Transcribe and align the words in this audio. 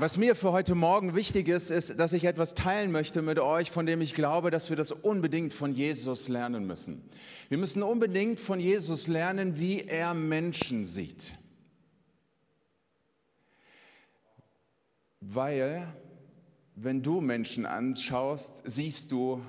Was 0.00 0.16
mir 0.16 0.34
für 0.34 0.50
heute 0.52 0.74
Morgen 0.74 1.14
wichtig 1.14 1.46
ist, 1.48 1.70
ist, 1.70 2.00
dass 2.00 2.14
ich 2.14 2.24
etwas 2.24 2.54
teilen 2.54 2.90
möchte 2.90 3.20
mit 3.20 3.38
euch, 3.38 3.70
von 3.70 3.84
dem 3.84 4.00
ich 4.00 4.14
glaube, 4.14 4.50
dass 4.50 4.70
wir 4.70 4.76
das 4.76 4.92
unbedingt 4.92 5.52
von 5.52 5.74
Jesus 5.74 6.28
lernen 6.28 6.66
müssen. 6.66 7.02
Wir 7.50 7.58
müssen 7.58 7.82
unbedingt 7.82 8.40
von 8.40 8.60
Jesus 8.60 9.08
lernen, 9.08 9.58
wie 9.58 9.82
er 9.82 10.14
Menschen 10.14 10.86
sieht. 10.86 11.34
Weil, 15.20 15.86
wenn 16.76 17.02
du 17.02 17.20
Menschen 17.20 17.66
anschaust, 17.66 18.62
siehst 18.64 19.12
du 19.12 19.42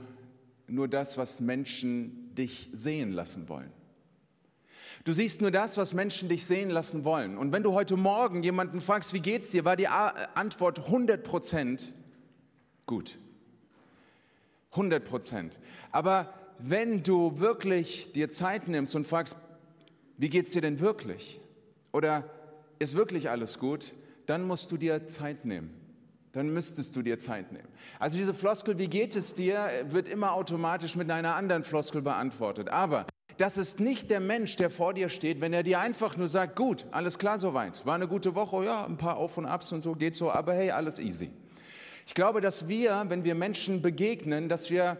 nur 0.67 0.89
das, 0.89 1.17
was 1.17 1.39
Menschen 1.39 2.35
dich 2.35 2.69
sehen 2.73 3.13
lassen 3.13 3.47
wollen. 3.47 3.71
Du 5.03 5.13
siehst 5.13 5.41
nur 5.41 5.51
das, 5.51 5.77
was 5.77 5.93
Menschen 5.93 6.29
dich 6.29 6.45
sehen 6.45 6.69
lassen 6.69 7.03
wollen. 7.03 7.37
Und 7.37 7.51
wenn 7.51 7.63
du 7.63 7.73
heute 7.73 7.97
Morgen 7.97 8.43
jemanden 8.43 8.81
fragst, 8.81 9.13
wie 9.13 9.19
geht's 9.19 9.49
dir, 9.49 9.65
war 9.65 9.75
die 9.75 9.87
Antwort 9.87 10.79
100 10.79 11.23
Prozent 11.23 11.93
gut. 12.85 13.17
100 14.71 15.03
Prozent. 15.03 15.59
Aber 15.91 16.33
wenn 16.59 17.03
du 17.03 17.39
wirklich 17.39 18.11
dir 18.13 18.31
Zeit 18.31 18.67
nimmst 18.67 18.95
und 18.95 19.07
fragst, 19.07 19.35
wie 20.17 20.29
geht's 20.29 20.51
dir 20.51 20.61
denn 20.61 20.79
wirklich? 20.79 21.41
Oder 21.91 22.29
ist 22.79 22.95
wirklich 22.95 23.29
alles 23.29 23.59
gut? 23.59 23.93
Dann 24.27 24.43
musst 24.43 24.71
du 24.71 24.77
dir 24.77 25.07
Zeit 25.07 25.45
nehmen. 25.45 25.73
Dann 26.31 26.53
müsstest 26.53 26.95
du 26.95 27.01
dir 27.01 27.19
Zeit 27.19 27.51
nehmen. 27.51 27.67
Also 27.99 28.17
diese 28.17 28.33
Floskel, 28.33 28.77
wie 28.77 28.87
geht 28.87 29.15
es 29.15 29.33
dir, 29.33 29.69
wird 29.89 30.07
immer 30.07 30.31
automatisch 30.31 30.95
mit 30.95 31.11
einer 31.11 31.35
anderen 31.35 31.63
Floskel 31.63 32.01
beantwortet. 32.01 32.69
Aber 32.69 33.05
das 33.37 33.57
ist 33.57 33.79
nicht 33.79 34.09
der 34.09 34.19
Mensch, 34.19 34.55
der 34.55 34.69
vor 34.69 34.93
dir 34.93 35.09
steht, 35.09 35.41
wenn 35.41 35.53
er 35.53 35.63
dir 35.63 35.79
einfach 35.79 36.17
nur 36.17 36.27
sagt, 36.27 36.55
gut, 36.55 36.85
alles 36.91 37.17
klar 37.17 37.39
soweit, 37.39 37.85
war 37.85 37.95
eine 37.95 38.07
gute 38.07 38.35
Woche, 38.35 38.65
ja, 38.65 38.85
ein 38.85 38.97
paar 38.97 39.17
Auf 39.17 39.37
und 39.37 39.45
Abs 39.45 39.71
und 39.71 39.81
so 39.81 39.93
geht 39.93 40.15
so, 40.15 40.31
aber 40.31 40.53
hey, 40.53 40.71
alles 40.71 40.99
easy. 40.99 41.31
Ich 42.05 42.15
glaube, 42.15 42.41
dass 42.41 42.67
wir, 42.67 43.05
wenn 43.07 43.23
wir 43.23 43.35
Menschen 43.35 43.81
begegnen, 43.81 44.49
dass 44.49 44.69
wir 44.69 44.97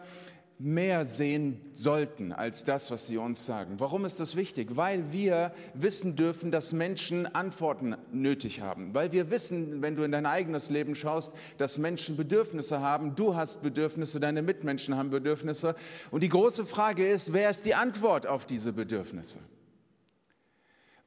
mehr 0.63 1.05
sehen 1.05 1.59
sollten 1.73 2.31
als 2.31 2.63
das, 2.63 2.91
was 2.91 3.07
sie 3.07 3.17
uns 3.17 3.45
sagen. 3.45 3.79
Warum 3.79 4.05
ist 4.05 4.19
das 4.19 4.35
wichtig? 4.35 4.75
Weil 4.75 5.11
wir 5.11 5.53
wissen 5.73 6.15
dürfen, 6.15 6.51
dass 6.51 6.71
Menschen 6.71 7.25
Antworten 7.25 7.95
nötig 8.11 8.61
haben. 8.61 8.93
Weil 8.93 9.11
wir 9.11 9.31
wissen, 9.31 9.81
wenn 9.81 9.95
du 9.95 10.03
in 10.03 10.11
dein 10.11 10.25
eigenes 10.25 10.69
Leben 10.69 10.95
schaust, 10.95 11.33
dass 11.57 11.77
Menschen 11.77 12.15
Bedürfnisse 12.15 12.79
haben. 12.81 13.15
Du 13.15 13.35
hast 13.35 13.61
Bedürfnisse, 13.61 14.19
deine 14.19 14.41
Mitmenschen 14.41 14.95
haben 14.95 15.09
Bedürfnisse. 15.09 15.75
Und 16.11 16.21
die 16.21 16.29
große 16.29 16.65
Frage 16.65 17.07
ist, 17.07 17.33
wer 17.33 17.49
ist 17.49 17.65
die 17.65 17.75
Antwort 17.75 18.27
auf 18.27 18.45
diese 18.45 18.73
Bedürfnisse? 18.73 19.39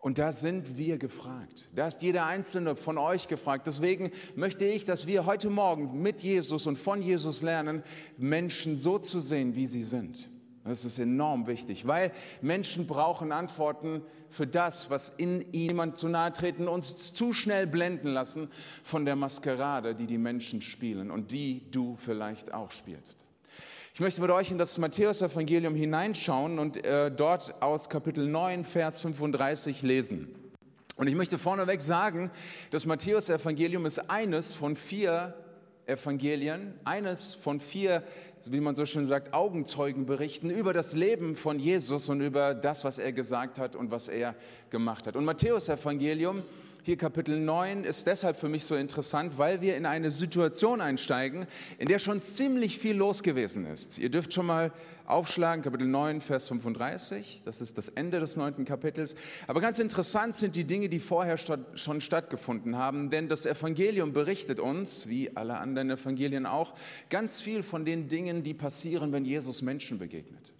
Und 0.04 0.18
da 0.18 0.32
sind 0.32 0.76
wir 0.76 0.98
gefragt. 0.98 1.66
Da 1.74 1.86
ist 1.86 2.02
jeder 2.02 2.26
einzelne 2.26 2.76
von 2.76 2.98
euch 2.98 3.26
gefragt. 3.26 3.66
Deswegen 3.66 4.10
möchte 4.34 4.66
ich, 4.66 4.84
dass 4.84 5.06
wir 5.06 5.24
heute 5.24 5.48
Morgen 5.48 6.02
mit 6.02 6.20
Jesus 6.20 6.66
und 6.66 6.76
von 6.76 7.00
Jesus 7.00 7.40
lernen, 7.40 7.82
Menschen 8.18 8.76
so 8.76 8.98
zu 8.98 9.18
sehen, 9.20 9.54
wie 9.54 9.66
sie 9.66 9.82
sind. 9.82 10.28
Das 10.62 10.84
ist 10.84 10.98
enorm 10.98 11.46
wichtig, 11.46 11.86
weil 11.86 12.12
Menschen 12.42 12.86
brauchen 12.86 13.32
Antworten 13.32 14.02
für 14.28 14.46
das, 14.46 14.90
was 14.90 15.10
in 15.16 15.40
ihnen 15.52 15.94
zu 15.94 16.08
nahe 16.08 16.34
treten, 16.34 16.68
uns 16.68 17.14
zu 17.14 17.32
schnell 17.32 17.66
blenden 17.66 18.08
lassen 18.08 18.50
von 18.82 19.06
der 19.06 19.16
Maskerade, 19.16 19.94
die 19.94 20.06
die 20.06 20.18
Menschen 20.18 20.60
spielen 20.60 21.10
und 21.10 21.30
die 21.30 21.70
du 21.70 21.96
vielleicht 21.96 22.52
auch 22.52 22.72
spielst. 22.72 23.23
Ich 23.96 24.00
möchte 24.00 24.20
mit 24.20 24.32
euch 24.32 24.50
in 24.50 24.58
das 24.58 24.76
Matthäus-Evangelium 24.76 25.76
hineinschauen 25.76 26.58
und 26.58 26.84
äh, 26.84 27.12
dort 27.12 27.62
aus 27.62 27.88
Kapitel 27.88 28.26
9, 28.26 28.64
Vers 28.64 28.98
35 28.98 29.82
lesen. 29.82 30.34
Und 30.96 31.06
ich 31.06 31.14
möchte 31.14 31.38
vorneweg 31.38 31.80
sagen, 31.80 32.32
das 32.72 32.86
Matthäus-Evangelium 32.86 33.86
ist 33.86 34.10
eines 34.10 34.52
von 34.52 34.74
vier 34.74 35.34
Evangelien, 35.86 36.74
eines 36.82 37.36
von 37.36 37.60
vier, 37.60 38.02
wie 38.46 38.58
man 38.58 38.74
so 38.74 38.84
schön 38.84 39.06
sagt, 39.06 39.32
Augenzeugenberichten 39.32 40.50
über 40.50 40.72
das 40.72 40.94
Leben 40.94 41.36
von 41.36 41.60
Jesus 41.60 42.08
und 42.08 42.20
über 42.20 42.52
das, 42.52 42.82
was 42.82 42.98
er 42.98 43.12
gesagt 43.12 43.60
hat 43.60 43.76
und 43.76 43.92
was 43.92 44.08
er 44.08 44.34
gemacht 44.70 45.06
hat. 45.06 45.14
Und 45.14 45.24
Matthäus-Evangelium 45.24 46.42
hier 46.84 46.98
Kapitel 46.98 47.40
9 47.40 47.84
ist 47.84 48.06
deshalb 48.06 48.36
für 48.36 48.50
mich 48.50 48.66
so 48.66 48.74
interessant, 48.74 49.38
weil 49.38 49.62
wir 49.62 49.74
in 49.74 49.86
eine 49.86 50.10
Situation 50.10 50.82
einsteigen, 50.82 51.46
in 51.78 51.88
der 51.88 51.98
schon 51.98 52.20
ziemlich 52.20 52.78
viel 52.78 52.94
los 52.94 53.22
gewesen 53.22 53.64
ist. 53.64 53.96
Ihr 53.96 54.10
dürft 54.10 54.34
schon 54.34 54.44
mal 54.44 54.70
aufschlagen, 55.06 55.64
Kapitel 55.64 55.86
9, 55.86 56.20
Vers 56.20 56.46
35, 56.48 57.40
das 57.46 57.62
ist 57.62 57.78
das 57.78 57.88
Ende 57.88 58.20
des 58.20 58.36
neunten 58.36 58.66
Kapitels. 58.66 59.14
Aber 59.46 59.62
ganz 59.62 59.78
interessant 59.78 60.34
sind 60.34 60.56
die 60.56 60.64
Dinge, 60.64 60.90
die 60.90 60.98
vorher 60.98 61.38
schon 61.38 62.02
stattgefunden 62.02 62.76
haben, 62.76 63.08
denn 63.08 63.30
das 63.30 63.46
Evangelium 63.46 64.12
berichtet 64.12 64.60
uns, 64.60 65.08
wie 65.08 65.34
alle 65.38 65.56
anderen 65.56 65.88
Evangelien 65.88 66.44
auch, 66.44 66.74
ganz 67.08 67.40
viel 67.40 67.62
von 67.62 67.86
den 67.86 68.08
Dingen, 68.08 68.42
die 68.42 68.52
passieren, 68.52 69.10
wenn 69.10 69.24
Jesus 69.24 69.62
Menschen 69.62 69.98
begegnet. 69.98 70.52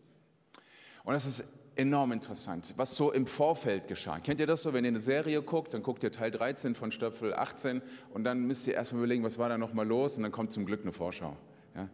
Und 1.04 1.12
das 1.12 1.26
ist 1.26 1.44
enorm 1.76 2.12
interessant, 2.12 2.74
was 2.76 2.96
so 2.96 3.12
im 3.12 3.26
Vorfeld 3.26 3.88
geschah. 3.88 4.18
Kennt 4.20 4.40
ihr 4.40 4.46
das 4.46 4.62
so, 4.62 4.72
wenn 4.72 4.84
ihr 4.84 4.88
eine 4.88 5.00
Serie 5.00 5.42
guckt, 5.42 5.74
dann 5.74 5.82
guckt 5.82 6.02
ihr 6.02 6.12
Teil 6.12 6.30
13 6.30 6.74
von 6.74 6.92
Staffel 6.92 7.34
18 7.34 7.82
und 8.12 8.24
dann 8.24 8.46
müsst 8.46 8.66
ihr 8.66 8.74
erstmal 8.74 9.00
überlegen, 9.00 9.24
was 9.24 9.38
war 9.38 9.48
da 9.48 9.58
nochmal 9.58 9.86
los 9.86 10.16
und 10.16 10.22
dann 10.22 10.32
kommt 10.32 10.52
zum 10.52 10.66
Glück 10.66 10.82
eine 10.82 10.92
Vorschau. 10.92 11.36
Ja? 11.74 11.88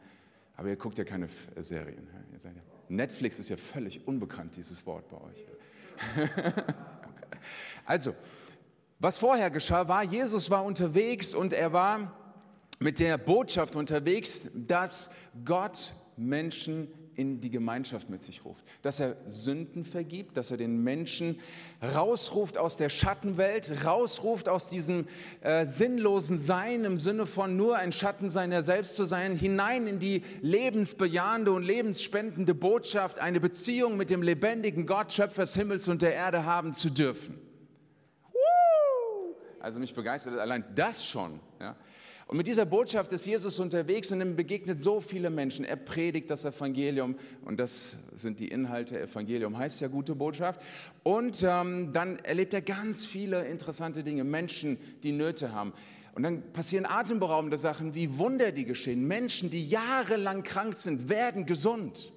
Aber 0.56 0.68
ihr 0.68 0.76
guckt 0.76 0.98
ja 0.98 1.04
keine 1.04 1.26
äh, 1.54 1.62
Serien. 1.62 2.06
Ja? 2.12 2.50
Netflix 2.88 3.38
ist 3.38 3.48
ja 3.48 3.56
völlig 3.56 4.06
unbekannt, 4.06 4.56
dieses 4.56 4.84
Wort 4.86 5.08
bei 5.08 5.16
euch. 5.16 5.46
also, 7.86 8.14
was 8.98 9.18
vorher 9.18 9.50
geschah, 9.50 9.88
war, 9.88 10.02
Jesus 10.02 10.50
war 10.50 10.64
unterwegs 10.64 11.34
und 11.34 11.52
er 11.52 11.72
war 11.72 12.12
mit 12.78 12.98
der 12.98 13.16
Botschaft 13.18 13.76
unterwegs, 13.76 14.48
dass 14.54 15.10
Gott 15.44 15.94
Menschen 16.16 16.88
in 17.20 17.42
die 17.42 17.50
Gemeinschaft 17.50 18.08
mit 18.08 18.22
sich 18.22 18.46
ruft, 18.46 18.64
dass 18.80 18.98
er 18.98 19.14
Sünden 19.26 19.84
vergibt, 19.84 20.38
dass 20.38 20.50
er 20.50 20.56
den 20.56 20.82
Menschen 20.82 21.38
rausruft 21.82 22.56
aus 22.56 22.78
der 22.78 22.88
Schattenwelt, 22.88 23.84
rausruft 23.84 24.48
aus 24.48 24.70
diesem 24.70 25.06
äh, 25.42 25.66
sinnlosen 25.66 26.38
Sein 26.38 26.84
im 26.84 26.96
Sinne 26.96 27.26
von 27.26 27.58
nur 27.58 27.76
ein 27.76 27.92
Schatten 27.92 28.30
seiner 28.30 28.62
selbst 28.62 28.96
zu 28.96 29.04
sein, 29.04 29.36
hinein 29.36 29.86
in 29.86 29.98
die 29.98 30.22
lebensbejahende 30.40 31.52
und 31.52 31.62
lebensspendende 31.62 32.54
Botschaft, 32.54 33.18
eine 33.18 33.38
Beziehung 33.38 33.98
mit 33.98 34.08
dem 34.08 34.22
lebendigen 34.22 34.86
Gott, 34.86 35.12
Schöpfer 35.12 35.42
des 35.42 35.54
Himmels 35.54 35.88
und 35.88 36.00
der 36.00 36.14
Erde 36.14 36.46
haben 36.46 36.72
zu 36.72 36.88
dürfen. 36.88 37.38
Also 39.60 39.78
mich 39.78 39.94
begeistert 39.94 40.38
allein 40.38 40.64
das 40.74 41.04
schon. 41.04 41.38
Ja. 41.60 41.76
Und 42.30 42.36
mit 42.36 42.46
dieser 42.46 42.64
Botschaft 42.64 43.12
ist 43.12 43.26
Jesus 43.26 43.58
unterwegs 43.58 44.12
und 44.12 44.20
ihm 44.20 44.36
begegnet 44.36 44.78
so 44.78 45.00
viele 45.00 45.30
Menschen. 45.30 45.64
Er 45.64 45.74
predigt 45.74 46.30
das 46.30 46.44
Evangelium 46.44 47.16
und 47.44 47.58
das 47.58 47.96
sind 48.14 48.38
die 48.38 48.46
Inhalte. 48.46 49.00
Evangelium 49.00 49.58
heißt 49.58 49.80
ja 49.80 49.88
gute 49.88 50.14
Botschaft. 50.14 50.60
Und 51.02 51.42
ähm, 51.42 51.92
dann 51.92 52.20
erlebt 52.20 52.54
er 52.54 52.62
ganz 52.62 53.04
viele 53.04 53.44
interessante 53.46 54.04
Dinge. 54.04 54.22
Menschen, 54.22 54.78
die 55.02 55.10
Nöte 55.10 55.52
haben. 55.52 55.72
Und 56.14 56.22
dann 56.22 56.52
passieren 56.52 56.86
atemberaubende 56.86 57.58
Sachen 57.58 57.96
wie 57.96 58.16
Wunder, 58.16 58.52
die 58.52 58.64
geschehen. 58.64 59.08
Menschen, 59.08 59.50
die 59.50 59.66
jahrelang 59.66 60.44
krank 60.44 60.74
sind, 60.74 61.08
werden 61.08 61.46
gesund. 61.46 62.12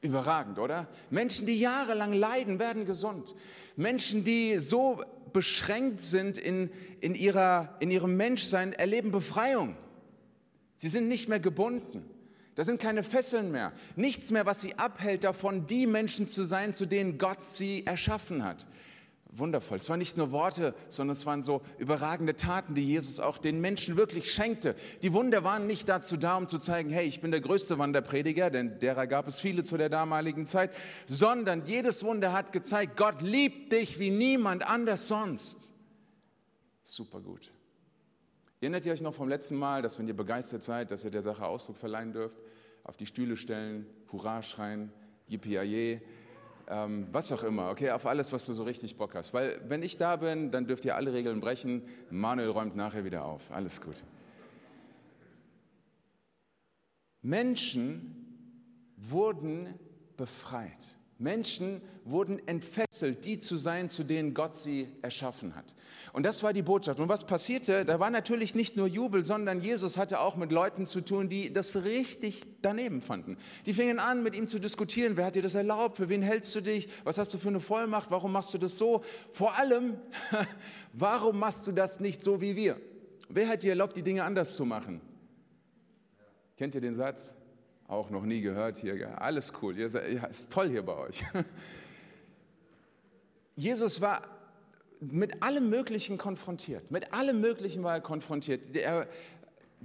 Überragend, 0.00 0.58
oder? 0.58 0.86
Menschen, 1.10 1.46
die 1.46 1.58
jahrelang 1.58 2.12
leiden, 2.12 2.58
werden 2.58 2.86
gesund. 2.86 3.34
Menschen, 3.76 4.24
die 4.24 4.58
so 4.58 5.02
beschränkt 5.32 6.00
sind 6.00 6.38
in, 6.38 6.70
in, 7.00 7.14
ihrer, 7.14 7.74
in 7.80 7.90
ihrem 7.90 8.16
Menschsein, 8.16 8.72
erleben 8.72 9.10
Befreiung. 9.10 9.76
Sie 10.76 10.88
sind 10.88 11.08
nicht 11.08 11.28
mehr 11.28 11.40
gebunden. 11.40 12.08
Da 12.54 12.62
sind 12.62 12.80
keine 12.80 13.02
Fesseln 13.02 13.50
mehr. 13.50 13.72
Nichts 13.96 14.30
mehr, 14.30 14.46
was 14.46 14.60
sie 14.60 14.78
abhält 14.78 15.24
davon, 15.24 15.66
die 15.66 15.86
Menschen 15.86 16.28
zu 16.28 16.44
sein, 16.44 16.72
zu 16.72 16.86
denen 16.86 17.18
Gott 17.18 17.44
sie 17.44 17.84
erschaffen 17.84 18.44
hat 18.44 18.66
wundervoll. 19.38 19.78
Es 19.78 19.88
waren 19.88 19.98
nicht 19.98 20.16
nur 20.16 20.32
Worte, 20.32 20.74
sondern 20.88 21.16
es 21.16 21.26
waren 21.26 21.42
so 21.42 21.62
überragende 21.78 22.36
Taten, 22.36 22.74
die 22.74 22.86
Jesus 22.86 23.20
auch 23.20 23.38
den 23.38 23.60
Menschen 23.60 23.96
wirklich 23.96 24.32
schenkte. 24.32 24.76
Die 25.02 25.12
Wunder 25.12 25.44
waren 25.44 25.66
nicht 25.66 25.88
dazu 25.88 26.16
da, 26.16 26.36
um 26.36 26.48
zu 26.48 26.58
zeigen, 26.58 26.90
hey, 26.90 27.06
ich 27.06 27.20
bin 27.20 27.30
der 27.30 27.40
größte 27.40 27.78
Wanderprediger, 27.78 28.50
denn 28.50 28.78
derer 28.78 29.06
gab 29.06 29.28
es 29.28 29.40
viele 29.40 29.64
zu 29.64 29.76
der 29.76 29.88
damaligen 29.88 30.46
Zeit, 30.46 30.70
sondern 31.06 31.66
jedes 31.66 32.04
Wunder 32.04 32.32
hat 32.32 32.52
gezeigt, 32.52 32.96
Gott 32.96 33.22
liebt 33.22 33.72
dich 33.72 33.98
wie 33.98 34.10
niemand 34.10 34.66
anders 34.66 35.08
sonst. 35.08 35.72
Super 36.82 37.20
gut. 37.20 37.50
Erinnert 38.60 38.86
ihr 38.86 38.92
euch 38.92 39.02
noch 39.02 39.14
vom 39.14 39.28
letzten 39.28 39.56
Mal, 39.56 39.82
dass 39.82 39.98
wenn 39.98 40.08
ihr 40.08 40.16
begeistert 40.16 40.62
seid, 40.62 40.90
dass 40.90 41.04
ihr 41.04 41.10
der 41.10 41.22
Sache 41.22 41.44
Ausdruck 41.44 41.76
verleihen 41.76 42.12
dürft, 42.12 42.36
auf 42.82 42.96
die 42.96 43.06
Stühle 43.06 43.36
stellen, 43.36 43.86
Hurra 44.10 44.42
schreien, 44.42 44.92
Yippie 45.28 46.00
ähm, 46.68 47.06
was 47.12 47.32
auch 47.32 47.42
immer, 47.42 47.70
okay, 47.70 47.90
auf 47.90 48.06
alles, 48.06 48.32
was 48.32 48.46
du 48.46 48.52
so 48.52 48.64
richtig 48.64 48.96
Bock 48.96 49.14
hast. 49.14 49.34
Weil 49.34 49.60
wenn 49.68 49.82
ich 49.82 49.96
da 49.96 50.16
bin, 50.16 50.50
dann 50.50 50.66
dürft 50.66 50.84
ihr 50.84 50.96
alle 50.96 51.12
Regeln 51.12 51.40
brechen. 51.40 51.82
Manuel 52.10 52.50
räumt 52.50 52.76
nachher 52.76 53.04
wieder 53.04 53.24
auf. 53.24 53.50
Alles 53.50 53.80
gut. 53.80 54.04
Menschen 57.22 58.24
wurden 58.96 59.74
befreit. 60.16 60.96
Menschen 61.18 61.80
wurden 62.04 62.46
entfesselt, 62.46 63.24
die 63.24 63.38
zu 63.38 63.56
sein, 63.56 63.88
zu 63.88 64.02
denen 64.02 64.34
Gott 64.34 64.56
sie 64.56 64.88
erschaffen 65.00 65.54
hat. 65.54 65.74
Und 66.12 66.26
das 66.26 66.42
war 66.42 66.52
die 66.52 66.62
Botschaft. 66.62 66.98
Und 66.98 67.08
was 67.08 67.24
passierte? 67.24 67.84
Da 67.84 68.00
war 68.00 68.10
natürlich 68.10 68.54
nicht 68.54 68.76
nur 68.76 68.88
Jubel, 68.88 69.22
sondern 69.22 69.60
Jesus 69.60 69.96
hatte 69.96 70.20
auch 70.20 70.36
mit 70.36 70.50
Leuten 70.50 70.86
zu 70.86 71.00
tun, 71.00 71.28
die 71.28 71.52
das 71.52 71.76
richtig 71.76 72.42
daneben 72.62 73.00
fanden. 73.00 73.36
Die 73.64 73.72
fingen 73.72 74.00
an, 74.00 74.22
mit 74.22 74.34
ihm 74.34 74.48
zu 74.48 74.58
diskutieren. 74.58 75.16
Wer 75.16 75.26
hat 75.26 75.36
dir 75.36 75.42
das 75.42 75.54
erlaubt? 75.54 75.96
Für 75.96 76.08
wen 76.08 76.22
hältst 76.22 76.54
du 76.56 76.60
dich? 76.60 76.88
Was 77.04 77.16
hast 77.16 77.32
du 77.32 77.38
für 77.38 77.48
eine 77.48 77.60
Vollmacht? 77.60 78.10
Warum 78.10 78.32
machst 78.32 78.52
du 78.52 78.58
das 78.58 78.76
so? 78.76 79.02
Vor 79.32 79.56
allem, 79.56 79.96
warum 80.92 81.38
machst 81.38 81.66
du 81.66 81.72
das 81.72 82.00
nicht 82.00 82.24
so 82.24 82.40
wie 82.40 82.56
wir? 82.56 82.80
Wer 83.28 83.48
hat 83.48 83.62
dir 83.62 83.70
erlaubt, 83.70 83.96
die 83.96 84.02
Dinge 84.02 84.24
anders 84.24 84.54
zu 84.56 84.64
machen? 84.64 85.00
Kennt 86.56 86.74
ihr 86.74 86.80
den 86.80 86.94
Satz? 86.94 87.34
Auch 87.86 88.10
noch 88.10 88.24
nie 88.24 88.40
gehört 88.40 88.78
hier. 88.78 89.20
Alles 89.20 89.52
cool. 89.60 89.76
Ihr 89.76 89.90
seid, 89.90 90.12
ja, 90.12 90.24
ist 90.24 90.50
toll 90.50 90.70
hier 90.70 90.82
bei 90.82 90.96
euch. 90.96 91.24
Jesus 93.56 94.00
war 94.00 94.22
mit 95.00 95.42
allem 95.42 95.68
Möglichen 95.68 96.16
konfrontiert. 96.16 96.90
Mit 96.90 97.12
allem 97.12 97.40
Möglichen 97.40 97.82
war 97.82 97.94
er 97.94 98.00
konfrontiert. 98.00 98.74
Er, 98.74 99.06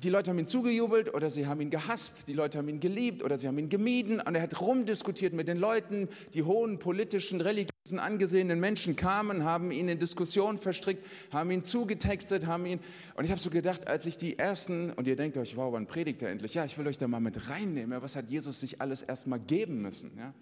die 0.04 0.10
Leute 0.10 0.31
haben 0.31 0.40
ihn 0.40 0.46
zugejubelt 0.46 1.13
oder 1.13 1.30
sie 1.30 1.46
haben 1.46 1.60
ihn 1.62 1.69
gehasst, 1.69 2.28
die 2.28 2.34
Leute 2.34 2.57
haben 2.57 2.69
ihn 2.69 2.80
geliebt 2.80 3.24
oder 3.24 3.38
sie 3.38 3.48
haben 3.48 3.57
ihn 3.57 3.69
gemieden 3.69 4.22
und 4.22 4.36
er 4.36 4.42
hat 4.42 4.62
rumdiskutiert 4.62 5.34
mit 5.34 5.48
den 5.48 5.57
Leuten. 5.57 6.07
Die 6.34 6.44
hohen 6.44 6.80
politischen, 6.80 7.42
religiösen, 7.42 8.00
angesehenen 8.00 8.60
Menschen 8.60 8.96
kamen, 8.96 9.44
haben 9.44 9.72
ihn 9.72 9.90
in 9.90 10.00
Diskussionen 10.00 10.57
verstrickt, 10.57 11.06
haben 11.31 11.51
ihn 11.51 11.63
zugetextet, 11.63 12.48
haben 12.48 12.66
ihn. 12.66 12.80
Und 13.16 13.25
ich 13.25 13.31
habe 13.31 13.42
so 13.42 13.50
gedacht, 13.50 13.88
als 13.88 14.06
ich 14.06 14.18
die 14.18 14.40
ersten, 14.40 14.92
und 14.92 15.07
ihr 15.07 15.16
denkt 15.16 15.38
euch, 15.38 15.57
wow, 15.57 15.74
wann 15.74 15.88
predigt 15.88 16.22
er 16.22 16.30
endlich? 16.30 16.54
Ja, 16.54 16.66
ich 16.66 16.78
will 16.78 16.88
euch 16.88 16.98
da 16.98 17.07
mal 17.07 17.19
mit 17.19 17.50
reinnehmen. 17.50 18.01
Was 18.01 18.16
hat 18.16 18.30
Jesus 18.30 18.60
sich 18.60 18.80
alles 18.80 19.01
erstmal 19.01 19.40
geben 19.40 19.81
müssen? 19.81 20.12
Ja? 20.18 20.34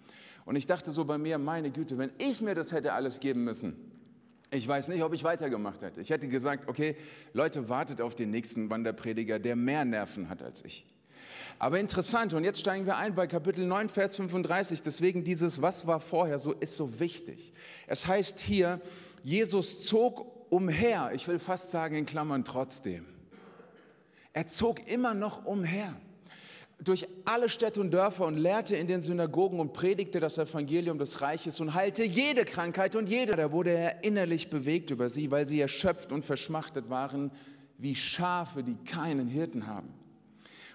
Und 0.44 0.56
ich 0.56 0.66
dachte 0.66 0.92
so 0.92 1.04
bei 1.04 1.18
mir, 1.18 1.38
meine 1.38 1.70
Güte, 1.70 1.98
wenn 1.98 2.10
ich 2.18 2.40
mir 2.40 2.54
das 2.54 2.72
hätte 2.72 2.92
alles 2.92 3.20
geben 3.20 3.44
müssen, 3.44 3.76
ich 4.50 4.66
weiß 4.66 4.88
nicht, 4.88 5.02
ob 5.02 5.12
ich 5.12 5.24
weitergemacht 5.24 5.82
hätte. 5.82 6.00
Ich 6.00 6.10
hätte 6.10 6.28
gesagt, 6.28 6.68
okay, 6.68 6.96
Leute, 7.32 7.68
wartet 7.68 8.00
auf 8.00 8.14
den 8.14 8.30
nächsten 8.30 8.70
Wanderprediger, 8.70 9.38
der 9.38 9.56
mehr 9.56 9.84
Nerven 9.84 10.28
hat 10.28 10.42
als 10.42 10.64
ich. 10.64 10.86
Aber 11.58 11.78
interessant, 11.78 12.34
und 12.34 12.44
jetzt 12.44 12.60
steigen 12.60 12.86
wir 12.86 12.96
ein 12.96 13.14
bei 13.14 13.26
Kapitel 13.26 13.66
9, 13.66 13.88
Vers 13.88 14.16
35. 14.16 14.82
Deswegen 14.82 15.24
dieses, 15.24 15.60
was 15.60 15.86
war 15.86 16.00
vorher, 16.00 16.38
so 16.38 16.52
ist 16.52 16.76
so 16.76 16.98
wichtig. 17.00 17.52
Es 17.86 18.06
heißt 18.06 18.38
hier, 18.38 18.80
Jesus 19.22 19.84
zog 19.84 20.50
umher. 20.50 21.10
Ich 21.14 21.28
will 21.28 21.38
fast 21.38 21.70
sagen 21.70 21.96
in 21.96 22.06
Klammern 22.06 22.44
trotzdem. 22.44 23.04
Er 24.32 24.46
zog 24.46 24.88
immer 24.88 25.14
noch 25.14 25.44
umher 25.44 25.94
durch 26.82 27.08
alle 27.24 27.48
Städte 27.48 27.80
und 27.80 27.90
Dörfer 27.90 28.24
und 28.24 28.36
lehrte 28.36 28.76
in 28.76 28.86
den 28.86 29.00
Synagogen 29.00 29.58
und 29.58 29.72
predigte 29.72 30.20
das 30.20 30.38
Evangelium 30.38 30.98
des 30.98 31.20
Reiches 31.20 31.60
und 31.60 31.74
heilte 31.74 32.04
jede 32.04 32.44
Krankheit 32.44 32.94
und 32.94 33.08
jede. 33.08 33.34
Da 33.34 33.50
wurde 33.50 33.70
er 33.70 34.04
innerlich 34.04 34.48
bewegt 34.48 34.90
über 34.90 35.08
sie, 35.08 35.30
weil 35.30 35.46
sie 35.46 35.60
erschöpft 35.60 36.12
und 36.12 36.24
verschmachtet 36.24 36.88
waren, 36.88 37.32
wie 37.78 37.94
Schafe, 37.94 38.62
die 38.62 38.76
keinen 38.84 39.26
Hirten 39.26 39.66
haben. 39.66 39.92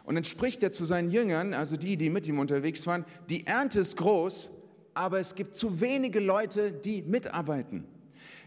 Und 0.04 0.16
dann 0.16 0.26
spricht 0.26 0.62
er 0.64 0.74
zu 0.74 0.84
seinen 0.84 1.10
Jüngern, 1.10 1.54
also 1.54 1.78
die, 1.78 1.96
die 1.96 2.10
mit 2.10 2.28
ihm 2.28 2.40
unterwegs 2.40 2.86
waren, 2.86 3.06
die 3.30 3.48
Ernte 3.48 3.80
ist 3.80 3.96
groß, 3.96 4.52
aber 4.94 5.20
es 5.20 5.36
gibt 5.36 5.56
zu 5.56 5.80
wenige 5.80 6.20
Leute, 6.20 6.74
die 6.74 7.02
mitarbeiten. 7.02 7.86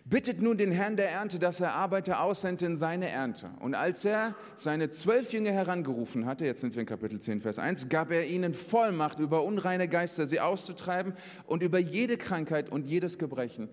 Bittet 0.09 0.41
nun 0.41 0.57
den 0.57 0.71
Herrn 0.71 0.97
der 0.97 1.11
Ernte, 1.11 1.41
dass 1.41 1.59
er 1.59 1.75
Arbeiter 1.75 2.23
aussendet 2.23 2.63
in 2.63 2.77
seine 2.77 3.09
Ernte. 3.09 3.51
Und 3.59 3.75
als 3.75 4.05
er 4.05 4.37
seine 4.55 4.91
zwölf 4.91 5.33
Jünger 5.33 5.51
herangerufen 5.51 6.27
hatte, 6.27 6.45
jetzt 6.45 6.61
sind 6.61 6.77
wir 6.77 6.83
in 6.83 6.87
Kapitel 6.87 7.19
10, 7.19 7.41
Vers 7.41 7.59
1, 7.59 7.89
gab 7.89 8.13
er 8.13 8.25
ihnen 8.25 8.55
Vollmacht, 8.55 9.19
über 9.19 9.43
unreine 9.43 9.89
Geister 9.89 10.27
sie 10.27 10.39
auszutreiben 10.39 11.15
und 11.47 11.61
über 11.61 11.81
jede 11.81 12.19
Krankheit 12.19 12.71
und 12.71 12.87
jedes 12.87 13.19
Gebrechen 13.19 13.69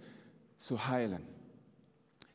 zu 0.57 0.87
heilen. 0.87 1.21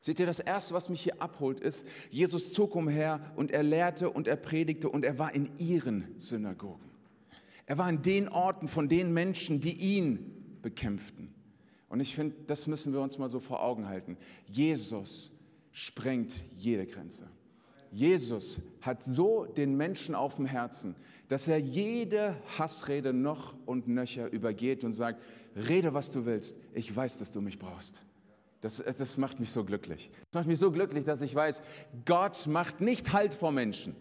Seht 0.00 0.20
ihr, 0.20 0.26
das 0.26 0.38
Erste, 0.38 0.74
was 0.74 0.88
mich 0.88 1.00
hier 1.00 1.20
abholt, 1.20 1.58
ist, 1.58 1.84
Jesus 2.08 2.52
zog 2.52 2.76
umher 2.76 3.20
und 3.34 3.50
er 3.50 3.64
lehrte 3.64 4.10
und 4.10 4.28
er 4.28 4.36
predigte 4.36 4.88
und 4.88 5.04
er 5.04 5.18
war 5.18 5.34
in 5.34 5.50
ihren 5.58 6.04
Synagogen. 6.18 6.88
Er 7.66 7.78
war 7.78 7.88
in 7.90 8.00
den 8.02 8.28
Orten 8.28 8.68
von 8.68 8.88
den 8.88 9.12
Menschen, 9.12 9.60
die 9.60 9.72
ihn 9.72 10.60
bekämpften. 10.62 11.34
Und 11.88 12.00
ich 12.00 12.14
finde, 12.14 12.36
das 12.46 12.66
müssen 12.66 12.92
wir 12.92 13.00
uns 13.00 13.18
mal 13.18 13.28
so 13.28 13.40
vor 13.40 13.62
Augen 13.62 13.88
halten. 13.88 14.16
Jesus 14.46 15.32
sprengt 15.72 16.32
jede 16.56 16.86
Grenze. 16.86 17.28
Jesus 17.90 18.60
hat 18.82 19.02
so 19.02 19.44
den 19.44 19.76
Menschen 19.76 20.14
auf 20.14 20.36
dem 20.36 20.46
Herzen, 20.46 20.94
dass 21.28 21.48
er 21.48 21.58
jede 21.58 22.36
Hassrede 22.58 23.12
noch 23.12 23.54
und 23.66 23.88
nöcher 23.88 24.30
übergeht 24.30 24.84
und 24.84 24.92
sagt, 24.92 25.22
rede, 25.56 25.94
was 25.94 26.10
du 26.10 26.26
willst. 26.26 26.56
Ich 26.74 26.94
weiß, 26.94 27.18
dass 27.18 27.32
du 27.32 27.40
mich 27.40 27.58
brauchst. 27.58 28.02
Das, 28.60 28.82
das 28.98 29.16
macht 29.16 29.40
mich 29.40 29.50
so 29.50 29.64
glücklich. 29.64 30.10
Das 30.30 30.40
macht 30.40 30.48
mich 30.48 30.58
so 30.58 30.70
glücklich, 30.70 31.04
dass 31.04 31.20
ich 31.22 31.34
weiß, 31.34 31.62
Gott 32.04 32.46
macht 32.46 32.80
nicht 32.80 33.12
Halt 33.12 33.34
vor 33.34 33.52
Menschen. 33.52 33.94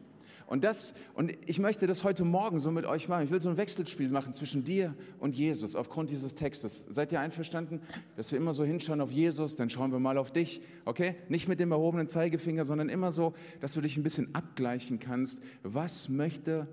Und, 0.48 0.64
das, 0.64 0.94
und 1.14 1.34
ich 1.46 1.60
möchte 1.60 1.88
das 1.88 2.06
heute 2.06 2.24
Morgen 2.24 2.62
so 2.62 2.72
mit 2.72 2.86
euch 2.86 3.10
machen. 3.10 3.26
Ich 3.26 3.32
will 3.32 3.40
so 3.42 3.50
ein 3.50 3.58
Wechselspiel 3.58 4.08
machen 4.08 4.34
zwischen 4.34 4.64
dir 4.64 4.96
und 5.20 5.36
Jesus 5.36 5.76
aufgrund 5.76 6.10
dieses 6.10 6.36
Textes. 6.36 6.86
Seid 6.88 7.12
ihr 7.12 7.20
einverstanden, 7.20 7.82
dass 8.16 8.32
wir 8.32 8.40
immer 8.40 8.54
so 8.54 8.64
hinschauen 8.64 9.02
auf 9.02 9.12
Jesus, 9.12 9.58
dann 9.58 9.70
schauen 9.70 9.92
wir 9.92 10.00
mal 10.00 10.18
auf 10.18 10.32
dich, 10.32 10.62
okay? 10.86 11.16
Nicht 11.28 11.50
mit 11.50 11.60
dem 11.60 11.74
erhobenen 11.74 12.08
Zeigefinger, 12.08 12.64
sondern 12.64 12.88
immer 12.88 13.12
so, 13.12 13.34
dass 13.60 13.74
du 13.74 13.82
dich 13.82 13.98
ein 13.98 14.04
bisschen 14.04 14.34
abgleichen 14.34 15.00
kannst. 15.00 15.42
Was 15.64 16.08
möchte 16.08 16.68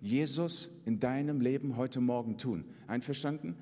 Jesus 0.00 0.70
in 0.84 1.00
deinem 1.00 1.40
Leben 1.40 1.76
heute 1.76 2.00
Morgen 2.00 2.38
tun? 2.38 2.64
Einverstanden? 2.86 3.56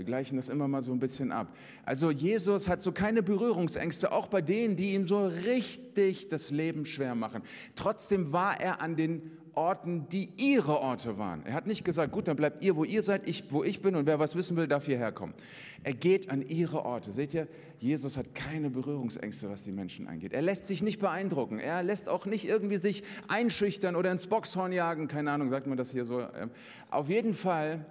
Wir 0.00 0.06
gleichen 0.06 0.36
das 0.36 0.48
immer 0.48 0.66
mal 0.66 0.80
so 0.80 0.92
ein 0.92 0.98
bisschen 0.98 1.30
ab. 1.30 1.54
Also 1.84 2.10
Jesus 2.10 2.68
hat 2.68 2.80
so 2.80 2.90
keine 2.90 3.22
Berührungsängste, 3.22 4.12
auch 4.12 4.28
bei 4.28 4.40
denen, 4.40 4.74
die 4.74 4.94
ihm 4.94 5.04
so 5.04 5.26
richtig 5.26 6.30
das 6.30 6.50
Leben 6.50 6.86
schwer 6.86 7.14
machen. 7.14 7.42
Trotzdem 7.74 8.32
war 8.32 8.58
er 8.58 8.80
an 8.80 8.96
den 8.96 9.30
Orten, 9.52 10.08
die 10.08 10.30
ihre 10.38 10.80
Orte 10.80 11.18
waren. 11.18 11.44
Er 11.44 11.52
hat 11.52 11.66
nicht 11.66 11.84
gesagt, 11.84 12.12
gut, 12.12 12.28
dann 12.28 12.36
bleibt 12.36 12.64
ihr, 12.64 12.76
wo 12.76 12.84
ihr 12.84 13.02
seid, 13.02 13.28
ich, 13.28 13.52
wo 13.52 13.62
ich 13.62 13.82
bin 13.82 13.94
und 13.94 14.06
wer 14.06 14.18
was 14.18 14.34
wissen 14.36 14.56
will, 14.56 14.66
darf 14.66 14.86
hierher 14.86 15.12
kommen. 15.12 15.34
Er 15.82 15.92
geht 15.92 16.30
an 16.30 16.40
ihre 16.48 16.82
Orte. 16.86 17.12
Seht 17.12 17.34
ihr, 17.34 17.46
Jesus 17.78 18.16
hat 18.16 18.34
keine 18.34 18.70
Berührungsängste, 18.70 19.50
was 19.50 19.64
die 19.64 19.72
Menschen 19.72 20.06
angeht. 20.06 20.32
Er 20.32 20.40
lässt 20.40 20.66
sich 20.66 20.82
nicht 20.82 20.98
beeindrucken. 20.98 21.58
Er 21.58 21.82
lässt 21.82 22.08
auch 22.08 22.24
nicht 22.24 22.48
irgendwie 22.48 22.78
sich 22.78 23.02
einschüchtern 23.28 23.96
oder 23.96 24.10
ins 24.10 24.28
Boxhorn 24.28 24.72
jagen. 24.72 25.08
Keine 25.08 25.30
Ahnung, 25.30 25.50
sagt 25.50 25.66
man 25.66 25.76
das 25.76 25.92
hier 25.92 26.06
so. 26.06 26.20
Ähm, 26.20 26.50
auf 26.88 27.10
jeden 27.10 27.34
Fall 27.34 27.84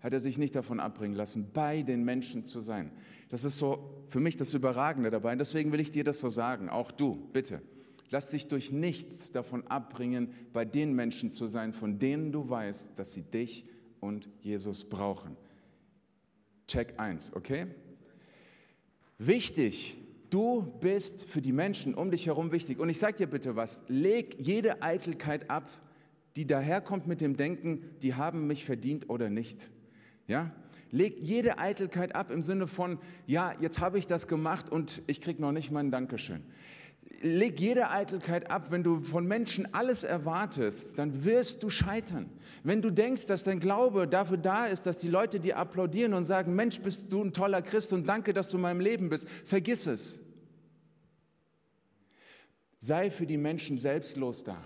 hat 0.00 0.12
er 0.12 0.20
sich 0.20 0.38
nicht 0.38 0.54
davon 0.54 0.80
abbringen 0.80 1.16
lassen, 1.16 1.50
bei 1.52 1.82
den 1.82 2.04
Menschen 2.04 2.44
zu 2.44 2.60
sein. 2.60 2.90
Das 3.28 3.44
ist 3.44 3.58
so 3.58 4.04
für 4.08 4.20
mich 4.20 4.36
das 4.36 4.54
Überragende 4.54 5.10
dabei. 5.10 5.32
Und 5.32 5.38
deswegen 5.38 5.72
will 5.72 5.80
ich 5.80 5.92
dir 5.92 6.04
das 6.04 6.20
so 6.20 6.28
sagen. 6.28 6.68
Auch 6.68 6.90
du, 6.90 7.28
bitte. 7.32 7.62
Lass 8.10 8.30
dich 8.30 8.48
durch 8.48 8.72
nichts 8.72 9.30
davon 9.30 9.66
abbringen, 9.68 10.34
bei 10.52 10.64
den 10.64 10.94
Menschen 10.94 11.30
zu 11.30 11.46
sein, 11.46 11.72
von 11.72 11.98
denen 11.98 12.32
du 12.32 12.48
weißt, 12.48 12.88
dass 12.96 13.12
sie 13.12 13.22
dich 13.22 13.66
und 14.00 14.28
Jesus 14.40 14.84
brauchen. 14.84 15.36
Check 16.66 16.94
1, 16.98 17.34
okay? 17.36 17.66
Wichtig, 19.18 19.96
du 20.30 20.62
bist 20.80 21.24
für 21.24 21.40
die 21.40 21.52
Menschen 21.52 21.94
um 21.94 22.10
dich 22.10 22.26
herum 22.26 22.50
wichtig. 22.52 22.80
Und 22.80 22.88
ich 22.88 22.98
sage 22.98 23.18
dir 23.18 23.26
bitte 23.28 23.54
was, 23.54 23.80
leg 23.86 24.36
jede 24.38 24.82
Eitelkeit 24.82 25.50
ab, 25.50 25.70
die 26.36 26.46
daherkommt 26.46 27.06
mit 27.06 27.20
dem 27.20 27.36
Denken, 27.36 27.84
die 28.02 28.14
haben 28.14 28.46
mich 28.46 28.64
verdient 28.64 29.08
oder 29.08 29.30
nicht. 29.30 29.70
Ja? 30.30 30.52
Leg 30.92 31.18
jede 31.20 31.58
Eitelkeit 31.58 32.14
ab 32.14 32.30
im 32.30 32.40
Sinne 32.40 32.68
von, 32.68 32.98
ja, 33.26 33.52
jetzt 33.60 33.80
habe 33.80 33.98
ich 33.98 34.06
das 34.06 34.28
gemacht 34.28 34.70
und 34.70 35.02
ich 35.08 35.20
kriege 35.20 35.42
noch 35.42 35.50
nicht 35.50 35.72
mal 35.72 35.80
ein 35.80 35.90
Dankeschön. 35.90 36.44
Leg 37.20 37.60
jede 37.60 37.90
Eitelkeit 37.90 38.48
ab. 38.48 38.70
Wenn 38.70 38.84
du 38.84 39.00
von 39.00 39.26
Menschen 39.26 39.74
alles 39.74 40.04
erwartest, 40.04 40.96
dann 40.98 41.24
wirst 41.24 41.64
du 41.64 41.68
scheitern. 41.68 42.30
Wenn 42.62 42.80
du 42.80 42.90
denkst, 42.90 43.26
dass 43.26 43.42
dein 43.42 43.58
Glaube 43.58 44.06
dafür 44.06 44.36
da 44.36 44.66
ist, 44.66 44.86
dass 44.86 44.98
die 44.98 45.08
Leute 45.08 45.40
dir 45.40 45.58
applaudieren 45.58 46.14
und 46.14 46.22
sagen, 46.22 46.54
Mensch, 46.54 46.80
bist 46.80 47.12
du 47.12 47.24
ein 47.24 47.32
toller 47.32 47.62
Christ 47.62 47.92
und 47.92 48.08
danke, 48.08 48.32
dass 48.32 48.50
du 48.50 48.56
in 48.56 48.62
meinem 48.62 48.80
Leben 48.80 49.08
bist, 49.08 49.28
vergiss 49.44 49.86
es. 49.86 50.20
Sei 52.76 53.10
für 53.10 53.26
die 53.26 53.36
Menschen 53.36 53.78
selbstlos 53.78 54.44
da. 54.44 54.56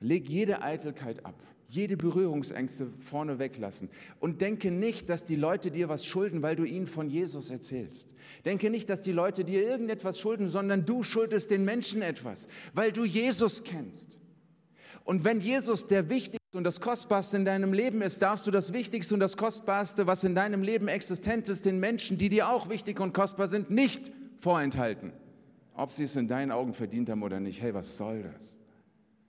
Leg 0.00 0.28
jede 0.30 0.62
Eitelkeit 0.62 1.26
ab 1.26 1.34
jede 1.68 1.98
Berührungsängste 1.98 2.88
vorne 2.98 3.38
weglassen 3.38 3.90
und 4.20 4.40
denke 4.40 4.70
nicht, 4.70 5.10
dass 5.10 5.24
die 5.24 5.36
Leute 5.36 5.70
dir 5.70 5.88
was 5.88 6.04
schulden, 6.04 6.42
weil 6.42 6.56
du 6.56 6.64
ihnen 6.64 6.86
von 6.86 7.10
Jesus 7.10 7.50
erzählst. 7.50 8.08
Denke 8.44 8.70
nicht, 8.70 8.88
dass 8.88 9.02
die 9.02 9.12
Leute 9.12 9.44
dir 9.44 9.62
irgendetwas 9.62 10.18
schulden, 10.18 10.48
sondern 10.48 10.86
du 10.86 11.02
schuldest 11.02 11.50
den 11.50 11.64
Menschen 11.64 12.00
etwas, 12.00 12.48
weil 12.72 12.90
du 12.90 13.04
Jesus 13.04 13.64
kennst. 13.64 14.18
Und 15.04 15.24
wenn 15.24 15.40
Jesus 15.40 15.86
der 15.86 16.08
wichtigste 16.08 16.56
und 16.56 16.64
das 16.64 16.80
kostbarste 16.80 17.36
in 17.36 17.44
deinem 17.44 17.72
Leben 17.74 18.00
ist, 18.00 18.22
darfst 18.22 18.46
du 18.46 18.50
das 18.50 18.72
wichtigste 18.72 19.12
und 19.14 19.20
das 19.20 19.36
kostbarste, 19.36 20.06
was 20.06 20.24
in 20.24 20.34
deinem 20.34 20.62
Leben 20.62 20.88
existent 20.88 21.48
ist, 21.48 21.66
den 21.66 21.78
Menschen, 21.78 22.16
die 22.16 22.30
dir 22.30 22.48
auch 22.48 22.70
wichtig 22.70 22.98
und 23.00 23.12
kostbar 23.12 23.48
sind, 23.48 23.70
nicht 23.70 24.10
vorenthalten. 24.38 25.12
Ob 25.74 25.92
sie 25.92 26.04
es 26.04 26.16
in 26.16 26.28
deinen 26.28 26.50
Augen 26.50 26.72
verdient 26.72 27.10
haben 27.10 27.22
oder 27.22 27.40
nicht, 27.40 27.60
hey, 27.60 27.74
was 27.74 27.96
soll 27.98 28.22
das? 28.22 28.56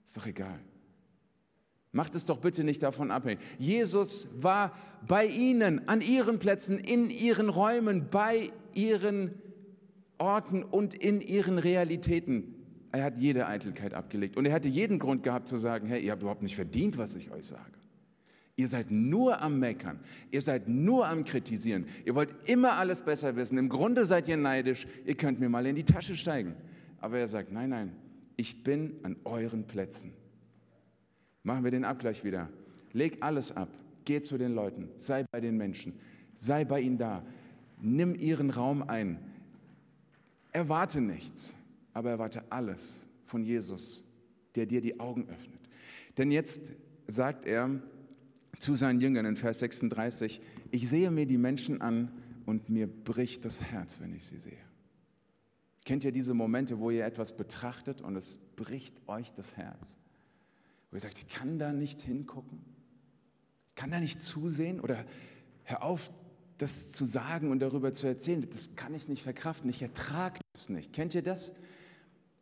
Ist 0.06 0.16
doch 0.16 0.26
egal. 0.26 0.58
Macht 1.92 2.14
es 2.14 2.26
doch 2.26 2.38
bitte 2.38 2.62
nicht 2.62 2.82
davon 2.82 3.10
abhängig. 3.10 3.40
Jesus 3.58 4.28
war 4.40 4.72
bei 5.06 5.26
ihnen, 5.26 5.88
an 5.88 6.00
ihren 6.00 6.38
Plätzen, 6.38 6.78
in 6.78 7.10
ihren 7.10 7.48
Räumen, 7.48 8.08
bei 8.10 8.50
ihren 8.74 9.34
Orten 10.18 10.62
und 10.62 10.94
in 10.94 11.20
ihren 11.20 11.58
Realitäten. 11.58 12.54
Er 12.92 13.04
hat 13.04 13.18
jede 13.18 13.46
Eitelkeit 13.46 13.94
abgelegt 13.94 14.36
und 14.36 14.46
er 14.46 14.52
hätte 14.52 14.68
jeden 14.68 14.98
Grund 14.98 15.22
gehabt 15.22 15.48
zu 15.48 15.58
sagen, 15.58 15.88
hey, 15.88 16.00
ihr 16.00 16.12
habt 16.12 16.22
überhaupt 16.22 16.42
nicht 16.42 16.56
verdient, 16.56 16.96
was 16.98 17.16
ich 17.16 17.30
euch 17.30 17.46
sage. 17.46 17.72
Ihr 18.56 18.68
seid 18.68 18.90
nur 18.90 19.40
am 19.40 19.58
Meckern, 19.58 20.00
ihr 20.30 20.42
seid 20.42 20.68
nur 20.68 21.08
am 21.08 21.24
Kritisieren, 21.24 21.86
ihr 22.04 22.14
wollt 22.14 22.34
immer 22.46 22.72
alles 22.72 23.02
besser 23.02 23.34
wissen. 23.34 23.56
Im 23.58 23.68
Grunde 23.68 24.06
seid 24.06 24.28
ihr 24.28 24.36
neidisch, 24.36 24.86
ihr 25.06 25.14
könnt 25.14 25.40
mir 25.40 25.48
mal 25.48 25.64
in 25.66 25.76
die 25.76 25.84
Tasche 25.84 26.14
steigen. 26.14 26.54
Aber 27.00 27.18
er 27.18 27.26
sagt, 27.26 27.52
nein, 27.52 27.70
nein, 27.70 27.92
ich 28.36 28.62
bin 28.62 28.96
an 29.02 29.16
euren 29.24 29.66
Plätzen. 29.66 30.12
Machen 31.42 31.64
wir 31.64 31.70
den 31.70 31.84
Abgleich 31.84 32.24
wieder. 32.24 32.48
Leg 32.92 33.18
alles 33.20 33.52
ab, 33.52 33.68
geh 34.04 34.20
zu 34.20 34.36
den 34.36 34.54
Leuten, 34.54 34.88
sei 34.96 35.24
bei 35.30 35.40
den 35.40 35.56
Menschen, 35.56 35.94
sei 36.34 36.64
bei 36.64 36.80
ihnen 36.80 36.98
da, 36.98 37.24
nimm 37.80 38.14
ihren 38.14 38.50
Raum 38.50 38.82
ein. 38.82 39.18
Erwarte 40.52 41.00
nichts, 41.00 41.54
aber 41.92 42.10
erwarte 42.10 42.44
alles 42.50 43.06
von 43.24 43.44
Jesus, 43.44 44.04
der 44.54 44.66
dir 44.66 44.80
die 44.80 44.98
Augen 44.98 45.28
öffnet. 45.28 45.60
Denn 46.18 46.30
jetzt 46.30 46.72
sagt 47.06 47.46
er, 47.46 47.80
zu 48.58 48.74
seinen 48.74 49.00
Jüngern 49.00 49.24
in 49.24 49.36
Vers 49.36 49.60
36, 49.60 50.40
ich 50.70 50.88
sehe 50.88 51.10
mir 51.10 51.26
die 51.26 51.38
Menschen 51.38 51.80
an 51.80 52.10
und 52.44 52.68
mir 52.68 52.86
bricht 52.86 53.44
das 53.44 53.62
Herz, 53.62 54.00
wenn 54.00 54.14
ich 54.14 54.26
sie 54.26 54.38
sehe. 54.38 54.58
Kennt 55.84 56.04
ihr 56.04 56.12
diese 56.12 56.34
Momente, 56.34 56.78
wo 56.78 56.90
ihr 56.90 57.04
etwas 57.04 57.36
betrachtet 57.36 58.02
und 58.02 58.16
es 58.16 58.38
bricht 58.56 59.00
euch 59.08 59.32
das 59.32 59.56
Herz? 59.56 59.96
Wo 60.90 60.96
ihr 60.96 61.00
sagt, 61.00 61.18
ich 61.18 61.28
kann 61.28 61.58
da 61.58 61.72
nicht 61.72 62.02
hingucken, 62.02 62.64
ich 63.68 63.74
kann 63.74 63.90
da 63.90 64.00
nicht 64.00 64.22
zusehen 64.22 64.80
oder 64.80 65.04
hör 65.64 65.82
auf, 65.82 66.10
das 66.58 66.92
zu 66.92 67.04
sagen 67.04 67.50
und 67.50 67.60
darüber 67.60 67.92
zu 67.92 68.06
erzählen, 68.06 68.46
das 68.50 68.74
kann 68.76 68.92
ich 68.94 69.08
nicht 69.08 69.22
verkraften, 69.22 69.70
ich 69.70 69.80
ertrage 69.80 70.40
das 70.52 70.68
nicht. 70.68 70.92
Kennt 70.92 71.14
ihr 71.14 71.22
das? 71.22 71.54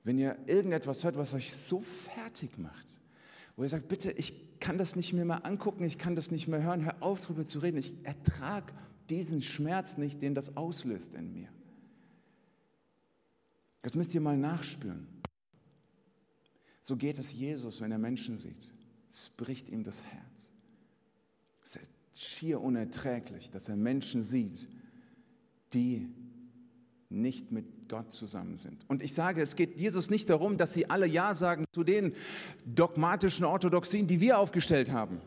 Wenn 0.02 0.18
ihr 0.18 0.36
irgendetwas 0.46 1.04
hört, 1.04 1.16
was 1.16 1.34
euch 1.34 1.52
so 1.54 1.82
fertig 1.82 2.58
macht, 2.58 2.98
wo 3.56 3.62
ihr 3.62 3.68
sagt, 3.68 3.88
bitte, 3.88 4.10
ich 4.10 4.58
kann 4.58 4.78
das 4.78 4.96
nicht 4.96 5.12
mehr 5.12 5.24
mal 5.24 5.38
angucken, 5.38 5.84
ich 5.84 5.98
kann 5.98 6.16
das 6.16 6.30
nicht 6.30 6.48
mehr 6.48 6.62
hören, 6.62 6.84
hör 6.84 7.02
auf 7.02 7.20
darüber 7.20 7.44
zu 7.44 7.60
reden, 7.60 7.78
ich 7.78 7.92
ertrage 8.02 8.72
diesen 9.08 9.42
Schmerz 9.42 9.98
nicht, 9.98 10.22
den 10.22 10.34
das 10.34 10.56
auslöst 10.56 11.14
in 11.14 11.32
mir. 11.32 11.48
Das 13.82 13.96
müsst 13.96 14.14
ihr 14.14 14.20
mal 14.20 14.36
nachspüren. 14.36 15.06
So 16.88 16.96
geht 16.96 17.18
es 17.18 17.34
Jesus, 17.34 17.82
wenn 17.82 17.92
er 17.92 17.98
Menschen 17.98 18.38
sieht. 18.38 18.72
Es 19.10 19.28
bricht 19.36 19.68
ihm 19.68 19.84
das 19.84 20.02
Herz. 20.04 20.48
Es 21.62 21.76
ist 21.76 21.90
schier 22.14 22.62
unerträglich, 22.62 23.50
dass 23.50 23.68
er 23.68 23.76
Menschen 23.76 24.22
sieht, 24.22 24.66
die 25.74 26.08
nicht 27.10 27.52
mit 27.52 27.90
Gott 27.90 28.10
zusammen 28.10 28.56
sind. 28.56 28.86
Und 28.88 29.02
ich 29.02 29.12
sage, 29.12 29.42
es 29.42 29.54
geht 29.54 29.78
Jesus 29.78 30.08
nicht 30.08 30.30
darum, 30.30 30.56
dass 30.56 30.72
sie 30.72 30.88
alle 30.88 31.06
Ja 31.06 31.34
sagen 31.34 31.66
zu 31.72 31.84
den 31.84 32.14
dogmatischen 32.64 33.44
Orthodoxien, 33.44 34.06
die 34.06 34.22
wir 34.22 34.38
aufgestellt 34.38 34.90
haben. 34.90 35.20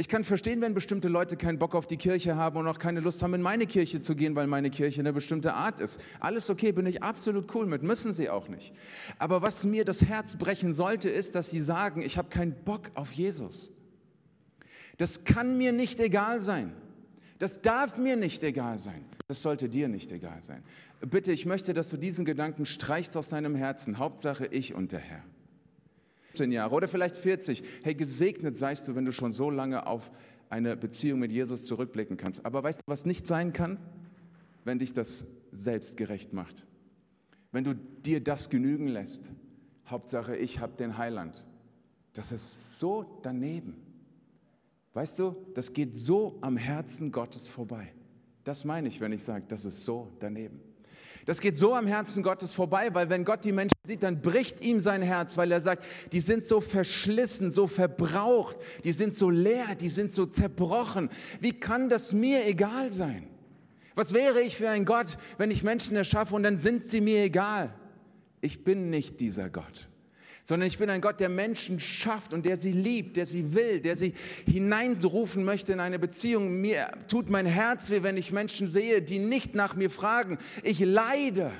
Ich 0.00 0.08
kann 0.08 0.22
verstehen, 0.22 0.60
wenn 0.60 0.74
bestimmte 0.74 1.08
Leute 1.08 1.36
keinen 1.36 1.58
Bock 1.58 1.74
auf 1.74 1.88
die 1.88 1.96
Kirche 1.96 2.36
haben 2.36 2.56
und 2.56 2.68
auch 2.68 2.78
keine 2.78 3.00
Lust 3.00 3.20
haben, 3.20 3.34
in 3.34 3.42
meine 3.42 3.66
Kirche 3.66 4.00
zu 4.00 4.14
gehen, 4.14 4.36
weil 4.36 4.46
meine 4.46 4.70
Kirche 4.70 5.00
eine 5.00 5.12
bestimmte 5.12 5.54
Art 5.54 5.80
ist. 5.80 6.00
Alles 6.20 6.50
okay, 6.50 6.70
bin 6.70 6.86
ich 6.86 7.02
absolut 7.02 7.52
cool 7.52 7.66
mit, 7.66 7.82
müssen 7.82 8.12
sie 8.12 8.30
auch 8.30 8.46
nicht. 8.46 8.72
Aber 9.18 9.42
was 9.42 9.64
mir 9.64 9.84
das 9.84 10.04
Herz 10.04 10.36
brechen 10.36 10.72
sollte, 10.72 11.10
ist, 11.10 11.34
dass 11.34 11.50
sie 11.50 11.60
sagen, 11.60 12.00
ich 12.00 12.16
habe 12.16 12.28
keinen 12.28 12.54
Bock 12.64 12.92
auf 12.94 13.12
Jesus. 13.12 13.72
Das 14.98 15.24
kann 15.24 15.58
mir 15.58 15.72
nicht 15.72 15.98
egal 15.98 16.38
sein. 16.38 16.74
Das 17.40 17.60
darf 17.60 17.98
mir 17.98 18.14
nicht 18.14 18.44
egal 18.44 18.78
sein. 18.78 19.04
Das 19.26 19.42
sollte 19.42 19.68
dir 19.68 19.88
nicht 19.88 20.12
egal 20.12 20.44
sein. 20.44 20.62
Bitte, 21.00 21.32
ich 21.32 21.44
möchte, 21.44 21.74
dass 21.74 21.88
du 21.88 21.96
diesen 21.96 22.24
Gedanken 22.24 22.66
streichst 22.66 23.16
aus 23.16 23.30
deinem 23.30 23.56
Herzen. 23.56 23.98
Hauptsache 23.98 24.46
ich 24.46 24.74
und 24.74 24.92
der 24.92 25.00
Herr. 25.00 25.24
10 26.32 26.52
Jahre 26.52 26.74
oder 26.74 26.88
vielleicht 26.88 27.16
40. 27.16 27.62
Hey, 27.82 27.94
gesegnet 27.94 28.56
seist 28.56 28.88
du, 28.88 28.94
wenn 28.94 29.04
du 29.04 29.12
schon 29.12 29.32
so 29.32 29.50
lange 29.50 29.86
auf 29.86 30.10
eine 30.50 30.76
Beziehung 30.76 31.18
mit 31.18 31.32
Jesus 31.32 31.66
zurückblicken 31.66 32.16
kannst. 32.16 32.44
Aber 32.44 32.62
weißt 32.62 32.80
du, 32.80 32.82
was 32.86 33.04
nicht 33.04 33.26
sein 33.26 33.52
kann? 33.52 33.78
Wenn 34.64 34.78
dich 34.78 34.92
das 34.92 35.26
selbstgerecht 35.52 36.32
macht. 36.32 36.66
Wenn 37.52 37.64
du 37.64 37.74
dir 37.74 38.22
das 38.22 38.50
genügen 38.50 38.88
lässt. 38.88 39.30
Hauptsache 39.86 40.36
ich 40.36 40.60
habe 40.60 40.76
den 40.76 40.98
Heiland. 40.98 41.44
Das 42.12 42.32
ist 42.32 42.78
so 42.78 43.20
daneben. 43.22 43.76
Weißt 44.92 45.18
du, 45.18 45.36
das 45.54 45.72
geht 45.72 45.96
so 45.96 46.38
am 46.40 46.56
Herzen 46.56 47.12
Gottes 47.12 47.46
vorbei. 47.46 47.92
Das 48.44 48.64
meine 48.64 48.88
ich, 48.88 49.00
wenn 49.00 49.12
ich 49.12 49.22
sage, 49.22 49.44
das 49.48 49.64
ist 49.64 49.84
so 49.84 50.12
daneben. 50.18 50.60
Das 51.26 51.40
geht 51.40 51.56
so 51.58 51.74
am 51.74 51.86
Herzen 51.86 52.22
Gottes 52.22 52.54
vorbei, 52.54 52.94
weil 52.94 53.10
wenn 53.10 53.24
Gott 53.24 53.44
die 53.44 53.52
Menschen 53.52 53.78
sieht, 53.84 54.02
dann 54.02 54.20
bricht 54.20 54.60
ihm 54.60 54.80
sein 54.80 55.02
Herz, 55.02 55.36
weil 55.36 55.52
er 55.52 55.60
sagt, 55.60 55.84
die 56.12 56.20
sind 56.20 56.44
so 56.44 56.60
verschlissen, 56.60 57.50
so 57.50 57.66
verbraucht, 57.66 58.58
die 58.84 58.92
sind 58.92 59.14
so 59.14 59.30
leer, 59.30 59.74
die 59.74 59.88
sind 59.88 60.12
so 60.12 60.26
zerbrochen. 60.26 61.10
Wie 61.40 61.52
kann 61.52 61.88
das 61.88 62.12
mir 62.12 62.46
egal 62.46 62.90
sein? 62.90 63.28
Was 63.94 64.14
wäre 64.14 64.40
ich 64.40 64.56
für 64.56 64.68
ein 64.68 64.84
Gott, 64.84 65.18
wenn 65.38 65.50
ich 65.50 65.62
Menschen 65.62 65.96
erschaffe 65.96 66.34
und 66.34 66.44
dann 66.44 66.56
sind 66.56 66.86
sie 66.86 67.00
mir 67.00 67.22
egal? 67.24 67.74
Ich 68.40 68.62
bin 68.64 68.90
nicht 68.90 69.20
dieser 69.20 69.50
Gott 69.50 69.88
sondern 70.48 70.66
ich 70.66 70.78
bin 70.78 70.88
ein 70.88 71.02
Gott, 71.02 71.20
der 71.20 71.28
Menschen 71.28 71.78
schafft 71.78 72.32
und 72.32 72.46
der 72.46 72.56
sie 72.56 72.72
liebt, 72.72 73.18
der 73.18 73.26
sie 73.26 73.52
will, 73.52 73.82
der 73.82 73.98
sie 73.98 74.14
hineinrufen 74.46 75.44
möchte 75.44 75.74
in 75.74 75.80
eine 75.80 75.98
Beziehung. 75.98 76.62
Mir 76.62 76.90
tut 77.06 77.28
mein 77.28 77.44
Herz 77.44 77.90
weh, 77.90 78.02
wenn 78.02 78.16
ich 78.16 78.32
Menschen 78.32 78.66
sehe, 78.66 79.02
die 79.02 79.18
nicht 79.18 79.54
nach 79.54 79.76
mir 79.76 79.90
fragen. 79.90 80.38
Ich 80.62 80.78
leide. 80.80 81.52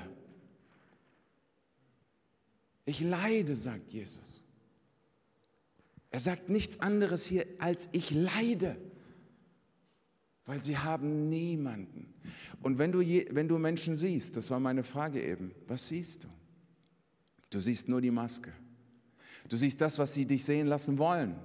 Ich 2.87 3.03
leide, 3.03 3.57
sagt 3.57 3.93
Jesus. 3.93 4.43
Er 6.11 6.21
sagt 6.21 6.49
nichts 6.49 6.81
anderes 6.81 7.27
hier 7.27 7.45
als 7.59 7.91
ich 7.93 8.11
leide, 8.11 8.79
weil 10.47 10.63
sie 10.63 10.79
haben 10.79 11.29
niemanden. 11.29 12.15
Und 12.63 12.79
wenn 12.79 12.93
du, 12.93 13.03
je, 13.03 13.29
wenn 13.33 13.49
du 13.49 13.59
Menschen 13.59 13.99
siehst, 13.99 14.35
das 14.35 14.51
war 14.51 14.61
meine 14.61 14.83
Frage 14.83 15.23
eben, 15.23 15.55
was 15.67 15.89
siehst 15.89 16.25
du? 16.25 16.29
Du 17.51 17.61
siehst 17.61 17.87
nur 17.91 18.01
die 18.01 18.11
Maske. 18.11 18.51
Du 19.49 19.57
siehst 19.57 19.81
das, 19.81 19.99
was 19.99 20.15
sie 20.15 20.27
dich 20.27 20.45
sehen 20.45 20.67
lassen 20.67 20.99
wollen. 20.99 21.37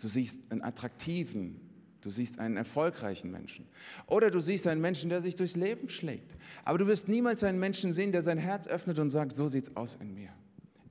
Du 0.00 0.08
siehst 0.08 0.40
einen 0.50 0.62
attraktiven, 0.62 1.60
du 2.00 2.10
siehst 2.10 2.38
einen 2.38 2.56
erfolgreichen 2.56 3.30
Menschen. 3.30 3.66
Oder 4.06 4.30
du 4.30 4.40
siehst 4.40 4.66
einen 4.66 4.80
Menschen, 4.80 5.10
der 5.10 5.22
sich 5.22 5.36
durchs 5.36 5.54
Leben 5.54 5.88
schlägt. 5.88 6.36
Aber 6.64 6.78
du 6.78 6.86
wirst 6.86 7.08
niemals 7.08 7.44
einen 7.44 7.60
Menschen 7.60 7.92
sehen, 7.92 8.10
der 8.10 8.22
sein 8.22 8.38
Herz 8.38 8.66
öffnet 8.66 8.98
und 8.98 9.10
sagt, 9.10 9.32
so 9.32 9.48
sieht's 9.48 9.76
aus 9.76 9.96
in 10.00 10.14
mir. 10.14 10.30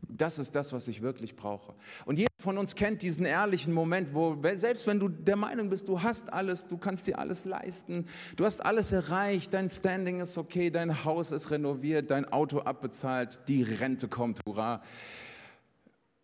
Das 0.08 0.40
ist 0.40 0.56
das, 0.56 0.72
was 0.74 0.88
ich 0.88 1.02
wirklich 1.02 1.36
brauche. 1.36 1.74
Und 2.06 2.18
jeder 2.18 2.30
von 2.38 2.58
uns 2.58 2.76
kennt 2.76 3.02
diesen 3.02 3.26
ehrlichen 3.26 3.74
Moment, 3.74 4.14
wo 4.14 4.38
selbst 4.56 4.86
wenn 4.86 5.00
du 5.00 5.08
der 5.08 5.38
Meinung 5.38 5.70
bist, 5.70 5.88
du 5.88 6.02
hast 6.02 6.32
alles, 6.32 6.68
du 6.68 6.78
kannst 6.78 7.08
dir 7.08 7.18
alles 7.18 7.46
leisten, 7.46 8.06
du 8.36 8.46
hast 8.46 8.64
alles 8.64 8.92
erreicht, 8.92 9.54
dein 9.54 9.70
Standing 9.70 10.20
ist 10.20 10.38
okay, 10.38 10.70
dein 10.70 11.06
Haus 11.06 11.32
ist 11.32 11.50
renoviert, 11.50 12.12
dein 12.12 12.32
Auto 12.32 12.60
abbezahlt, 12.60 13.40
die 13.48 13.64
Rente 13.64 14.08
kommt, 14.08 14.40
hurra 14.46 14.82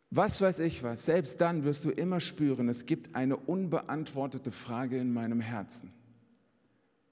was 0.09 0.41
weiß 0.41 0.59
ich 0.59 0.83
was, 0.83 1.05
selbst 1.05 1.41
dann 1.41 1.63
wirst 1.63 1.85
du 1.85 1.89
immer 1.89 2.19
spüren, 2.19 2.69
es 2.69 2.85
gibt 2.85 3.15
eine 3.15 3.35
unbeantwortete 3.35 4.51
Frage 4.51 4.97
in 4.97 5.13
meinem 5.13 5.41
Herzen. 5.41 5.91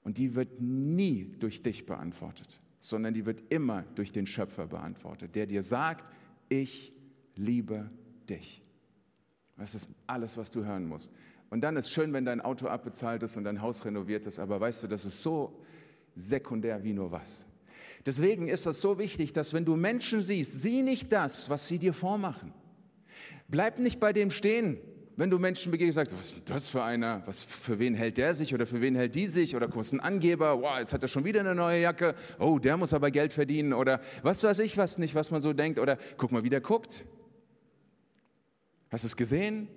Und 0.02 0.18
die 0.18 0.34
wird 0.34 0.60
nie 0.60 1.34
durch 1.40 1.62
dich 1.62 1.84
beantwortet, 1.84 2.58
sondern 2.80 3.12
die 3.12 3.26
wird 3.26 3.42
immer 3.52 3.82
durch 3.96 4.12
den 4.12 4.26
Schöpfer 4.26 4.66
beantwortet, 4.66 5.34
der 5.34 5.46
dir 5.46 5.62
sagt, 5.62 6.10
ich 6.48 6.92
liebe 7.34 7.88
dich. 8.30 8.62
Das 9.56 9.74
ist 9.74 9.90
alles, 10.06 10.36
was 10.36 10.50
du 10.50 10.64
hören 10.64 10.86
musst. 10.86 11.12
Und 11.50 11.60
dann 11.62 11.76
ist 11.76 11.90
schön, 11.90 12.12
wenn 12.12 12.24
dein 12.24 12.40
Auto 12.40 12.66
abbezahlt 12.66 13.22
ist 13.22 13.36
und 13.36 13.44
dein 13.44 13.60
Haus 13.62 13.84
renoviert 13.84 14.26
ist, 14.26 14.38
aber 14.38 14.60
weißt 14.60 14.84
du, 14.84 14.86
das 14.86 15.04
ist 15.04 15.22
so 15.22 15.60
sekundär 16.14 16.82
wie 16.82 16.92
nur 16.92 17.10
was. 17.10 17.46
Deswegen 18.04 18.48
ist 18.48 18.66
es 18.66 18.80
so 18.80 18.98
wichtig, 18.98 19.32
dass 19.32 19.52
wenn 19.52 19.64
du 19.64 19.76
Menschen 19.76 20.22
siehst, 20.22 20.62
sieh 20.62 20.82
nicht 20.82 21.12
das, 21.12 21.50
was 21.50 21.68
sie 21.68 21.78
dir 21.78 21.92
vormachen. 21.92 22.52
Bleib 23.48 23.78
nicht 23.78 24.00
bei 24.00 24.12
dem 24.12 24.30
stehen. 24.30 24.78
Wenn 25.18 25.30
du 25.30 25.38
Menschen 25.38 25.72
begegnest, 25.72 25.96
sagst, 25.96 26.12
was 26.12 26.34
ist 26.34 26.50
das 26.50 26.68
für 26.68 26.82
einer? 26.82 27.22
Was, 27.24 27.42
für 27.42 27.78
wen 27.78 27.94
hält 27.94 28.18
der 28.18 28.34
sich 28.34 28.52
oder 28.52 28.66
für 28.66 28.82
wen 28.82 28.94
hält 28.94 29.14
die 29.14 29.28
sich? 29.28 29.56
Oder 29.56 29.74
ist 29.74 29.92
ein 29.92 30.00
Angeber? 30.00 30.60
Wow, 30.60 30.78
jetzt 30.78 30.92
hat 30.92 31.02
er 31.02 31.08
schon 31.08 31.24
wieder 31.24 31.40
eine 31.40 31.54
neue 31.54 31.80
Jacke. 31.80 32.14
Oh, 32.38 32.58
der 32.58 32.76
muss 32.76 32.92
aber 32.92 33.10
Geld 33.10 33.32
verdienen. 33.32 33.72
Oder 33.72 34.00
was 34.22 34.42
weiß 34.42 34.58
ich 34.58 34.76
was 34.76 34.98
nicht, 34.98 35.14
was 35.14 35.30
man 35.30 35.40
so 35.40 35.54
denkt. 35.54 35.78
Oder 35.78 35.96
guck 36.18 36.32
mal, 36.32 36.44
wie 36.44 36.50
der 36.50 36.60
guckt. 36.60 37.06
Hast 38.90 39.04
du 39.04 39.06
es 39.06 39.16
gesehen? 39.16 39.68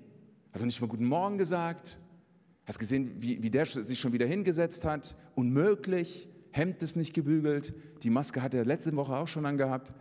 Hat 0.51 0.61
er 0.61 0.65
nicht 0.65 0.81
mal 0.81 0.87
guten 0.87 1.05
Morgen 1.05 1.37
gesagt? 1.37 1.97
Hast 2.65 2.75
du 2.75 2.81
gesehen, 2.81 3.15
wie, 3.19 3.41
wie 3.41 3.49
der 3.49 3.65
sich 3.65 3.97
schon 3.97 4.11
wieder 4.11 4.25
hingesetzt 4.25 4.83
hat? 4.83 5.15
Unmöglich. 5.35 6.27
Hemd 6.51 6.83
ist 6.83 6.97
nicht 6.97 7.13
gebügelt. 7.13 7.73
Die 8.03 8.09
Maske 8.09 8.41
hat 8.41 8.53
er 8.53 8.65
letzte 8.65 8.93
Woche 8.95 9.15
auch 9.15 9.27
schon 9.27 9.45
angehabt. 9.45 9.93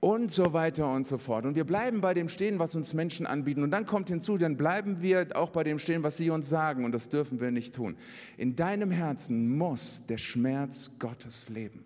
Und 0.00 0.30
so 0.30 0.52
weiter 0.52 0.92
und 0.92 1.06
so 1.06 1.18
fort. 1.18 1.44
Und 1.44 1.56
wir 1.56 1.64
bleiben 1.64 2.00
bei 2.00 2.14
dem 2.14 2.28
stehen, 2.28 2.58
was 2.58 2.76
uns 2.76 2.94
Menschen 2.94 3.26
anbieten. 3.26 3.62
Und 3.62 3.72
dann 3.72 3.84
kommt 3.84 4.08
hinzu, 4.08 4.38
dann 4.38 4.56
bleiben 4.56 5.02
wir 5.02 5.28
auch 5.34 5.50
bei 5.50 5.64
dem 5.64 5.78
stehen, 5.78 6.02
was 6.02 6.16
sie 6.16 6.30
uns 6.30 6.48
sagen. 6.48 6.84
Und 6.84 6.92
das 6.92 7.08
dürfen 7.08 7.40
wir 7.40 7.50
nicht 7.50 7.74
tun. 7.74 7.96
In 8.36 8.54
deinem 8.54 8.90
Herzen 8.90 9.56
muss 9.56 10.04
der 10.08 10.18
Schmerz 10.18 10.90
Gottes 10.98 11.48
leben. 11.48 11.84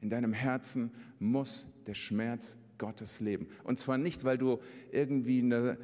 In 0.00 0.10
deinem 0.10 0.32
Herzen 0.32 0.90
muss 1.20 1.64
der 1.86 1.94
Schmerz 1.94 2.58
Gottes 2.76 3.20
leben. 3.20 3.48
Und 3.62 3.78
zwar 3.78 3.96
nicht, 3.96 4.24
weil 4.24 4.36
du 4.36 4.58
irgendwie 4.90 5.40
eine 5.40 5.78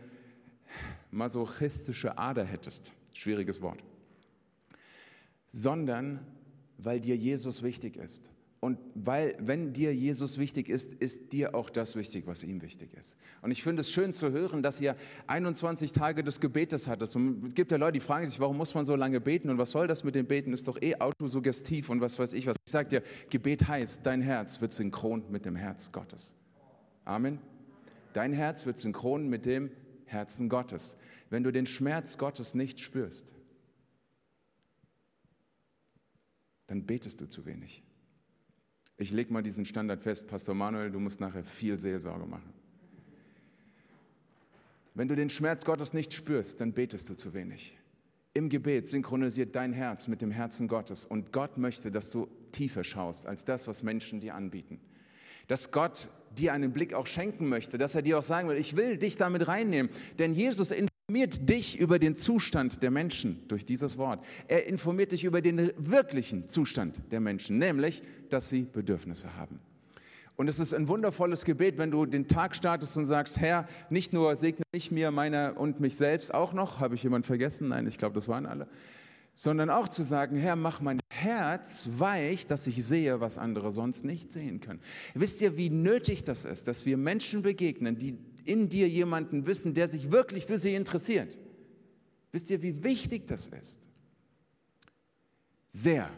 masochistische 1.11 2.19
Ader 2.19 2.45
hättest. 2.45 2.93
Schwieriges 3.13 3.63
Wort. 3.63 3.83
Sondern 5.53 6.27
weil 6.79 7.01
dir 7.01 7.17
Jesus 7.17 7.63
wichtig 7.63 7.97
ist 7.97 8.33
und 8.65 8.79
weil, 8.95 9.35
wenn 9.41 9.73
dir 9.73 9.93
Jesus 9.93 10.39
wichtig 10.39 10.69
ist, 10.69 10.95
ist 10.95 11.33
dir 11.33 11.53
auch 11.57 11.69
das 11.69 11.97
wichtig, 11.97 12.29
was 12.29 12.45
ihm 12.45 12.63
wichtig 12.63 12.95
ist. 12.95 13.17
Und 13.41 13.51
ich 13.51 13.61
finde 13.61 13.81
es 13.81 13.91
schön 13.91 14.13
zu 14.13 14.31
hören, 14.31 14.63
dass 14.63 14.81
ihr 14.81 14.95
21 15.27 15.91
Tage 15.91 16.23
des 16.23 16.39
Gebetes 16.39 16.87
hattet. 16.87 17.17
Und 17.17 17.45
es 17.45 17.57
gibt 17.57 17.73
ja 17.73 17.77
Leute, 17.77 17.95
die 17.95 18.01
fragen 18.01 18.25
sich, 18.25 18.39
warum 18.39 18.57
muss 18.57 18.73
man 18.73 18.85
so 18.85 18.95
lange 18.95 19.21
beten 19.21 19.51
und 19.51 19.59
was 19.59 19.73
soll 19.73 19.89
das 19.89 20.05
mit 20.05 20.15
dem 20.15 20.27
Beten? 20.27 20.53
Ist 20.53 20.69
doch 20.69 20.81
eh 20.81 20.95
autosuggestiv 20.95 21.91
und 21.91 22.01
was 22.01 22.21
weiß 22.21 22.35
ich 22.35 22.47
was. 22.47 22.55
Ich 22.65 22.71
sage 22.71 22.89
dir, 22.89 23.03
Gebet 23.31 23.67
heißt, 23.67 24.07
dein 24.07 24.23
Herz 24.23 24.61
wird 24.61 24.73
synchron 24.73 25.25
mit 25.29 25.45
dem 25.45 25.57
Herz 25.57 25.91
Gottes. 25.91 26.37
Amen. 27.05 27.41
Dein 28.13 28.33
Herz 28.33 28.65
wird 28.65 28.79
synchron 28.79 29.29
mit 29.29 29.45
dem 29.45 29.73
Herzen 30.05 30.49
Gottes. 30.49 30.97
Wenn 31.31 31.43
du 31.43 31.51
den 31.51 31.67
Schmerz 31.67 32.17
Gottes 32.17 32.55
nicht 32.55 32.79
spürst, 32.79 33.33
dann 36.69 36.87
betest 36.87 37.21
du 37.21 37.27
zu 37.27 37.45
wenig. 37.45 37.83
Ich 39.03 39.11
lege 39.11 39.33
mal 39.33 39.43
diesen 39.43 39.65
Standard 39.65 40.01
fest, 40.01 40.29
Pastor 40.29 40.55
Manuel, 40.55 40.93
du 40.93 41.01
musst 41.01 41.19
nachher 41.19 41.43
viel 41.43 41.77
Seelsorge 41.77 42.25
machen. 42.25 42.53
Wenn 44.95 45.09
du 45.09 45.17
den 45.17 45.29
Schmerz 45.29 45.65
Gottes 45.65 45.93
nicht 45.93 46.13
spürst, 46.13 46.61
dann 46.61 46.73
betest 46.73 47.09
du 47.09 47.15
zu 47.17 47.35
wenig. 47.35 47.77
Im 48.33 48.49
Gebet 48.49 48.87
synchronisiert 48.87 49.57
dein 49.57 49.73
Herz 49.73 50.07
mit 50.07 50.23
dem 50.23 50.31
Herzen 50.31 50.69
Gottes 50.69 51.05
und 51.05 51.33
Gott 51.33 51.59
möchte, 51.59 51.91
dass 51.91 52.11
du 52.11 52.29
tiefer 52.53 52.85
schaust 52.85 53.27
als 53.27 53.45
das, 53.45 53.67
was 53.67 53.83
Menschen 53.83 54.21
dir 54.21 54.37
anbieten. 54.37 54.79
Dass 55.49 55.73
Gott 55.73 56.09
dir 56.39 56.53
einen 56.53 56.73
Blick 56.73 56.95
auch 56.95 57.09
schenken 57.09 57.49
möchte, 57.49 57.79
dass 57.79 57.97
er 57.97 58.03
dir 58.03 58.21
auch 58.21 58.23
sagen 58.23 58.49
will, 58.49 58.57
ich 58.57 58.77
will 58.77 58.99
dich 58.99 59.17
damit 59.17 59.49
reinnehmen. 59.49 59.91
Denn 60.21 60.33
Jesus 60.33 60.71
informiert 60.71 61.49
dich 61.49 61.81
über 61.81 61.99
den 61.99 62.15
Zustand 62.15 62.85
der 62.85 62.93
Menschen 62.93 63.43
durch 63.49 63.67
dieses 63.67 63.99
Wort. 63.99 64.25
Er 64.47 64.67
informiert 64.67 65.11
dich 65.11 65.25
über 65.25 65.41
den 65.43 65.73
wirklichen 65.77 66.49
Zustand 66.49 67.03
der 67.11 67.19
Menschen, 67.19 67.59
nämlich, 67.59 68.03
dass 68.33 68.49
sie 68.49 68.63
Bedürfnisse 68.63 69.37
haben. 69.37 69.61
Und 70.37 70.49
es 70.49 70.59
ist 70.59 70.73
ein 70.73 70.89
wundervolles 70.89 71.45
Gebet, 71.45 71.77
wenn 71.79 71.91
du 71.91 72.07
den 72.07 72.27
Tag 72.27 72.57
startest 72.57 72.97
und 72.97 73.05
sagst, 73.05 73.39
Herr, 73.39 73.69
nicht 73.91 74.13
nur 74.13 74.35
segne 74.37 74.65
ich 74.73 74.91
mir, 74.91 75.11
meine 75.11 75.55
und 75.55 75.81
mich 75.81 75.97
selbst 75.97 76.33
auch 76.33 76.53
noch, 76.53 76.81
habe 76.81 76.95
ich 76.95 77.03
jemand 77.03 77.27
vergessen? 77.27 77.69
Nein, 77.69 77.87
ich 77.87 77.99
glaube, 77.99 78.15
das 78.15 78.29
waren 78.29 78.47
alle. 78.47 78.67
Sondern 79.35 79.71
auch 79.71 79.89
zu 79.89 80.03
sagen, 80.03 80.37
Herr, 80.37 80.57
mach 80.57 80.81
mein 80.81 81.01
Herz 81.11 81.89
weich, 81.99 82.47
dass 82.47 82.67
ich 82.67 82.85
sehe, 82.85 83.21
was 83.21 83.39
andere 83.39 83.73
sonst 83.73 84.05
nicht 84.05 84.33
sehen 84.33 84.61
können. 84.61 84.81
Wisst 85.15 85.41
ihr, 85.41 85.57
wie 85.57 85.71
nötig 85.71 86.25
das 86.25 86.45
ist, 86.45 86.67
dass 86.67 86.87
wir 86.87 86.97
Menschen 86.97 87.43
begegnen, 87.43 87.99
die 87.99 88.19
in 88.45 88.69
dir 88.69 88.89
jemanden 88.89 89.47
wissen, 89.47 89.75
der 89.75 89.89
sich 89.89 90.11
wirklich 90.11 90.47
für 90.47 90.59
sie 90.59 90.75
interessiert. 90.75 91.37
Wisst 92.33 92.51
ihr, 92.51 92.63
wie 92.63 92.83
wichtig 92.83 93.27
das 93.27 93.47
ist? 93.49 93.79
Sehr, 95.71 96.11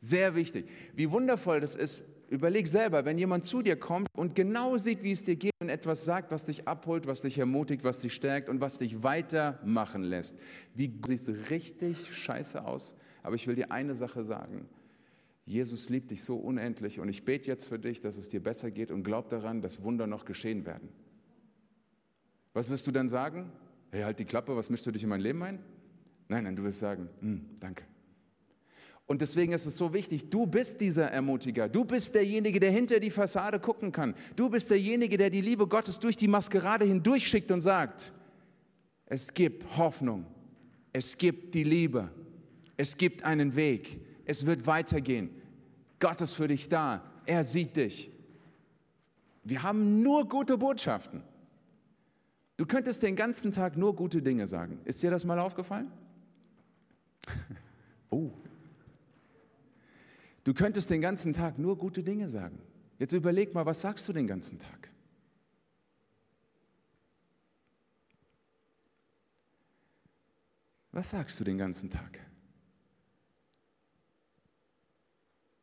sehr 0.00 0.34
wichtig. 0.34 0.66
Wie 0.94 1.10
wundervoll 1.10 1.60
das 1.60 1.76
ist. 1.76 2.02
Überleg 2.28 2.68
selber, 2.68 3.04
wenn 3.04 3.18
jemand 3.18 3.44
zu 3.44 3.60
dir 3.60 3.74
kommt 3.74 4.06
und 4.14 4.36
genau 4.36 4.78
sieht, 4.78 5.02
wie 5.02 5.10
es 5.10 5.24
dir 5.24 5.34
geht 5.34 5.52
und 5.60 5.68
etwas 5.68 6.04
sagt, 6.04 6.30
was 6.30 6.44
dich 6.44 6.68
abholt, 6.68 7.08
was 7.08 7.22
dich 7.22 7.38
ermutigt, 7.38 7.82
was 7.82 7.98
dich 7.98 8.14
stärkt 8.14 8.48
und 8.48 8.60
was 8.60 8.78
dich 8.78 9.02
weitermachen 9.02 10.04
lässt. 10.04 10.38
Wie 10.74 10.94
siehst 11.04 11.26
du 11.26 11.32
richtig 11.50 12.14
scheiße 12.14 12.64
aus? 12.64 12.94
Aber 13.24 13.34
ich 13.34 13.48
will 13.48 13.56
dir 13.56 13.72
eine 13.72 13.96
Sache 13.96 14.22
sagen. 14.22 14.68
Jesus 15.44 15.88
liebt 15.88 16.12
dich 16.12 16.22
so 16.22 16.36
unendlich 16.36 17.00
und 17.00 17.08
ich 17.08 17.24
bete 17.24 17.48
jetzt 17.48 17.66
für 17.66 17.80
dich, 17.80 18.00
dass 18.00 18.16
es 18.16 18.28
dir 18.28 18.40
besser 18.40 18.70
geht 18.70 18.92
und 18.92 19.02
glaub 19.02 19.28
daran, 19.28 19.60
dass 19.60 19.82
Wunder 19.82 20.06
noch 20.06 20.24
geschehen 20.24 20.64
werden. 20.64 20.88
Was 22.52 22.70
wirst 22.70 22.86
du 22.86 22.92
dann 22.92 23.08
sagen? 23.08 23.50
Hey, 23.90 24.02
halt 24.02 24.20
die 24.20 24.24
Klappe, 24.24 24.54
was 24.54 24.70
mischst 24.70 24.86
du 24.86 24.92
dich 24.92 25.02
in 25.02 25.08
mein 25.08 25.20
Leben 25.20 25.42
ein? 25.42 25.58
Nein, 26.28 26.44
nein, 26.44 26.54
du 26.54 26.62
wirst 26.62 26.78
sagen, 26.78 27.08
hm, 27.20 27.44
danke. 27.58 27.82
Und 29.10 29.20
deswegen 29.20 29.52
ist 29.52 29.66
es 29.66 29.76
so 29.76 29.92
wichtig, 29.92 30.30
du 30.30 30.46
bist 30.46 30.80
dieser 30.80 31.10
Ermutiger. 31.10 31.68
Du 31.68 31.84
bist 31.84 32.14
derjenige, 32.14 32.60
der 32.60 32.70
hinter 32.70 33.00
die 33.00 33.10
Fassade 33.10 33.58
gucken 33.58 33.90
kann. 33.90 34.14
Du 34.36 34.48
bist 34.48 34.70
derjenige, 34.70 35.18
der 35.18 35.30
die 35.30 35.40
Liebe 35.40 35.66
Gottes 35.66 35.98
durch 35.98 36.16
die 36.16 36.28
Maskerade 36.28 36.84
hindurchschickt 36.84 37.50
und 37.50 37.60
sagt, 37.60 38.12
es 39.06 39.34
gibt 39.34 39.76
Hoffnung, 39.76 40.26
es 40.92 41.18
gibt 41.18 41.56
die 41.56 41.64
Liebe, 41.64 42.08
es 42.76 42.96
gibt 42.96 43.24
einen 43.24 43.56
Weg, 43.56 43.98
es 44.26 44.46
wird 44.46 44.68
weitergehen. 44.68 45.30
Gott 45.98 46.20
ist 46.20 46.34
für 46.34 46.46
dich 46.46 46.68
da, 46.68 47.02
er 47.26 47.42
sieht 47.42 47.76
dich. 47.76 48.12
Wir 49.42 49.64
haben 49.64 50.04
nur 50.04 50.28
gute 50.28 50.56
Botschaften. 50.56 51.24
Du 52.56 52.64
könntest 52.64 53.02
den 53.02 53.16
ganzen 53.16 53.50
Tag 53.50 53.76
nur 53.76 53.96
gute 53.96 54.22
Dinge 54.22 54.46
sagen. 54.46 54.78
Ist 54.84 55.02
dir 55.02 55.10
das 55.10 55.24
mal 55.24 55.40
aufgefallen? 55.40 55.90
oh. 58.10 58.30
Du 60.44 60.54
könntest 60.54 60.90
den 60.90 61.00
ganzen 61.00 61.32
Tag 61.32 61.58
nur 61.58 61.76
gute 61.76 62.02
Dinge 62.02 62.28
sagen. 62.28 62.60
Jetzt 62.98 63.12
überleg 63.12 63.54
mal, 63.54 63.66
was 63.66 63.80
sagst 63.80 64.08
du 64.08 64.12
den 64.12 64.26
ganzen 64.26 64.58
Tag? 64.58 64.90
Was 70.92 71.10
sagst 71.10 71.38
du 71.38 71.44
den 71.44 71.58
ganzen 71.58 71.88
Tag? 71.88 72.18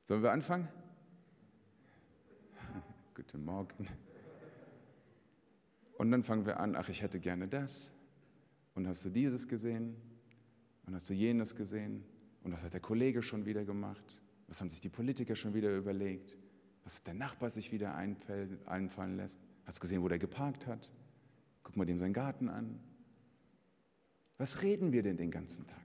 Sollen 0.05 0.23
wir 0.23 0.31
anfangen? 0.31 0.69
Guten 3.13 3.43
Morgen. 3.43 3.87
Und 5.97 6.11
dann 6.11 6.23
fangen 6.23 6.45
wir 6.45 6.59
an, 6.59 6.75
ach, 6.75 6.87
ich 6.87 7.01
hätte 7.01 7.19
gerne 7.19 7.47
das. 7.47 7.91
Und 8.73 8.87
hast 8.87 9.03
du 9.03 9.09
dieses 9.09 9.47
gesehen? 9.47 9.95
Und 10.85 10.95
hast 10.95 11.09
du 11.09 11.13
jenes 11.13 11.55
gesehen? 11.55 12.05
Und 12.43 12.53
was 12.53 12.63
hat 12.63 12.73
der 12.73 12.79
Kollege 12.79 13.21
schon 13.21 13.45
wieder 13.45 13.65
gemacht? 13.65 14.17
Was 14.47 14.61
haben 14.61 14.69
sich 14.69 14.81
die 14.81 14.89
Politiker 14.89 15.35
schon 15.35 15.53
wieder 15.53 15.75
überlegt? 15.75 16.37
Was 16.83 17.03
der 17.03 17.13
Nachbar 17.13 17.49
sich 17.49 17.71
wieder 17.71 17.95
einfallen 17.95 19.17
lässt? 19.17 19.41
Hast 19.65 19.77
du 19.77 19.81
gesehen, 19.81 20.01
wo 20.01 20.07
der 20.07 20.19
geparkt 20.19 20.67
hat? 20.67 20.89
Guck 21.63 21.75
mal 21.75 21.85
dem 21.85 21.99
seinen 21.99 22.13
Garten 22.13 22.47
an. 22.47 22.79
Was 24.37 24.61
reden 24.61 24.93
wir 24.93 25.03
denn 25.03 25.17
den 25.17 25.31
ganzen 25.31 25.67
Tag? 25.67 25.81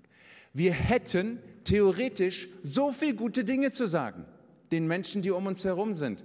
Wir 0.53 0.73
hätten 0.73 1.39
theoretisch 1.65 2.49
so 2.63 2.93
viel 2.93 3.15
gute 3.15 3.45
Dinge 3.45 3.71
zu 3.71 3.87
sagen, 3.87 4.27
den 4.71 4.87
Menschen, 4.87 5.23
die 5.23 5.31
um 5.31 5.47
uns 5.47 5.65
herum 5.65 5.95
sind. 5.95 6.25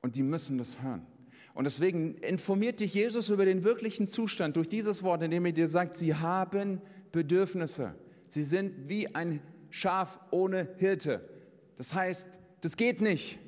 Und 0.00 0.16
die 0.16 0.22
müssen 0.22 0.58
das 0.58 0.82
hören. 0.82 1.06
Und 1.54 1.64
deswegen 1.64 2.14
informiert 2.18 2.80
dich 2.80 2.94
Jesus 2.94 3.28
über 3.28 3.44
den 3.44 3.64
wirklichen 3.64 4.08
Zustand 4.08 4.56
durch 4.56 4.68
dieses 4.68 5.02
Wort, 5.02 5.22
indem 5.22 5.44
er 5.46 5.52
dir 5.52 5.68
sagt, 5.68 5.96
sie 5.96 6.14
haben 6.14 6.80
Bedürfnisse. 7.12 7.94
Sie 8.28 8.44
sind 8.44 8.88
wie 8.88 9.14
ein 9.14 9.40
Schaf 9.70 10.18
ohne 10.30 10.68
Hirte. 10.76 11.28
Das 11.76 11.94
heißt, 11.94 12.28
das 12.60 12.76
geht 12.76 13.00
nicht. 13.00 13.38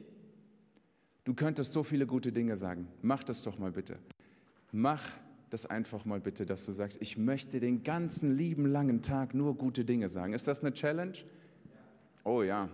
Du 1.25 1.35
könntest 1.35 1.73
so 1.73 1.83
viele 1.83 2.07
gute 2.07 2.33
Dinge 2.33 2.57
sagen. 2.57 2.89
Mach 3.03 3.23
das 3.23 3.43
doch 3.43 3.59
mal 3.59 3.73
bitte. 3.73 3.99
Mach 4.73 5.03
das 5.51 5.67
einfach 5.67 6.05
mal 6.05 6.21
bitte, 6.21 6.47
dass 6.47 6.65
du 6.65 6.73
sagst, 6.73 6.99
ich 7.01 7.19
möchte 7.19 7.61
den 7.61 7.83
ganzen 7.83 8.37
lieben 8.37 8.67
langen 8.67 9.03
Tag 9.03 9.35
nur 9.35 9.57
gute 9.57 9.85
Dinge 9.85 10.09
sagen. 10.09 10.33
Ist 10.33 10.47
das 10.47 10.61
eine 10.61 10.73
Challenge? 10.73 11.15
Oh 12.25 12.43
ja, 12.43 12.69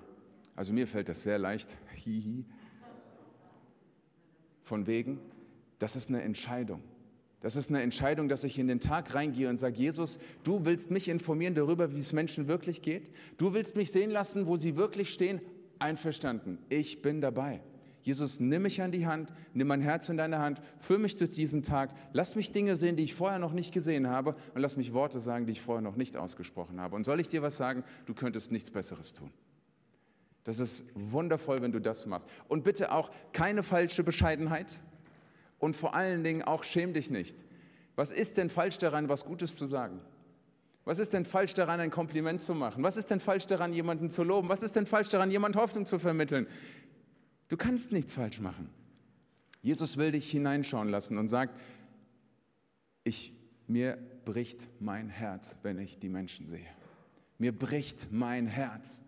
also 0.55 0.73
mir 0.73 0.87
fällt 0.87 1.09
das 1.09 1.23
sehr 1.23 1.39
leicht. 1.39 1.77
Von 4.63 4.87
wegen, 4.87 5.21
das 5.79 5.97
ist 5.97 6.09
eine 6.09 6.23
Entscheidung. 6.23 6.83
Das 7.41 7.55
ist 7.55 7.69
eine 7.69 7.83
Entscheidung, 7.83 8.29
dass 8.29 8.45
ich 8.45 8.59
in 8.59 8.67
den 8.67 8.81
Tag 8.81 9.15
reingehe 9.15 9.49
und 9.49 9.59
sage, 9.59 9.77
Jesus, 9.77 10.19
du 10.43 10.65
willst 10.65 10.91
mich 10.91 11.09
informieren 11.09 11.55
darüber, 11.55 11.93
wie 11.93 12.01
es 12.01 12.13
Menschen 12.13 12.49
wirklich 12.49 12.83
geht. 12.83 13.11
Du 13.37 13.53
willst 13.53 13.77
mich 13.77 13.93
sehen 13.93 14.11
lassen, 14.11 14.47
wo 14.47 14.57
sie 14.57 14.77
wirklich 14.77 15.13
stehen. 15.13 15.41
Einverstanden, 15.79 16.59
ich 16.71 17.03
bin 17.03 17.21
dabei. 17.21 17.61
Jesus, 18.07 18.39
nimm 18.39 18.63
mich 18.63 18.81
an 18.81 18.93
die 18.93 19.05
Hand, 19.05 19.33
nimm 19.53 19.67
mein 19.67 19.81
Herz 19.81 20.09
in 20.09 20.17
deine 20.17 20.39
Hand, 20.39 20.63
füll 20.79 20.99
mich 20.99 21.17
durch 21.17 21.31
diesen 21.31 21.65
Tag, 21.65 21.91
lass 22.13 22.37
mich 22.37 22.53
Dinge 22.53 22.77
sehen, 22.77 22.95
die 22.95 23.03
ich 23.03 23.15
vorher 23.15 23.41
noch 23.41 23.53
nicht 23.53 23.75
gesehen 23.75 24.07
habe 24.07 24.37
und 24.55 24.61
lass 24.61 24.77
mich 24.77 24.93
Worte 24.93 25.19
sagen, 25.19 25.45
die 25.45 25.53
ich 25.53 25.61
vorher 25.61 25.83
noch 25.83 25.97
nicht 25.97 26.17
ausgesprochen 26.17 26.81
habe. 26.81 26.95
Und 26.95 27.05
soll 27.05 27.21
ich 27.21 27.29
dir 27.29 27.43
was 27.43 27.57
sagen? 27.57 27.83
Du 28.07 28.15
könntest 28.15 28.53
nichts 28.53 28.71
Besseres 28.71 29.13
tun. 29.13 29.33
Das 30.45 30.61
ist 30.61 30.85
wundervoll, 30.95 31.61
wenn 31.61 31.73
du 31.73 31.81
das 31.81 32.07
machst. 32.07 32.29
Und 32.47 32.63
bitte 32.63 32.93
auch 32.93 33.11
keine 33.33 33.65
falsche 33.65 34.05
Bescheidenheit 34.05 34.79
und 35.59 35.77
vor 35.77 35.95
allen 35.95 36.23
Dingen 36.25 36.43
auch 36.43 36.65
schäm 36.65 36.93
dich 36.93 37.11
nicht. 37.11 37.37
Was 37.95 38.13
ist 38.13 38.37
denn 38.37 38.51
falsch 38.51 38.79
daran, 38.79 39.09
was 39.09 39.25
Gutes 39.25 39.57
zu 39.57 39.67
sagen? 39.67 40.01
Was 40.85 41.01
ist 41.01 41.13
denn 41.13 41.25
falsch 41.25 41.55
daran, 41.55 41.81
ein 41.81 41.91
Kompliment 41.91 42.41
zu 42.41 42.55
machen? 42.55 42.85
Was 42.85 42.97
ist 42.97 43.11
denn 43.11 43.19
falsch 43.19 43.47
daran, 43.47 43.73
jemanden 43.73 44.09
zu 44.09 44.23
loben? 44.23 44.49
Was 44.49 44.63
ist 44.63 44.77
denn 44.77 44.87
falsch 44.87 45.09
daran, 45.09 45.31
jemand 45.31 45.57
Hoffnung 45.57 45.85
zu 45.85 45.99
vermitteln? 45.99 46.47
Du 47.49 47.57
kannst 47.57 47.91
nichts 47.91 48.15
falsch 48.15 48.41
machen. 48.41 48.71
Jesus 49.63 49.97
will 49.97 50.13
dich 50.13 50.31
hineinschauen 50.31 50.89
lassen 50.89 51.19
und 51.19 51.29
sagt, 51.29 51.59
ich, 53.03 53.33
mir 53.67 53.99
bricht 54.25 54.61
mein 54.81 55.09
Herz, 55.09 55.57
wenn 55.63 55.79
ich 55.81 55.99
die 55.99 56.09
Menschen 56.09 56.47
sehe. 56.47 56.69
Mir 57.39 57.57
bricht 57.57 58.13
mein 58.13 58.47
Herz. 58.47 59.03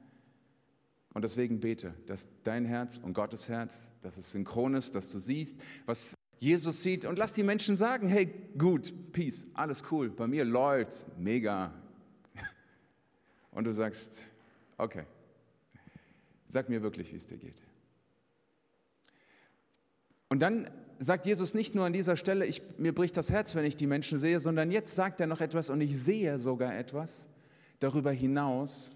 Und 1.14 1.22
deswegen 1.22 1.61
bete, 1.61 1.94
dass 2.06 2.28
dein 2.42 2.64
Herz 2.64 2.98
und 2.98 3.12
Gottes 3.12 3.48
Herz, 3.48 3.92
dass 4.02 4.16
es 4.16 4.30
synchron 4.32 4.74
ist, 4.74 4.94
dass 4.94 5.11
du 5.11 5.18
siehst, 5.18 5.56
was 5.87 6.14
Jesus 6.38 6.83
sieht 6.83 7.05
und 7.05 7.18
lass 7.18 7.33
die 7.33 7.42
Menschen 7.42 7.77
sagen, 7.77 8.09
hey, 8.09 8.33
gut, 8.57 8.92
Peace, 9.12 9.46
alles 9.55 9.83
cool, 9.90 10.11
bei 10.11 10.27
mir 10.27 10.44
läuft's, 10.44 11.05
mega. 11.18 11.72
Und 13.51 13.64
du 13.64 13.72
sagst, 13.72 14.11
okay, 14.77 15.05
sag 16.48 16.68
mir 16.68 16.83
wirklich, 16.83 17.12
wie 17.12 17.16
es 17.16 17.27
dir 17.27 17.38
geht. 17.38 17.61
Und 20.29 20.40
dann 20.40 20.70
sagt 20.98 21.27
Jesus 21.27 21.55
nicht 21.55 21.74
nur 21.74 21.87
an 21.87 21.92
dieser 21.92 22.16
Stelle, 22.16 22.44
ich, 22.46 22.62
mir 22.77 22.94
bricht 22.94 23.16
das 23.16 23.31
Herz, 23.31 23.55
wenn 23.55 23.64
ich 23.64 23.77
die 23.77 23.87
Menschen 23.87 24.18
sehe, 24.18 24.40
sondern 24.40 24.70
jetzt 24.70 24.94
sagt 24.94 25.20
er 25.20 25.27
noch 25.27 25.40
etwas 25.40 25.70
und 25.70 25.81
ich 25.81 25.96
sehe 25.96 26.38
sogar 26.38 26.77
etwas 26.77 27.27
darüber 27.81 28.12
hinaus, 28.12 28.90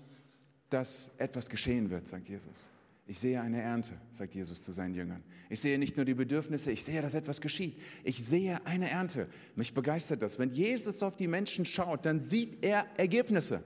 dass 0.69 1.11
etwas 1.19 1.49
geschehen 1.49 1.91
wird, 1.91 2.07
sagt 2.07 2.29
Jesus. 2.29 2.71
Ich 3.13 3.19
sehe 3.19 3.43
eine 3.43 3.61
Ernte, 3.61 3.93
sagt 4.11 4.35
Jesus 4.35 4.65
zu 4.65 4.73
seinen 4.73 4.95
Jüngern. 4.95 5.23
Ich 5.51 5.61
sehe 5.61 5.79
nicht 5.79 5.99
nur 5.99 6.07
die 6.07 6.15
Bedürfnisse, 6.15 6.73
ich 6.73 6.83
sehe, 6.83 7.03
dass 7.03 7.13
etwas 7.13 7.43
geschieht. 7.43 7.79
Ich 8.05 8.25
sehe 8.25 8.65
eine 8.65 8.89
Ernte. 8.89 9.29
Mich 9.55 9.75
begeistert 9.75 10.23
das. 10.23 10.39
Wenn 10.39 10.49
Jesus 10.49 11.03
auf 11.03 11.15
die 11.15 11.29
Menschen 11.29 11.67
schaut, 11.67 12.07
dann 12.07 12.21
sieht 12.21 12.65
er 12.65 12.87
Ergebnisse. 12.97 13.63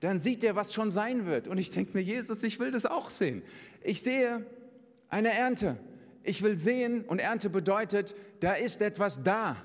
Dann 0.00 0.18
sieht 0.18 0.44
er, 0.44 0.56
was 0.56 0.74
schon 0.74 0.90
sein 0.90 1.24
wird. 1.24 1.48
Und 1.48 1.56
ich 1.56 1.70
denke 1.70 1.96
mir, 1.96 2.02
Jesus, 2.02 2.42
ich 2.42 2.60
will 2.60 2.70
das 2.70 2.84
auch 2.84 3.08
sehen. 3.08 3.42
Ich 3.82 4.02
sehe 4.02 4.44
eine 5.08 5.32
Ernte. 5.32 5.78
Ich 6.22 6.42
will 6.42 6.58
sehen 6.58 7.02
und 7.06 7.18
Ernte 7.18 7.48
bedeutet, 7.48 8.14
da 8.40 8.52
ist 8.52 8.82
etwas 8.82 9.22
da. 9.22 9.56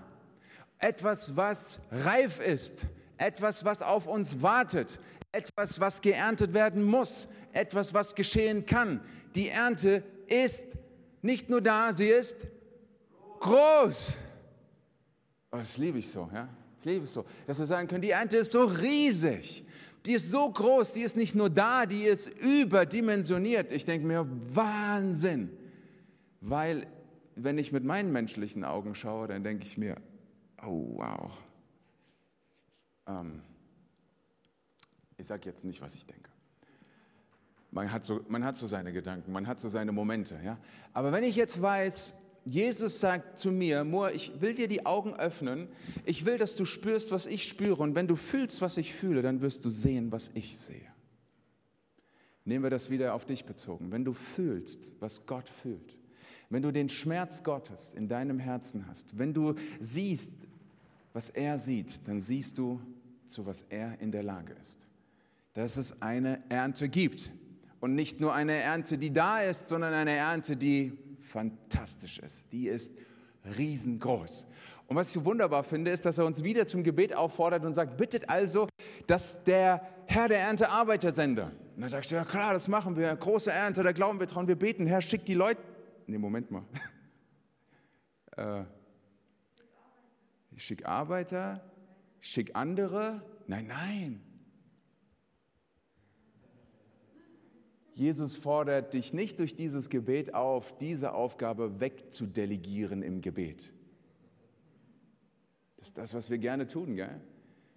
Etwas, 0.80 1.36
was 1.36 1.82
reif 1.92 2.40
ist. 2.40 2.88
Etwas, 3.18 3.66
was 3.66 3.82
auf 3.82 4.08
uns 4.08 4.42
wartet. 4.42 5.02
Etwas, 5.32 5.80
was 5.80 6.02
geerntet 6.02 6.54
werden 6.54 6.84
muss. 6.84 7.28
Etwas, 7.54 7.94
was 7.94 8.16
geschehen 8.16 8.66
kann. 8.66 9.02
Die 9.36 9.50
Ernte 9.50 10.04
ist 10.28 10.66
nicht 11.22 11.50
nur 11.50 11.62
da, 11.62 11.94
sie 11.94 12.08
ist 12.08 12.48
groß. 13.40 14.18
Oh, 15.52 15.58
das 15.58 15.78
liebe 15.78 16.00
ich 16.00 16.10
so, 16.10 16.30
ja. 16.34 16.48
Ich 16.80 16.86
liebe 16.86 17.04
es 17.04 17.14
so, 17.14 17.26
dass 17.46 17.60
wir 17.60 17.66
sagen 17.66 17.88
können, 17.88 18.02
die 18.02 18.10
Ernte 18.10 18.38
ist 18.38 18.52
so 18.52 18.64
riesig. 18.64 19.64
Die 20.06 20.14
ist 20.14 20.32
so 20.32 20.50
groß, 20.50 20.94
die 20.94 21.02
ist 21.02 21.16
nicht 21.16 21.36
nur 21.36 21.50
da, 21.50 21.86
die 21.86 22.06
ist 22.06 22.28
überdimensioniert. 22.28 23.72
Ich 23.72 23.86
denke 23.86 24.08
mir, 24.08 24.28
Wahnsinn. 24.54 25.52
Weil, 26.40 26.88
wenn 27.36 27.60
ich 27.60 27.72
mit 27.72 27.84
meinen 27.84 28.12
menschlichen 28.12 28.64
Augen 28.64 28.96
schaue, 28.96 29.28
dann 29.28 29.44
denke 29.44 29.66
ich 29.66 29.78
mir, 29.78 29.98
oh 30.66 30.98
wow. 30.98 31.32
Ähm, 33.08 33.44
ich 35.22 35.28
sage 35.28 35.50
jetzt 35.50 35.64
nicht, 35.64 35.82
was 35.82 35.96
ich 35.96 36.06
denke. 36.06 36.30
Man 37.72 37.92
hat, 37.92 38.04
so, 38.04 38.20
man 38.28 38.44
hat 38.44 38.58
so 38.58 38.68
seine 38.68 38.92
Gedanken, 38.92 39.32
man 39.32 39.48
hat 39.48 39.60
so 39.60 39.70
seine 39.70 39.94
Momente. 39.94 40.38
Ja? 40.44 40.58
Aber 40.94 41.14
wenn 41.14 41.24
ich 41.24 41.38
jetzt 41.38 41.62
weiß, 41.62 42.14
Jesus 42.44 43.00
sagt 43.00 43.38
zu 43.38 43.52
mir, 43.52 43.84
Moor, 43.84 44.12
ich 44.12 44.42
will 44.42 44.56
dir 44.56 44.68
die 44.68 44.86
Augen 44.86 45.14
öffnen, 45.14 45.70
ich 46.06 46.26
will, 46.26 46.38
dass 46.38 46.56
du 46.56 46.66
spürst, 46.66 47.12
was 47.12 47.26
ich 47.26 47.48
spüre 47.48 47.82
und 47.82 47.96
wenn 47.96 48.08
du 48.08 48.16
fühlst, 48.16 48.62
was 48.62 48.78
ich 48.78 48.94
fühle, 48.94 49.22
dann 49.22 49.42
wirst 49.42 49.64
du 49.64 49.70
sehen, 49.70 50.12
was 50.12 50.32
ich 50.34 50.58
sehe. 50.58 50.88
Nehmen 52.44 52.64
wir 52.64 52.72
das 52.72 52.90
wieder 52.90 53.14
auf 53.14 53.26
dich 53.26 53.46
bezogen. 53.46 53.92
Wenn 53.92 54.04
du 54.04 54.14
fühlst, 54.14 54.92
was 55.00 55.26
Gott 55.28 55.48
fühlt, 55.48 55.98
wenn 56.50 56.64
du 56.64 56.72
den 56.72 56.90
Schmerz 56.90 57.44
Gottes 57.44 57.92
in 57.96 58.08
deinem 58.08 58.40
Herzen 58.40 58.88
hast, 58.88 59.18
wenn 59.18 59.34
du 59.34 59.54
siehst, 59.80 60.34
was 61.14 61.30
er 61.30 61.58
sieht, 61.58 62.06
dann 62.08 62.20
siehst 62.20 62.58
du, 62.58 62.82
zu 63.28 63.46
was 63.46 63.62
er 63.70 64.00
in 64.02 64.12
der 64.12 64.24
Lage 64.24 64.54
ist. 64.60 64.88
Dass 65.54 65.78
es 65.78 66.02
eine 66.02 66.42
Ernte 66.50 66.90
gibt. 66.90 67.32
Und 67.80 67.96
nicht 67.96 68.20
nur 68.20 68.34
eine 68.34 68.54
Ernte, 68.54 68.98
die 68.98 69.12
da 69.12 69.42
ist, 69.42 69.68
sondern 69.68 69.94
eine 69.94 70.16
Ernte, 70.16 70.56
die 70.56 70.94
fantastisch 71.22 72.20
ist. 72.20 72.44
Die 72.52 72.68
ist 72.68 72.94
riesengroß. 73.58 74.46
Und 74.88 74.96
was 74.96 75.08
ich 75.08 75.14
so 75.14 75.26
wunderbar 75.26 75.64
finde, 75.64 75.92
ist, 75.92 76.06
dass 76.06 76.18
er 76.18 76.26
uns 76.26 76.44
wieder 76.44 76.66
zum 76.66 76.84
Gebet 76.84 77.16
auffordert 77.16 77.66
und 77.66 77.74
sagt, 77.74 77.98
bittet 77.98 78.30
also, 78.30 78.68
dass 79.08 79.44
der 79.46 79.88
Herr 80.06 80.28
der 80.28 80.40
Ernte 80.40 80.70
Arbeiter 80.70 81.12
sende. 81.12 81.46
Und 81.76 81.82
dann 81.82 81.90
sagst 81.90 82.12
du, 82.12 82.16
ja 82.16 82.26
klar, 82.26 82.54
das 82.54 82.68
machen 82.68 82.98
wir, 82.98 83.16
große 83.16 83.52
Ernte, 83.52 83.84
da 83.84 83.94
glauben 83.94 84.20
wir 84.20 84.28
dran, 84.28 84.48
wir 84.48 84.58
beten, 84.58 84.86
Herr, 84.86 85.02
schick 85.02 85.26
die 85.26 85.34
Leute, 85.34 85.62
Nee, 86.12 86.18
Moment 86.18 86.52
mal. 86.52 86.66
äh, 88.36 88.66
schick 90.58 90.86
Arbeiter, 90.86 91.64
schick 92.20 92.54
andere. 92.54 93.24
Nein, 93.48 93.68
nein. 93.68 94.31
Jesus 97.94 98.38
fordert 98.38 98.94
dich 98.94 99.14
nicht 99.14 99.40
durch 99.40 99.56
dieses 99.56 99.90
Gebet 99.90 100.34
auf, 100.34 100.78
diese 100.78 101.14
Aufgabe 101.14 101.80
wegzudelegieren 101.80 103.04
im 103.04 103.22
Gebet. 103.22 103.72
Das 105.78 105.90
ist 105.90 105.98
das, 105.98 106.14
was 106.14 106.30
wir 106.30 106.38
gerne 106.38 106.68
tun, 106.68 106.96
gell? 106.96 107.20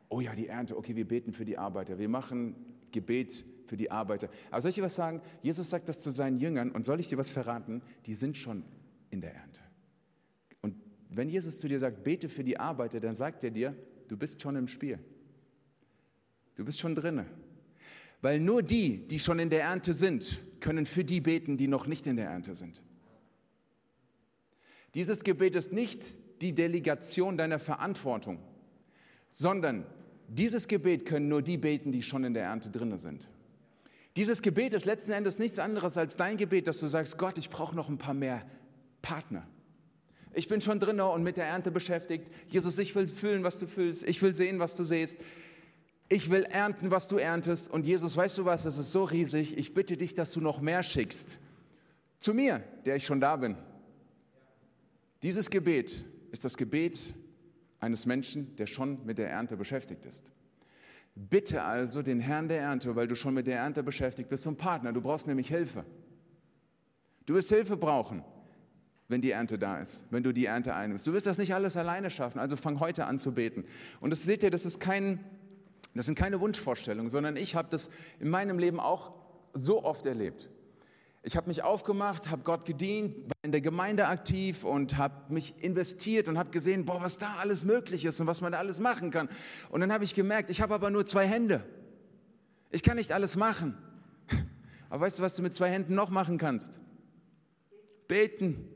Oh 0.09 0.21
ja, 0.21 0.35
die 0.35 0.47
Ernte, 0.47 0.77
okay, 0.77 0.95
wir 0.95 1.09
beten 1.09 1.33
für 1.33 1.45
die 1.45 1.59
Arbeiter. 1.59 1.99
Wir 1.99 2.09
machen 2.09 2.55
Gebet 2.93 3.45
für 3.67 3.77
die 3.77 3.91
Arbeiter. 3.91 4.29
Aber 4.51 4.61
soll 4.61 4.69
ich 4.69 4.75
dir 4.77 4.85
was 4.85 4.95
sagen? 4.95 5.21
Jesus 5.43 5.71
sagt 5.71 5.89
das 5.89 6.03
zu 6.03 6.11
seinen 6.11 6.39
Jüngern 6.39 6.71
und 6.71 6.85
soll 6.85 7.01
ich 7.01 7.09
dir 7.09 7.19
was 7.19 7.31
verraten? 7.31 7.83
Die 8.07 8.15
sind 8.15 8.37
schon 8.37 8.63
in 9.11 9.21
der 9.21 9.35
Ernte. 9.35 9.61
Und 10.61 10.77
wenn 11.09 11.29
Jesus 11.29 11.59
zu 11.59 11.67
dir 11.67 11.81
sagt, 11.81 12.05
bete 12.05 12.29
für 12.29 12.45
die 12.45 12.61
Arbeiter, 12.61 13.01
dann 13.01 13.15
sagt 13.15 13.43
er 13.43 13.51
dir, 13.51 13.75
du 14.09 14.17
bist 14.17 14.41
schon 14.43 14.55
im 14.57 14.69
Spiel. 14.69 14.99
Du 16.55 16.65
bist 16.65 16.79
schon 16.79 16.95
drinne. 16.95 17.27
Weil 18.25 18.41
nur 18.41 18.63
die, 18.63 19.07
die 19.07 19.19
schon 19.19 19.39
in 19.39 19.51
der 19.51 19.65
Ernte 19.65 19.93
sind, 19.93 20.41
können 20.61 20.87
für 20.87 21.05
die 21.05 21.21
beten, 21.21 21.59
die 21.59 21.69
noch 21.69 21.87
nicht 21.87 22.07
in 22.07 22.17
der 22.17 22.25
Ernte 22.25 22.55
sind. 22.55 22.83
Dieses 24.95 25.25
Gebet 25.25 25.55
ist 25.57 25.75
nicht 25.75 26.15
die 26.41 26.55
Delegation 26.55 27.37
deiner 27.37 27.59
Verantwortung, 27.59 28.39
sondern 29.35 29.85
dieses 30.27 30.69
Gebet 30.69 31.05
können 31.05 31.29
nur 31.29 31.43
die 31.43 31.59
beten, 31.59 31.93
die 31.93 32.03
schon 32.03 32.25
in 32.25 32.33
der 32.33 32.45
Ernte 32.45 32.71
drinne 32.71 32.97
sind. 32.97 33.29
Dieses 34.17 34.41
Gebet 34.41 34.73
ist 34.73 34.87
letzten 34.87 35.13
Endes 35.13 35.39
nichts 35.39 35.59
anderes 35.59 35.99
als 35.99 36.17
dein 36.17 36.39
Gebet, 36.39 36.67
dass 36.67 36.81
du 36.81 36.87
sagst, 36.87 37.19
Gott, 37.19 37.37
ich 37.37 37.51
brauche 37.51 37.77
noch 37.77 37.91
ein 37.91 37.99
paar 37.99 38.15
mehr 38.15 38.47
Partner. 39.03 39.47
Ich 40.33 40.49
bin 40.49 40.63
schon 40.63 40.81
drin 40.81 40.99
und 40.99 41.23
mit 41.23 41.37
der 41.37 41.45
Ernte 41.45 41.71
beschäftigt. 41.71 42.27
Jesus, 42.49 42.79
ich 42.79 42.95
will 42.95 43.07
fühlen, 43.07 43.45
was 43.45 43.59
du 43.59 43.67
fühlst. 43.67 44.03
Ich 44.03 44.23
will 44.23 44.35
sehen, 44.35 44.61
was 44.61 44.75
du 44.75 44.83
siehst. 44.83 45.19
Ich 46.09 46.31
will 46.31 46.43
ernten, 46.43 46.91
was 46.91 47.09
du 47.09 47.17
erntest. 47.17 47.71
Und 47.71 47.87
Jesus, 47.87 48.17
weißt 48.17 48.39
du 48.39 48.45
was, 48.45 48.65
es 48.65 48.79
ist 48.79 48.93
so 48.93 49.05
riesig. 49.05 49.57
Ich 49.57 49.75
bitte 49.75 49.97
dich, 49.97 50.15
dass 50.15 50.33
du 50.33 50.41
noch 50.41 50.61
mehr 50.61 50.83
schickst. 50.83 51.39
Zu 52.19 52.35
mir, 52.35 52.63
der 52.85 52.97
ich 52.97 53.07
schon 53.07 53.21
da 53.21 53.37
bin. 53.37 53.57
Dieses 55.23 55.51
Gebet 55.51 56.05
ist 56.33 56.45
das 56.45 56.57
Gebet 56.57 57.15
eines 57.81 58.07
Menschen, 58.07 58.57
der 58.57 58.67
schon 58.67 59.05
mit 59.07 59.19
der 59.19 59.31
Ernte 59.31 59.57
beschäftigt 59.57 60.05
ist. 60.05 60.31
Bitte 61.15 61.63
also 61.63 62.03
den 62.03 62.19
Herrn 62.19 62.49
der 62.49 62.61
Ernte, 62.61 62.97
weil 62.97 63.07
du 63.07 63.15
schon 63.15 63.35
mit 63.35 63.47
der 63.47 63.59
Ernte 63.59 63.83
beschäftigt 63.83 64.29
bist, 64.29 64.43
zum 64.43 64.57
Partner. 64.57 64.93
Du 64.93 65.01
brauchst 65.01 65.27
nämlich 65.27 65.49
Hilfe. 65.49 65.85
Du 67.25 67.35
wirst 67.35 67.49
Hilfe 67.51 67.77
brauchen, 67.77 68.25
wenn 69.09 69.21
die 69.21 69.31
Ernte 69.31 69.59
da 69.59 69.79
ist, 69.79 70.05
wenn 70.11 70.23
du 70.23 70.33
die 70.33 70.47
Ernte 70.47 70.75
einnimmst. 70.75 71.07
Du 71.07 71.13
wirst 71.13 71.27
das 71.27 71.39
nicht 71.39 71.55
alles 71.55 71.77
alleine 71.77 72.11
schaffen, 72.11 72.39
also 72.39 72.57
fang 72.57 72.81
heute 72.81 73.07
an 73.07 73.19
zu 73.19 73.33
beten. 73.33 73.65
Und 74.01 74.11
das 74.11 74.25
seht 74.25 74.43
ihr, 74.43 74.51
das, 74.51 74.67
ist 74.67 74.81
kein, 74.81 75.21
das 75.95 76.07
sind 76.07 76.17
keine 76.17 76.41
Wunschvorstellungen, 76.41 77.11
sondern 77.11 77.37
ich 77.37 77.55
habe 77.55 77.69
das 77.71 77.89
in 78.19 78.29
meinem 78.29 78.59
Leben 78.59 78.81
auch 78.81 79.13
so 79.53 79.85
oft 79.85 80.07
erlebt. 80.07 80.51
Ich 81.27 81.39
habe 81.39 81.49
mich 81.49 81.63
aufgemacht, 81.63 82.31
habe 82.31 82.43
Gott 82.43 82.67
gedient, 82.67 83.17
war 83.17 83.37
in 83.43 83.53
der 83.53 83.63
Gemeinde 83.63 84.09
aktiv 84.09 84.63
und 84.63 84.99
habe 84.99 85.33
mich 85.33 85.55
investiert 85.63 86.29
und 86.29 86.37
habe 86.37 86.51
gesehen, 86.51 86.85
boah, 86.85 87.01
was 87.01 87.17
da 87.17 87.37
alles 87.37 87.65
möglich 87.65 88.05
ist 88.05 88.21
und 88.21 88.27
was 88.27 88.43
man 88.43 88.53
da 88.53 88.59
alles 88.59 88.79
machen 88.79 89.11
kann. 89.11 89.31
Und 89.71 89.81
dann 89.81 89.91
habe 89.91 90.05
ich 90.05 90.15
gemerkt, 90.15 90.51
ich 90.51 90.61
habe 90.61 90.75
aber 90.75 90.91
nur 90.91 91.07
zwei 91.07 91.27
Hände. 91.27 91.65
Ich 92.71 92.83
kann 92.83 92.97
nicht 92.97 93.13
alles 93.13 93.37
machen. 93.37 93.79
Aber 94.91 95.07
weißt 95.07 95.21
du, 95.21 95.23
was 95.23 95.37
du 95.37 95.43
mit 95.43 95.55
zwei 95.55 95.71
Händen 95.71 95.95
noch 95.95 96.11
machen 96.11 96.39
kannst? 96.39 96.81
Beten. 98.09 98.69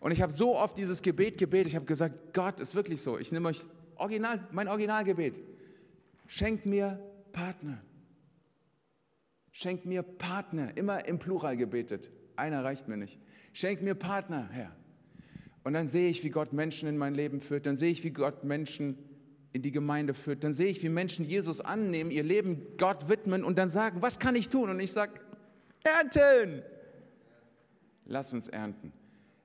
Und 0.00 0.12
ich 0.12 0.22
habe 0.22 0.32
so 0.32 0.56
oft 0.56 0.78
dieses 0.78 1.02
Gebet 1.02 1.38
gebetet. 1.38 1.68
Ich 1.68 1.76
habe 1.76 1.86
gesagt, 1.86 2.32
Gott 2.32 2.58
ist 2.60 2.74
wirklich 2.74 3.02
so. 3.02 3.18
Ich 3.18 3.32
nehme 3.32 3.48
euch 3.48 3.64
original, 3.96 4.46
mein 4.52 4.68
Originalgebet. 4.68 5.40
Schenk 6.32 6.64
mir 6.64 6.98
Partner. 7.32 7.82
Schenk 9.50 9.84
mir 9.84 10.02
Partner, 10.02 10.74
immer 10.78 11.04
im 11.04 11.18
Plural 11.18 11.58
gebetet. 11.58 12.10
Einer 12.36 12.64
reicht 12.64 12.88
mir 12.88 12.96
nicht. 12.96 13.20
Schenk 13.52 13.82
mir 13.82 13.94
Partner, 13.94 14.48
Herr. 14.50 14.74
Und 15.62 15.74
dann 15.74 15.88
sehe 15.88 16.08
ich, 16.08 16.24
wie 16.24 16.30
Gott 16.30 16.54
Menschen 16.54 16.88
in 16.88 16.96
mein 16.96 17.14
Leben 17.14 17.42
führt. 17.42 17.66
Dann 17.66 17.76
sehe 17.76 17.92
ich, 17.92 18.02
wie 18.02 18.12
Gott 18.12 18.44
Menschen 18.44 18.96
in 19.52 19.60
die 19.60 19.72
Gemeinde 19.72 20.14
führt. 20.14 20.42
Dann 20.42 20.54
sehe 20.54 20.68
ich, 20.68 20.82
wie 20.82 20.88
Menschen 20.88 21.26
Jesus 21.26 21.60
annehmen, 21.60 22.10
ihr 22.10 22.22
Leben 22.22 22.78
Gott 22.78 23.10
widmen 23.10 23.44
und 23.44 23.58
dann 23.58 23.68
sagen, 23.68 24.00
was 24.00 24.18
kann 24.18 24.34
ich 24.34 24.48
tun? 24.48 24.70
Und 24.70 24.80
ich 24.80 24.90
sage, 24.90 25.20
ernten. 25.84 26.62
lass 28.06 28.32
uns 28.32 28.48
ernten. 28.48 28.94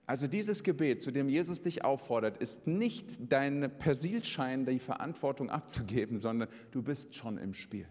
Also 0.08 0.28
dieses 0.28 0.64
Gebet, 0.64 1.02
zu 1.02 1.12
dem 1.12 1.28
Jesus 1.28 1.62
dich 1.62 1.84
auffordert, 1.84 2.38
ist 2.38 2.66
nicht 2.66 3.18
dein 3.20 3.70
Persilschein, 3.78 4.66
die 4.66 4.80
Verantwortung 4.80 5.50
abzugeben, 5.50 6.18
sondern 6.18 6.48
du 6.72 6.82
bist 6.82 7.14
schon 7.14 7.38
im 7.38 7.54
Spiel. 7.54 7.86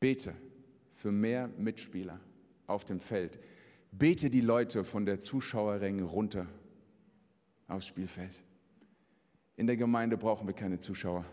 Bete 0.00 0.34
für 0.90 1.12
mehr 1.12 1.48
Mitspieler 1.56 2.18
auf 2.66 2.84
dem 2.84 2.98
Feld. 2.98 3.38
Bete 3.92 4.28
die 4.28 4.40
Leute 4.40 4.82
von 4.82 5.06
der 5.06 5.20
Zuschauerränge 5.20 6.02
runter 6.02 6.48
aufs 7.68 7.86
Spielfeld. 7.86 8.42
In 9.56 9.68
der 9.68 9.76
Gemeinde 9.76 10.16
brauchen 10.16 10.48
wir 10.48 10.54
keine 10.54 10.80
Zuschauer. 10.80 11.24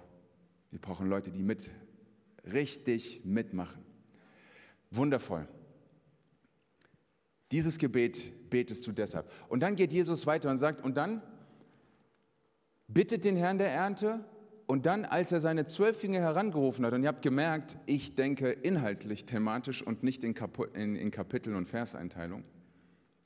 Wir 0.70 0.80
brauchen 0.80 1.08
Leute, 1.08 1.32
die 1.32 1.42
mit 1.42 1.72
richtig 2.46 3.22
mitmachen. 3.26 3.84
Wundervoll. 4.92 5.48
Dieses 7.52 7.78
Gebet 7.78 8.50
betest 8.50 8.86
du 8.88 8.92
deshalb. 8.92 9.32
Und 9.48 9.62
dann 9.62 9.76
geht 9.76 9.92
Jesus 9.92 10.28
weiter 10.28 10.50
und 10.50 10.58
sagt, 10.58 10.84
und 10.84 10.98
dann 10.98 11.22
bittet 12.88 13.24
den 13.24 13.36
Herrn 13.36 13.58
der 13.58 13.72
Ernte. 13.72 14.24
Und 14.66 14.86
dann, 14.86 15.06
als 15.06 15.32
er 15.32 15.40
seine 15.40 15.66
zwölf 15.66 16.04
Jünger 16.04 16.20
herangerufen 16.20 16.86
hat, 16.86 16.94
und 16.94 17.04
ihr 17.04 17.08
habt 17.08 17.22
gemerkt, 17.22 17.78
ich 17.86 18.16
denke 18.16 18.52
inhaltlich, 18.52 19.26
thematisch 19.26 19.82
und 19.82 20.04
nicht 20.04 20.26
in, 20.26 20.34
Kap 20.34 20.76
in, 20.76 20.98
in 20.98 21.10
Kapitel- 21.10 21.56
und 21.56 21.68
Verseinteilung. 21.68 22.44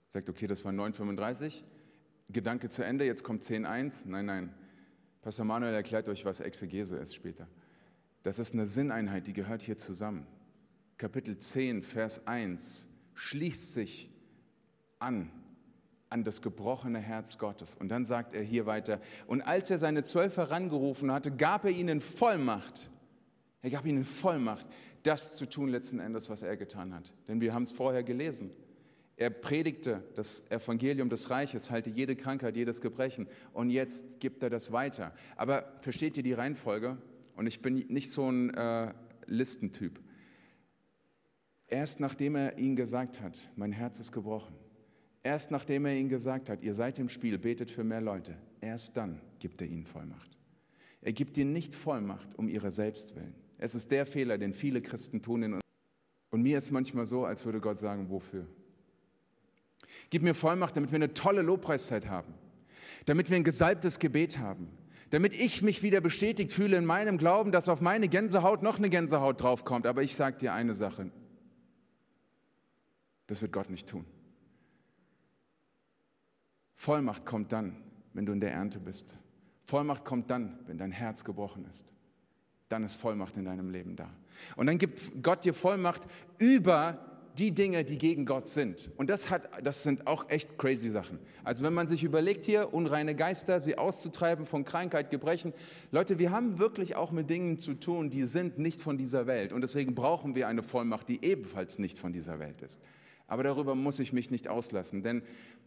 Sagt, 0.07 0.29
okay, 0.29 0.45
das 0.45 0.65
war 0.65 0.71
9,35, 0.71 1.63
Gedanke 2.31 2.69
zu 2.69 2.83
Ende, 2.83 3.05
jetzt 3.05 3.23
kommt 3.23 3.43
10,1. 3.43 4.03
Nein, 4.05 4.25
nein. 4.25 4.53
Pastor 5.21 5.45
Manuel 5.45 5.73
erklärt 5.73 6.07
euch, 6.09 6.25
was 6.25 6.39
Exegese 6.39 6.97
ist 6.97 7.15
später. 7.15 7.47
Das 8.23 8.37
ist 8.37 8.53
eine 8.53 8.67
Sinneinheit, 8.67 9.25
die 9.25 9.33
gehört 9.33 9.63
hier 9.63 9.77
zusammen. 9.77 10.27
Kapitel 10.97 11.37
10, 11.37 11.81
Vers 11.81 12.27
1 12.27 12.87
schließt 13.15 13.73
sich 13.73 14.10
an 15.01 15.29
an 16.11 16.25
das 16.25 16.41
gebrochene 16.41 16.99
Herz 16.99 17.37
Gottes. 17.37 17.73
Und 17.73 17.87
dann 17.87 18.03
sagt 18.03 18.33
er 18.33 18.43
hier 18.43 18.65
weiter, 18.65 18.99
und 19.27 19.41
als 19.41 19.71
er 19.71 19.79
seine 19.79 20.03
Zwölf 20.03 20.35
herangerufen 20.35 21.09
hatte, 21.09 21.31
gab 21.31 21.63
er 21.63 21.71
ihnen 21.71 22.01
Vollmacht. 22.01 22.89
Er 23.61 23.69
gab 23.69 23.85
ihnen 23.85 24.03
Vollmacht, 24.03 24.67
das 25.03 25.37
zu 25.37 25.47
tun 25.47 25.69
letzten 25.69 25.99
Endes, 25.99 26.29
was 26.29 26.43
er 26.43 26.57
getan 26.57 26.93
hat. 26.93 27.13
Denn 27.29 27.39
wir 27.39 27.53
haben 27.53 27.63
es 27.63 27.71
vorher 27.71 28.03
gelesen. 28.03 28.51
Er 29.15 29.29
predigte 29.29 30.03
das 30.15 30.43
Evangelium 30.49 31.09
des 31.09 31.29
Reiches, 31.29 31.71
halte 31.71 31.89
jede 31.89 32.17
Krankheit, 32.17 32.57
jedes 32.57 32.81
Gebrechen. 32.81 33.27
Und 33.53 33.69
jetzt 33.69 34.19
gibt 34.19 34.43
er 34.43 34.49
das 34.49 34.73
weiter. 34.73 35.13
Aber 35.37 35.71
versteht 35.79 36.17
ihr 36.17 36.23
die 36.23 36.33
Reihenfolge? 36.33 36.97
Und 37.37 37.47
ich 37.47 37.61
bin 37.61 37.85
nicht 37.87 38.11
so 38.11 38.29
ein 38.29 38.53
äh, 38.53 38.93
Listentyp. 39.27 40.01
Erst 41.67 42.01
nachdem 42.01 42.35
er 42.35 42.57
ihnen 42.57 42.75
gesagt 42.75 43.21
hat, 43.21 43.49
mein 43.55 43.71
Herz 43.71 43.99
ist 44.01 44.11
gebrochen, 44.11 44.53
erst 45.23 45.51
nachdem 45.51 45.85
er 45.85 45.95
ihnen 45.95 46.09
gesagt 46.09 46.49
hat, 46.49 46.61
ihr 46.61 46.73
seid 46.73 46.99
im 46.99 47.09
Spiel, 47.09 47.37
betet 47.37 47.69
für 47.69 47.83
mehr 47.83 48.01
Leute, 48.01 48.35
erst 48.59 48.97
dann 48.97 49.19
gibt 49.39 49.61
er 49.61 49.67
ihnen 49.67 49.85
Vollmacht. 49.85 50.37
Er 51.01 51.13
gibt 51.13 51.37
ihnen 51.37 51.53
nicht 51.53 51.73
Vollmacht 51.73 52.37
um 52.37 52.47
ihre 52.47 52.71
selbst 52.71 53.15
willen. 53.15 53.33
Es 53.57 53.75
ist 53.75 53.91
der 53.91 54.05
Fehler, 54.05 54.37
den 54.37 54.53
viele 54.53 54.81
Christen 54.81 55.21
tun 55.21 55.43
in 55.43 55.53
uns. 55.53 55.61
Und 56.29 56.41
mir 56.41 56.57
ist 56.57 56.71
manchmal 56.71 57.05
so, 57.05 57.25
als 57.25 57.45
würde 57.45 57.59
Gott 57.59 57.79
sagen, 57.79 58.09
wofür? 58.09 58.47
Gib 60.09 60.23
mir 60.23 60.33
Vollmacht, 60.33 60.75
damit 60.75 60.91
wir 60.91 60.97
eine 60.97 61.13
tolle 61.13 61.41
Lobpreiszeit 61.41 62.07
haben, 62.07 62.33
damit 63.05 63.29
wir 63.29 63.35
ein 63.37 63.43
gesalbtes 63.43 63.99
Gebet 63.99 64.37
haben, 64.37 64.69
damit 65.09 65.33
ich 65.33 65.61
mich 65.61 65.83
wieder 65.83 66.01
bestätigt 66.01 66.51
fühle 66.51 66.77
in 66.77 66.85
meinem 66.85 67.17
Glauben, 67.17 67.51
dass 67.51 67.67
auf 67.67 67.81
meine 67.81 68.07
Gänsehaut 68.07 68.63
noch 68.63 68.77
eine 68.77 68.89
Gänsehaut 68.89 69.41
draufkommt. 69.41 69.85
Aber 69.85 70.03
ich 70.03 70.15
sage 70.15 70.37
dir 70.37 70.53
eine 70.53 70.73
Sache, 70.73 71.11
das 73.27 73.41
wird 73.41 73.51
Gott 73.51 73.69
nicht 73.69 73.87
tun. 73.87 74.05
Vollmacht 76.81 77.27
kommt 77.27 77.51
dann, 77.51 77.75
wenn 78.15 78.25
du 78.25 78.31
in 78.33 78.39
der 78.39 78.53
Ernte 78.53 78.79
bist. 78.79 79.15
Vollmacht 79.65 80.03
kommt 80.03 80.31
dann, 80.31 80.57
wenn 80.65 80.79
dein 80.79 80.91
Herz 80.91 81.23
gebrochen 81.23 81.63
ist. 81.69 81.85
Dann 82.69 82.83
ist 82.83 82.95
Vollmacht 82.95 83.37
in 83.37 83.45
deinem 83.45 83.69
Leben 83.69 83.95
da. 83.95 84.09
Und 84.55 84.65
dann 84.65 84.79
gibt 84.79 85.21
Gott 85.21 85.45
dir 85.45 85.53
Vollmacht 85.53 86.01
über 86.39 86.97
die 87.37 87.51
Dinge, 87.51 87.85
die 87.85 87.99
gegen 87.99 88.25
Gott 88.25 88.49
sind. 88.49 88.89
Und 88.97 89.11
das, 89.11 89.29
hat, 89.29 89.47
das 89.63 89.83
sind 89.83 90.07
auch 90.07 90.27
echt 90.31 90.57
crazy 90.57 90.89
Sachen. 90.89 91.19
Also 91.43 91.63
wenn 91.63 91.75
man 91.75 91.87
sich 91.87 92.03
überlegt 92.03 92.45
hier, 92.45 92.73
unreine 92.73 93.13
Geister, 93.13 93.61
sie 93.61 93.77
auszutreiben 93.77 94.47
von 94.47 94.65
Krankheit, 94.65 95.11
Gebrechen. 95.11 95.53
Leute, 95.91 96.17
wir 96.17 96.31
haben 96.31 96.57
wirklich 96.57 96.95
auch 96.95 97.11
mit 97.11 97.29
Dingen 97.29 97.59
zu 97.59 97.75
tun, 97.75 98.09
die 98.09 98.25
sind 98.25 98.57
nicht 98.57 98.81
von 98.81 98.97
dieser 98.97 99.27
Welt. 99.27 99.53
Und 99.53 99.61
deswegen 99.61 99.93
brauchen 99.93 100.33
wir 100.33 100.47
eine 100.47 100.63
Vollmacht, 100.63 101.09
die 101.09 101.23
ebenfalls 101.23 101.77
nicht 101.77 101.99
von 101.99 102.11
dieser 102.11 102.39
Welt 102.39 102.59
ist. 102.63 102.81
Aber 103.31 103.43
darüber 103.43 103.75
muss 103.75 103.97
ich 103.99 104.11
mich 104.11 104.29
nicht 104.29 104.49
auslassen, 104.49 105.03
denn 105.03 105.23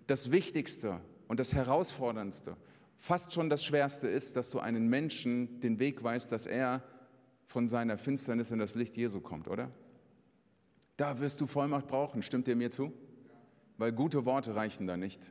das 0.07 0.31
Wichtigste 0.31 1.01
und 1.29 1.41
das 1.41 1.55
Herausforderndste, 1.55 2.59
fast 2.99 3.33
schon 3.33 3.49
das 3.49 3.65
Schwerste 3.65 4.07
ist, 4.07 4.37
dass 4.37 4.51
du 4.51 4.59
einen 4.59 4.89
Menschen 4.89 5.61
den 5.61 5.79
Weg 5.79 6.05
weißt, 6.05 6.31
dass 6.31 6.45
er 6.45 6.83
von 7.47 7.67
seiner 7.67 7.97
Finsternis 7.97 8.51
in 8.51 8.59
das 8.59 8.75
Licht 8.75 8.99
Jesu 8.99 9.23
kommt, 9.23 9.49
oder? 9.49 9.71
Da 10.99 11.21
wirst 11.21 11.41
du 11.41 11.47
Vollmacht 11.47 11.87
brauchen, 11.87 12.21
stimmt 12.21 12.49
ihr 12.49 12.57
mir 12.57 12.71
zu? 12.71 12.93
Weil 13.79 13.93
gute 13.93 14.27
Worte 14.27 14.55
reichen 14.55 14.87
da 14.87 14.99
nicht. 14.99 15.23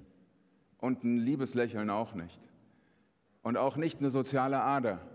Und 0.79 1.03
ein 1.03 1.19
liebes 1.19 1.53
Lächeln 1.53 1.91
auch 1.91 2.15
nicht. 2.15 2.41
Und 3.43 3.57
auch 3.57 3.77
nicht 3.77 3.99
eine 3.99 4.09
soziale 4.09 4.59
Ader. 4.59 5.07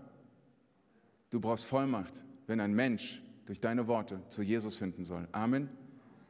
Du 1.31 1.41
brauchst 1.41 1.65
Vollmacht, 1.65 2.13
wenn 2.47 2.61
ein 2.61 2.71
Mensch 2.71 3.21
durch 3.45 3.59
deine 3.59 3.87
Worte 3.87 4.21
zu 4.29 4.41
Jesus 4.41 4.77
finden 4.77 5.03
soll. 5.03 5.27
Amen. 5.33 5.67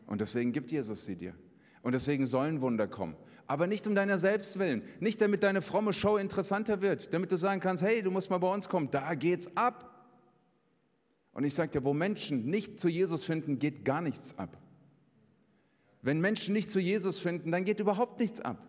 Und 0.10 0.22
deswegen 0.22 0.52
gibt 0.52 0.72
Jesus 0.72 1.06
sie 1.06 1.16
dir. 1.16 1.36
Und 1.84 1.94
deswegen 1.94 2.26
sollen 2.26 2.62
Wunder 2.62 2.88
kommen. 2.88 3.16
Aber 3.46 3.68
nicht 3.68 3.86
um 3.86 3.94
deiner 3.94 4.18
selbst 4.18 4.58
willen. 4.58 4.82
Nicht 5.00 5.22
damit 5.22 5.44
deine 5.44 5.62
fromme 5.62 5.94
Show 5.94 6.18
interessanter 6.18 6.82
wird. 6.82 7.14
Damit 7.14 7.32
du 7.32 7.38
sagen 7.38 7.62
kannst, 7.62 7.84
hey, 7.84 8.02
du 8.02 8.10
musst 8.10 8.32
mal 8.32 8.40
bei 8.40 8.52
uns 8.52 8.68
kommen. 8.68 8.90
Da 8.90 9.14
geht's 9.14 9.56
ab. 9.56 10.08
Und 11.34 11.44
ich 11.44 11.54
sage 11.54 11.72
dir, 11.72 11.84
wo 11.84 11.94
Menschen 11.94 12.50
nicht 12.50 12.80
zu 12.80 12.90
Jesus 12.90 13.24
finden, 13.24 13.60
geht 13.60 13.86
gar 13.86 14.02
nichts 14.02 14.38
ab. 14.40 14.58
Wenn 16.02 16.20
Menschen 16.20 16.54
nicht 16.54 16.72
zu 16.72 16.80
Jesus 16.80 17.20
finden, 17.20 17.52
dann 17.52 17.64
geht 17.64 17.80
überhaupt 17.80 18.20
nichts 18.20 18.42
ab. 18.42 18.68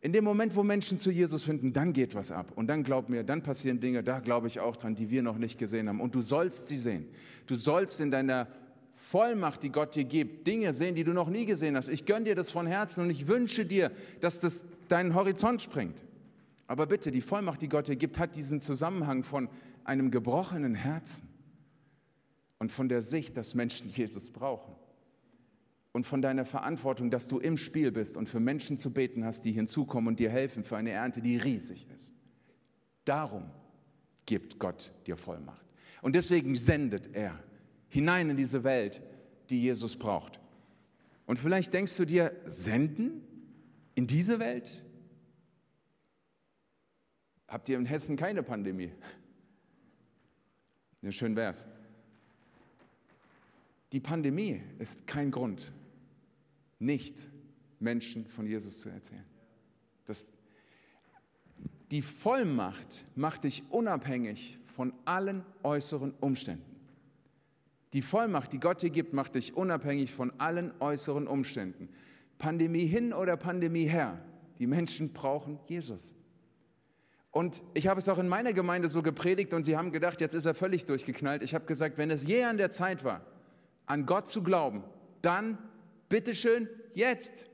In 0.00 0.12
dem 0.12 0.22
Moment, 0.22 0.54
wo 0.54 0.62
Menschen 0.62 0.98
zu 0.98 1.10
Jesus 1.10 1.42
finden, 1.42 1.72
dann 1.72 1.92
geht 1.92 2.14
was 2.14 2.30
ab. 2.30 2.52
Und 2.54 2.68
dann 2.68 2.84
glaub 2.84 3.08
mir, 3.08 3.24
dann 3.24 3.42
passieren 3.42 3.80
Dinge, 3.80 4.04
da 4.04 4.20
glaube 4.20 4.46
ich 4.46 4.60
auch 4.60 4.76
dran, 4.76 4.94
die 4.94 5.10
wir 5.10 5.22
noch 5.22 5.36
nicht 5.36 5.58
gesehen 5.58 5.88
haben. 5.88 6.00
Und 6.00 6.14
du 6.14 6.22
sollst 6.22 6.68
sie 6.68 6.78
sehen. 6.78 7.08
Du 7.46 7.56
sollst 7.56 8.00
in 8.00 8.12
deiner 8.12 8.46
Vollmacht, 9.10 9.64
die 9.64 9.70
Gott 9.70 9.96
dir 9.96 10.04
gibt, 10.04 10.46
Dinge 10.46 10.72
sehen, 10.72 10.94
die 10.94 11.02
du 11.02 11.12
noch 11.12 11.28
nie 11.28 11.44
gesehen 11.44 11.76
hast. 11.76 11.88
Ich 11.88 12.06
gönne 12.06 12.26
dir 12.26 12.36
das 12.36 12.52
von 12.52 12.64
Herzen 12.68 13.02
und 13.02 13.10
ich 13.10 13.26
wünsche 13.26 13.66
dir, 13.66 13.90
dass 14.20 14.38
das 14.38 14.62
deinen 14.88 15.16
Horizont 15.16 15.60
springt. 15.60 16.00
Aber 16.68 16.86
bitte, 16.86 17.10
die 17.10 17.20
Vollmacht, 17.20 17.60
die 17.60 17.68
Gott 17.68 17.88
dir 17.88 17.96
gibt, 17.96 18.20
hat 18.20 18.36
diesen 18.36 18.60
Zusammenhang 18.60 19.24
von 19.24 19.48
einem 19.82 20.12
gebrochenen 20.12 20.76
Herzen 20.76 21.28
und 22.60 22.70
von 22.70 22.88
der 22.88 23.02
Sicht, 23.02 23.36
dass 23.36 23.56
Menschen 23.56 23.88
Jesus 23.88 24.30
brauchen. 24.30 24.76
Und 25.90 26.06
von 26.06 26.22
deiner 26.22 26.44
Verantwortung, 26.44 27.10
dass 27.10 27.26
du 27.26 27.40
im 27.40 27.56
Spiel 27.56 27.90
bist 27.90 28.16
und 28.16 28.28
für 28.28 28.38
Menschen 28.38 28.78
zu 28.78 28.92
beten 28.92 29.24
hast, 29.24 29.44
die 29.44 29.50
hinzukommen 29.50 30.06
und 30.06 30.20
dir 30.20 30.30
helfen 30.30 30.62
für 30.62 30.76
eine 30.76 30.90
Ernte, 30.90 31.20
die 31.20 31.36
riesig 31.36 31.88
ist. 31.92 32.12
Darum 33.04 33.50
gibt 34.26 34.60
Gott 34.60 34.92
dir 35.08 35.16
Vollmacht. 35.16 35.66
Und 36.00 36.14
deswegen 36.14 36.54
sendet 36.54 37.12
er 37.12 37.36
hinein 37.90 38.30
in 38.30 38.36
diese 38.36 38.64
Welt, 38.64 39.02
die 39.50 39.60
Jesus 39.60 39.96
braucht. 39.96 40.40
Und 41.26 41.38
vielleicht 41.38 41.74
denkst 41.74 41.96
du 41.96 42.04
dir, 42.04 42.34
senden 42.46 43.22
in 43.94 44.06
diese 44.06 44.38
Welt? 44.38 44.82
Habt 47.46 47.68
ihr 47.68 47.76
in 47.76 47.84
Hessen 47.84 48.16
keine 48.16 48.42
Pandemie? 48.42 48.92
Ja, 51.02 51.10
schön 51.10 51.34
wär's. 51.34 51.66
Die 53.92 54.00
Pandemie 54.00 54.60
ist 54.78 55.06
kein 55.06 55.30
Grund, 55.30 55.72
nicht 56.78 57.30
Menschen 57.78 58.26
von 58.26 58.46
Jesus 58.46 58.76
zu 58.76 58.90
erzählen. 58.90 59.24
Das, 60.04 60.30
die 61.90 62.02
Vollmacht 62.02 63.06
macht 63.14 63.44
dich 63.44 63.62
unabhängig 63.70 64.58
von 64.66 64.92
allen 65.06 65.42
äußeren 65.62 66.12
Umständen. 66.20 66.69
Die 67.92 68.02
Vollmacht, 68.02 68.52
die 68.52 68.60
Gott 68.60 68.82
dir 68.82 68.90
gibt, 68.90 69.12
macht 69.12 69.34
dich 69.34 69.56
unabhängig 69.56 70.12
von 70.12 70.32
allen 70.38 70.72
äußeren 70.80 71.26
Umständen. 71.26 71.88
Pandemie 72.38 72.86
hin 72.86 73.12
oder 73.12 73.36
Pandemie 73.36 73.86
her. 73.86 74.18
Die 74.58 74.66
Menschen 74.66 75.12
brauchen 75.12 75.58
Jesus. 75.66 76.14
Und 77.32 77.62
ich 77.74 77.86
habe 77.86 78.00
es 78.00 78.08
auch 78.08 78.18
in 78.18 78.28
meiner 78.28 78.52
Gemeinde 78.52 78.88
so 78.88 79.02
gepredigt 79.02 79.54
und 79.54 79.64
sie 79.64 79.76
haben 79.76 79.92
gedacht, 79.92 80.20
jetzt 80.20 80.34
ist 80.34 80.46
er 80.46 80.54
völlig 80.54 80.84
durchgeknallt. 80.86 81.42
Ich 81.42 81.54
habe 81.54 81.64
gesagt, 81.64 81.96
wenn 81.96 82.10
es 82.10 82.26
je 82.26 82.44
an 82.44 82.56
der 82.56 82.70
Zeit 82.70 83.04
war, 83.04 83.24
an 83.86 84.06
Gott 84.06 84.28
zu 84.28 84.42
glauben, 84.42 84.82
dann 85.22 85.58
bitteschön 86.08 86.68
jetzt. 86.94 87.44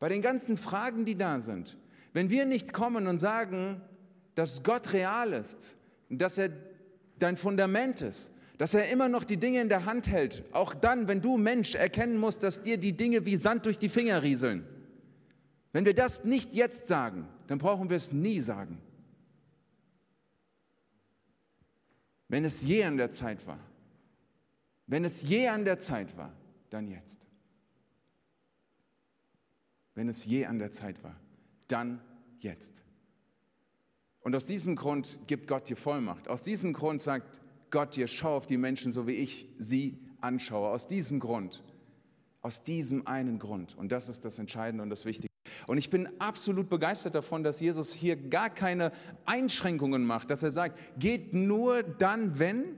Bei 0.00 0.08
den 0.08 0.20
ganzen 0.20 0.56
Fragen, 0.56 1.04
die 1.04 1.16
da 1.16 1.40
sind, 1.40 1.76
wenn 2.12 2.28
wir 2.28 2.44
nicht 2.44 2.72
kommen 2.72 3.06
und 3.06 3.18
sagen, 3.18 3.80
dass 4.34 4.62
Gott 4.62 4.92
real 4.92 5.32
ist, 5.32 5.76
dass 6.10 6.38
er 6.38 6.50
dein 7.18 7.36
Fundament 7.36 8.02
ist, 8.02 8.33
dass 8.58 8.74
er 8.74 8.88
immer 8.90 9.08
noch 9.08 9.24
die 9.24 9.36
Dinge 9.36 9.60
in 9.60 9.68
der 9.68 9.84
Hand 9.84 10.08
hält, 10.08 10.44
auch 10.52 10.74
dann, 10.74 11.08
wenn 11.08 11.20
du 11.20 11.36
Mensch 11.36 11.74
erkennen 11.74 12.16
musst, 12.16 12.42
dass 12.42 12.62
dir 12.62 12.78
die 12.78 12.96
Dinge 12.96 13.26
wie 13.26 13.36
Sand 13.36 13.66
durch 13.66 13.78
die 13.78 13.88
Finger 13.88 14.22
rieseln. 14.22 14.66
Wenn 15.72 15.84
wir 15.84 15.94
das 15.94 16.24
nicht 16.24 16.54
jetzt 16.54 16.86
sagen, 16.86 17.28
dann 17.48 17.58
brauchen 17.58 17.90
wir 17.90 17.96
es 17.96 18.12
nie 18.12 18.40
sagen. 18.40 18.78
Wenn 22.28 22.44
es 22.44 22.62
je 22.62 22.84
an 22.84 22.96
der 22.96 23.10
Zeit 23.10 23.46
war, 23.46 23.58
wenn 24.86 25.04
es 25.04 25.22
je 25.22 25.48
an 25.48 25.64
der 25.64 25.78
Zeit 25.78 26.16
war, 26.16 26.32
dann 26.70 26.86
jetzt. 26.86 27.26
Wenn 29.94 30.08
es 30.08 30.24
je 30.24 30.46
an 30.46 30.58
der 30.58 30.72
Zeit 30.72 31.02
war, 31.02 31.16
dann 31.68 32.00
jetzt. 32.38 32.82
Und 34.20 34.34
aus 34.34 34.46
diesem 34.46 34.76
Grund 34.76 35.18
gibt 35.26 35.46
Gott 35.46 35.68
dir 35.68 35.76
Vollmacht. 35.76 36.28
Aus 36.28 36.42
diesem 36.42 36.72
Grund 36.72 37.02
sagt 37.02 37.40
Gott 37.74 37.96
dir, 37.96 38.06
schau 38.06 38.36
auf 38.36 38.46
die 38.46 38.56
Menschen, 38.56 38.92
so 38.92 39.08
wie 39.08 39.14
ich 39.14 39.48
sie 39.58 39.98
anschaue. 40.20 40.68
Aus 40.68 40.86
diesem 40.86 41.18
Grund. 41.18 41.64
Aus 42.40 42.62
diesem 42.62 43.04
einen 43.08 43.40
Grund. 43.40 43.76
Und 43.76 43.90
das 43.90 44.08
ist 44.08 44.24
das 44.24 44.38
Entscheidende 44.38 44.84
und 44.84 44.90
das 44.90 45.04
Wichtige. 45.04 45.26
Und 45.66 45.78
ich 45.78 45.90
bin 45.90 46.08
absolut 46.20 46.68
begeistert 46.68 47.16
davon, 47.16 47.42
dass 47.42 47.58
Jesus 47.58 47.92
hier 47.92 48.14
gar 48.14 48.48
keine 48.48 48.92
Einschränkungen 49.26 50.06
macht, 50.06 50.30
dass 50.30 50.44
er 50.44 50.52
sagt, 50.52 50.78
geht 51.00 51.34
nur 51.34 51.82
dann, 51.82 52.38
wenn, 52.38 52.76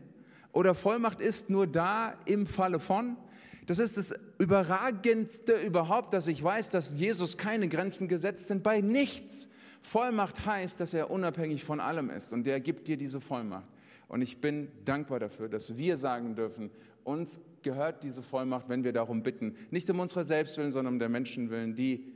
oder 0.52 0.74
Vollmacht 0.74 1.20
ist 1.20 1.50
nur 1.50 1.66
da 1.66 2.14
im 2.24 2.46
Falle 2.46 2.80
von. 2.80 3.18
Das 3.66 3.78
ist 3.78 3.98
das 3.98 4.14
Überragendste 4.38 5.52
überhaupt, 5.56 6.14
dass 6.14 6.26
ich 6.26 6.42
weiß, 6.42 6.70
dass 6.70 6.98
Jesus 6.98 7.36
keine 7.36 7.68
Grenzen 7.68 8.08
gesetzt 8.08 8.48
sind 8.48 8.62
bei 8.62 8.80
nichts. 8.80 9.46
Vollmacht 9.82 10.46
heißt, 10.46 10.80
dass 10.80 10.94
er 10.94 11.10
unabhängig 11.10 11.64
von 11.64 11.80
allem 11.80 12.08
ist 12.08 12.32
und 12.32 12.44
der 12.44 12.60
gibt 12.60 12.88
dir 12.88 12.96
diese 12.96 13.20
Vollmacht. 13.20 13.68
Und 14.08 14.22
ich 14.22 14.40
bin 14.40 14.68
dankbar 14.84 15.18
dafür, 15.18 15.48
dass 15.48 15.76
wir 15.76 15.96
sagen 15.96 16.36
dürfen, 16.36 16.70
uns 17.04 17.40
gehört 17.62 18.02
diese 18.02 18.22
Vollmacht, 18.22 18.68
wenn 18.68 18.84
wir 18.84 18.92
darum 18.92 19.22
bitten, 19.22 19.56
nicht 19.70 19.88
um 19.90 20.00
unserer 20.00 20.24
Selbstwillen, 20.24 20.72
sondern 20.72 20.94
um 20.94 20.98
der 20.98 21.08
Menschen 21.08 21.50
willen, 21.50 21.74
die 21.74 22.12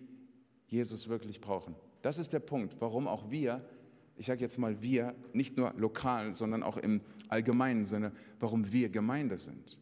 Jesus 0.68 1.08
wirklich 1.08 1.40
brauchen. 1.40 1.74
Das 2.02 2.18
ist 2.18 2.32
der 2.32 2.40
Punkt, 2.40 2.76
warum 2.80 3.08
auch 3.08 3.30
wir, 3.30 3.64
ich 4.16 4.26
sage 4.26 4.40
jetzt 4.40 4.58
mal 4.58 4.80
wir, 4.82 5.14
nicht 5.32 5.56
nur 5.56 5.74
lokal, 5.76 6.34
sondern 6.34 6.62
auch 6.62 6.76
im 6.76 7.00
allgemeinen 7.28 7.84
Sinne, 7.84 8.12
warum 8.38 8.72
wir 8.72 8.88
Gemeinde 8.88 9.38
sind. 9.38 9.78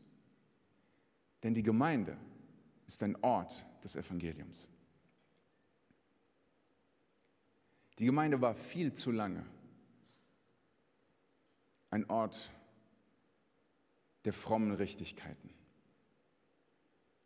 Denn 1.42 1.54
die 1.54 1.62
Gemeinde 1.62 2.16
ist 2.86 3.02
ein 3.02 3.16
Ort 3.22 3.66
des 3.84 3.96
Evangeliums. 3.96 4.68
Die 7.98 8.04
Gemeinde 8.04 8.40
war 8.40 8.54
viel 8.54 8.92
zu 8.92 9.10
lange 9.10 9.44
ein 11.90 12.08
Ort 12.10 12.50
der 14.24 14.32
frommen 14.32 14.72
Richtigkeiten. 14.72 15.50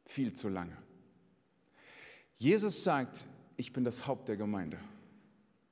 Viel 0.07 0.33
zu 0.35 0.48
lange. 0.48 0.77
Jesus 2.37 2.83
sagt, 2.83 3.25
ich 3.57 3.72
bin 3.72 3.85
das 3.85 4.07
Haupt 4.07 4.29
der 4.29 4.37
Gemeinde. 4.37 4.79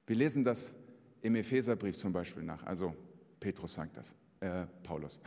Wir 0.07 0.17
lesen 0.17 0.45
das 0.45 0.75
im 1.23 1.37
Epheserbrief 1.37 1.97
zum 1.97 2.13
Beispiel 2.13 2.43
nach. 2.43 2.65
Also 2.65 2.95
Petrus 3.39 3.75
sagt 3.75 3.97
das, 3.97 4.15
äh, 4.41 4.67
Paulus. 4.83 5.21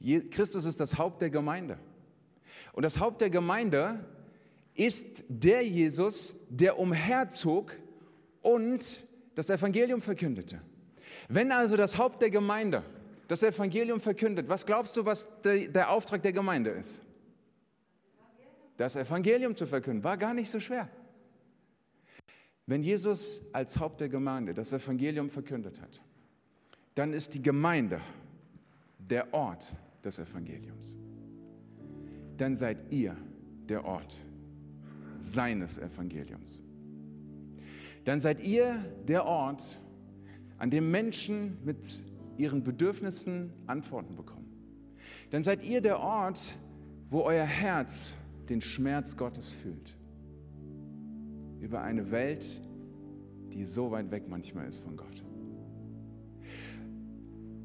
Christus 0.30 0.64
ist 0.64 0.80
das 0.80 0.96
Haupt 0.96 1.20
der 1.20 1.30
Gemeinde. 1.30 1.78
Und 2.72 2.84
das 2.84 2.98
Haupt 2.98 3.20
der 3.20 3.30
Gemeinde 3.30 4.04
ist 4.74 5.24
der 5.28 5.66
Jesus, 5.66 6.34
der 6.48 6.78
umherzog 6.78 7.76
und 8.40 9.06
das 9.34 9.50
Evangelium 9.50 10.00
verkündete. 10.00 10.60
Wenn 11.28 11.52
also 11.52 11.76
das 11.76 11.98
Haupt 11.98 12.22
der 12.22 12.30
Gemeinde 12.30 12.82
das 13.28 13.42
Evangelium 13.44 14.00
verkündet, 14.00 14.48
was 14.48 14.66
glaubst 14.66 14.96
du, 14.96 15.04
was 15.04 15.28
der, 15.44 15.90
Auftrag 15.90 16.22
der 16.22 16.32
Gemeinde 16.32 16.70
ist? 16.70 17.00
Das 18.76 18.96
Evangelium 18.96 19.54
zu 19.54 19.66
verkünden. 19.66 20.02
War 20.02 20.16
gar 20.16 20.34
nicht 20.34 20.50
so 20.50 20.58
schwer. 20.58 20.88
Wenn 22.66 22.82
Jesus 22.82 23.42
als 23.52 23.78
Haupt 23.78 24.00
der 24.00 24.08
Gemeinde 24.08 24.54
das 24.54 24.72
Evangelium 24.72 25.30
verkündet 25.30 25.80
hat, 25.80 26.00
dann 26.94 27.12
ist 27.12 27.34
die 27.34 27.42
Gemeinde 27.42 28.00
der 28.98 29.32
Ort 29.32 29.76
des 30.04 30.18
Evangeliums. 30.18 30.96
Dann 32.36 32.56
seid 32.56 32.78
ihr 32.90 33.16
der 33.68 33.84
Ort 33.84 34.20
seines 35.20 35.78
Evangeliums. 35.78 36.62
Dann 38.04 38.18
seid 38.18 38.40
ihr 38.40 38.84
der 39.06 39.24
Ort, 39.24 39.78
an 40.60 40.68
dem 40.70 40.90
Menschen 40.90 41.56
mit 41.64 42.04
ihren 42.36 42.62
Bedürfnissen 42.62 43.50
Antworten 43.66 44.14
bekommen. 44.14 44.46
Dann 45.30 45.42
seid 45.42 45.64
ihr 45.64 45.80
der 45.80 45.98
Ort, 45.98 46.54
wo 47.08 47.22
euer 47.22 47.44
Herz 47.44 48.14
den 48.48 48.60
Schmerz 48.60 49.16
Gottes 49.16 49.52
fühlt. 49.52 49.96
Über 51.60 51.80
eine 51.80 52.10
Welt, 52.10 52.62
die 53.52 53.64
so 53.64 53.90
weit 53.90 54.10
weg 54.10 54.24
manchmal 54.28 54.68
ist 54.68 54.80
von 54.80 54.96
Gott. 54.96 55.24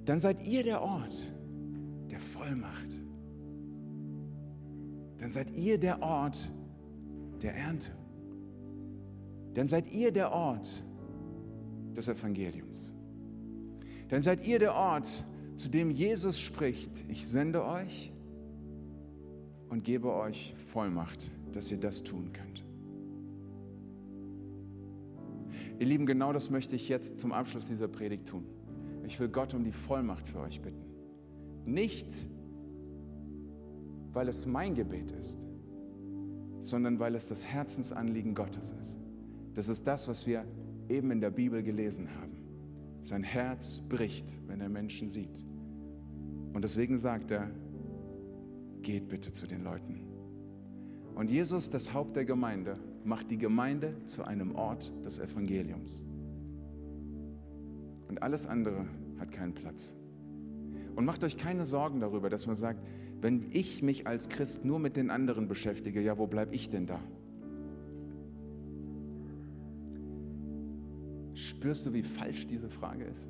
Dann 0.05 0.19
seid 0.19 0.41
ihr 0.47 0.63
der 0.63 0.81
Ort 0.81 1.34
der 2.10 2.19
Vollmacht. 2.19 3.01
Dann 5.17 5.29
seid 5.29 5.51
ihr 5.51 5.77
der 5.77 6.01
Ort 6.01 6.49
der 7.41 7.55
Ernte. 7.55 7.91
Dann 9.53 9.67
seid 9.67 9.91
ihr 9.91 10.13
der 10.13 10.31
Ort 10.31 10.86
des 11.95 12.08
Evangeliums. 12.08 12.93
Dann 14.10 14.21
seid 14.21 14.45
ihr 14.45 14.60
der 14.60 14.73
Ort, 14.75 15.25
zu 15.55 15.69
dem 15.69 15.89
Jesus 15.89 16.39
spricht, 16.39 16.91
ich 17.08 17.27
sende 17.27 17.65
euch 17.65 18.12
und 19.69 19.84
gebe 19.84 20.13
euch 20.13 20.53
Vollmacht, 20.67 21.31
dass 21.51 21.71
ihr 21.71 21.79
das 21.79 22.03
tun 22.03 22.31
könnt. 22.34 22.63
Ihr 25.79 25.88
Lieben, 25.88 26.05
genau 26.05 26.31
das 26.31 26.49
möchte 26.49 26.75
ich 26.75 26.88
jetzt 26.88 27.19
zum 27.19 27.31
Abschluss 27.34 27.67
dieser 27.67 27.88
Predigt 27.88 28.27
tun. 28.27 28.45
Ich 29.05 29.19
will 29.19 29.27
Gott 29.27 29.53
um 29.53 29.63
die 29.63 29.71
Vollmacht 29.71 30.27
für 30.27 30.39
euch 30.39 30.62
bitten. 30.62 30.86
Nicht, 31.65 32.08
weil 34.13 34.29
es 34.29 34.45
mein 34.45 34.75
Gebet 34.75 35.12
ist, 35.12 35.38
sondern 36.60 36.99
weil 36.99 37.15
es 37.15 37.27
das 37.27 37.45
Herzensanliegen 37.45 38.34
Gottes 38.34 38.73
ist. 38.79 38.97
Das 39.53 39.67
ist 39.67 39.86
das, 39.86 40.08
was 40.08 40.25
wir 40.25 40.45
eben 40.89 41.12
in 41.12 41.21
der 41.21 41.32
Bibel 41.32 41.63
gelesen 41.63 42.10
haben. 42.19 42.38
Sein 43.02 43.24
Herz 43.24 43.82
bricht, 43.88 44.28
wenn 44.48 44.62
er 44.62 44.69
Menschen 44.69 45.10
sieht. 45.10 45.45
Und 46.54 46.63
deswegen 46.63 46.98
sagt 46.98 47.32
er, 47.32 47.52
geht 48.82 49.08
bitte 49.10 49.32
zu 49.32 49.48
den 49.48 49.63
Leuten. 49.63 50.02
Und 51.15 51.30
Jesus, 51.30 51.69
das 51.69 51.93
Haupt 51.93 52.15
der 52.15 52.26
Gemeinde, 52.26 52.78
macht 53.04 53.32
die 53.32 53.38
Gemeinde 53.38 53.95
zu 54.06 54.24
einem 54.24 54.56
Ort 54.56 54.91
des 55.06 55.19
Evangeliums. 55.19 56.06
Und 58.08 58.21
alles 58.21 58.48
andere 58.48 58.86
hat 59.19 59.32
keinen 59.32 59.54
Platz. 59.54 59.95
Und 60.95 61.06
macht 61.06 61.24
euch 61.24 61.38
keine 61.38 61.65
Sorgen 61.65 62.00
darüber, 62.00 62.30
dass 62.30 62.48
man 62.48 62.56
sagt, 62.56 62.80
wenn 63.21 63.43
ich 63.52 63.82
mich 63.82 64.08
als 64.08 64.30
Christ 64.30 64.63
nur 64.63 64.80
mit 64.80 64.95
den 64.95 65.10
anderen 65.10 65.48
beschäftige, 65.48 66.02
ja, 66.02 66.17
wo 66.17 66.28
bleibe 66.28 66.54
ich 66.54 66.69
denn 66.69 66.86
da? 66.86 67.00
Spürst 71.65 71.88
du, 71.88 71.93
wie 71.95 72.04
falsch 72.04 72.45
diese 72.45 72.69
Frage 72.69 73.06
ist? 73.06 73.28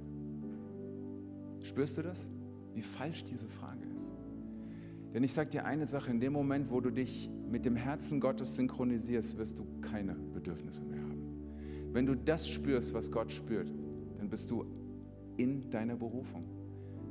Spürst 1.62 1.98
du 1.98 2.02
das? 2.02 2.28
Wie 2.74 2.82
falsch 2.82 3.24
diese 3.24 3.48
Frage 3.48 3.86
ist? 3.96 4.10
Denn 5.14 5.24
ich 5.24 5.32
sage 5.32 5.52
dir 5.52 5.64
eine 5.64 5.88
Sache, 5.88 6.12
in 6.12 6.20
dem 6.20 6.34
Moment, 6.34 6.70
wo 6.70 6.82
du 6.82 6.90
dich 6.90 7.30
mit 7.50 7.64
dem 7.64 7.78
Herzen 7.78 8.20
Gottes 8.20 8.58
synchronisierst, 8.58 9.38
wirst 9.38 9.58
du 9.58 9.66
keine 9.80 10.16
Bedürfnisse 10.16 10.84
mehr 10.84 11.00
haben. 11.02 11.94
Wenn 11.94 12.06
du 12.06 12.14
das 12.14 12.46
spürst, 12.46 12.94
was 12.94 13.10
Gott 13.10 13.32
spürt, 13.32 13.72
dann 14.18 14.28
bist 14.28 14.52
du 14.52 14.66
in 15.38 15.70
deiner 15.70 15.96
Berufung. 15.96 16.44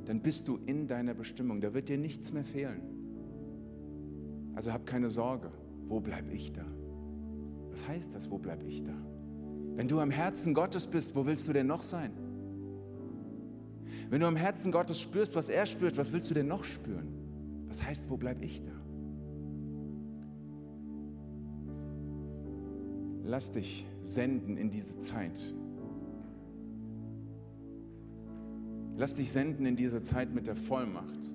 Dann 0.05 0.21
bist 0.21 0.47
du 0.47 0.59
in 0.67 0.87
deiner 0.87 1.15
Bestimmung. 1.15 1.63
Da 1.63 1.73
wird 1.73 1.89
dir 1.89 1.97
nichts 1.97 2.35
mehr 2.35 2.45
fehlen. 2.45 2.83
Also 4.57 4.75
hab 4.75 4.85
keine 4.85 5.09
Sorge. 5.09 5.51
Wo 5.89 6.01
bleibe 6.01 6.33
ich 6.33 6.53
da? 6.53 6.67
Was 7.71 7.89
heißt 7.89 8.15
das, 8.15 8.31
wo 8.31 8.37
bleibe 8.37 8.67
ich 8.67 8.85
da? 8.85 9.14
Wenn 9.77 9.89
du 9.89 10.01
am 10.01 10.11
Herzen 10.11 10.55
Gottes 10.55 10.87
bist, 10.87 11.15
wo 11.17 11.27
willst 11.27 11.49
du 11.49 11.53
denn 11.53 11.67
noch 11.67 11.83
sein? 11.83 12.13
Wenn 14.09 14.21
du 14.21 14.27
am 14.27 14.37
Herzen 14.37 14.71
Gottes 14.71 15.01
spürst, 15.01 15.35
was 15.35 15.49
er 15.49 15.67
spürt, 15.67 15.97
was 15.97 16.13
willst 16.13 16.31
du 16.31 16.35
denn 16.35 16.47
noch 16.47 16.65
spüren? 16.65 17.09
Was 17.67 17.83
heißt, 17.83 18.09
wo 18.09 18.17
bleibe 18.17 18.45
ich 18.45 18.63
da? 18.63 18.71
Lass 23.25 23.51
dich 23.51 23.87
senden 24.03 24.57
in 24.57 24.71
diese 24.71 24.99
Zeit. 24.99 25.53
Lass 28.97 29.17
dich 29.17 29.33
senden 29.33 29.67
in 29.67 29.75
diese 29.75 30.03
Zeit 30.03 30.33
mit 30.33 30.47
der 30.47 30.55
Vollmacht. 30.55 31.33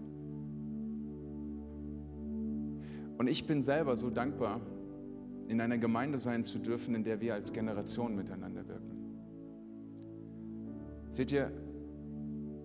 Und 3.18 3.28
ich 3.28 3.46
bin 3.46 3.62
selber 3.62 3.98
so 3.98 4.10
dankbar, 4.10 4.62
in 5.50 5.60
einer 5.60 5.80
Gemeinde 5.80 6.20
sein 6.20 6.44
zu 6.44 6.60
dürfen, 6.60 6.94
in 6.94 7.04
der 7.04 7.20
wir 7.22 7.34
als 7.34 7.52
Generation 7.52 8.16
miteinander 8.16 8.68
wirken. 8.68 8.92
Seht 11.10 11.32
ihr, 11.32 11.52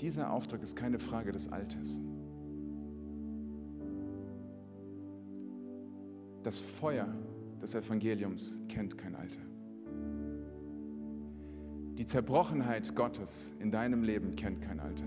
dieser 0.02 0.30
Auftrag 0.30 0.62
ist 0.62 0.76
keine 0.76 0.98
Frage 0.98 1.32
des 1.32 1.50
Alters. 1.50 2.02
Das 6.42 6.60
Feuer 6.60 7.08
des 7.62 7.74
Evangeliums 7.74 8.58
kennt 8.68 8.98
kein 8.98 9.14
Alter. 9.16 9.40
Die 11.96 12.04
Zerbrochenheit 12.04 12.94
Gottes 12.94 13.54
in 13.60 13.70
deinem 13.70 14.02
Leben 14.02 14.36
kennt 14.36 14.60
kein 14.60 14.78
Alter. 14.78 15.06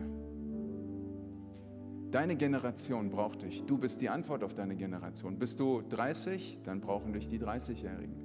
Deine 2.11 2.37
Generation 2.37 3.09
braucht 3.09 3.43
dich. 3.43 3.65
Du 3.65 3.77
bist 3.77 4.01
die 4.01 4.09
Antwort 4.09 4.43
auf 4.43 4.53
deine 4.53 4.75
Generation. 4.75 5.37
Bist 5.37 5.59
du 5.59 5.81
30, 5.89 6.61
dann 6.63 6.79
brauchen 6.79 7.13
dich 7.13 7.27
die 7.27 7.39
30-Jährigen. 7.39 8.15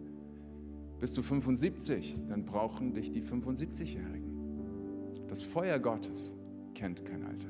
Bist 1.00 1.18
du 1.18 1.22
75, 1.22 2.16
dann 2.28 2.44
brauchen 2.44 2.94
dich 2.94 3.10
die 3.10 3.22
75-Jährigen. 3.22 5.26
Das 5.26 5.42
Feuer 5.42 5.80
Gottes 5.80 6.36
kennt 6.74 7.04
kein 7.04 7.24
Alter. 7.24 7.48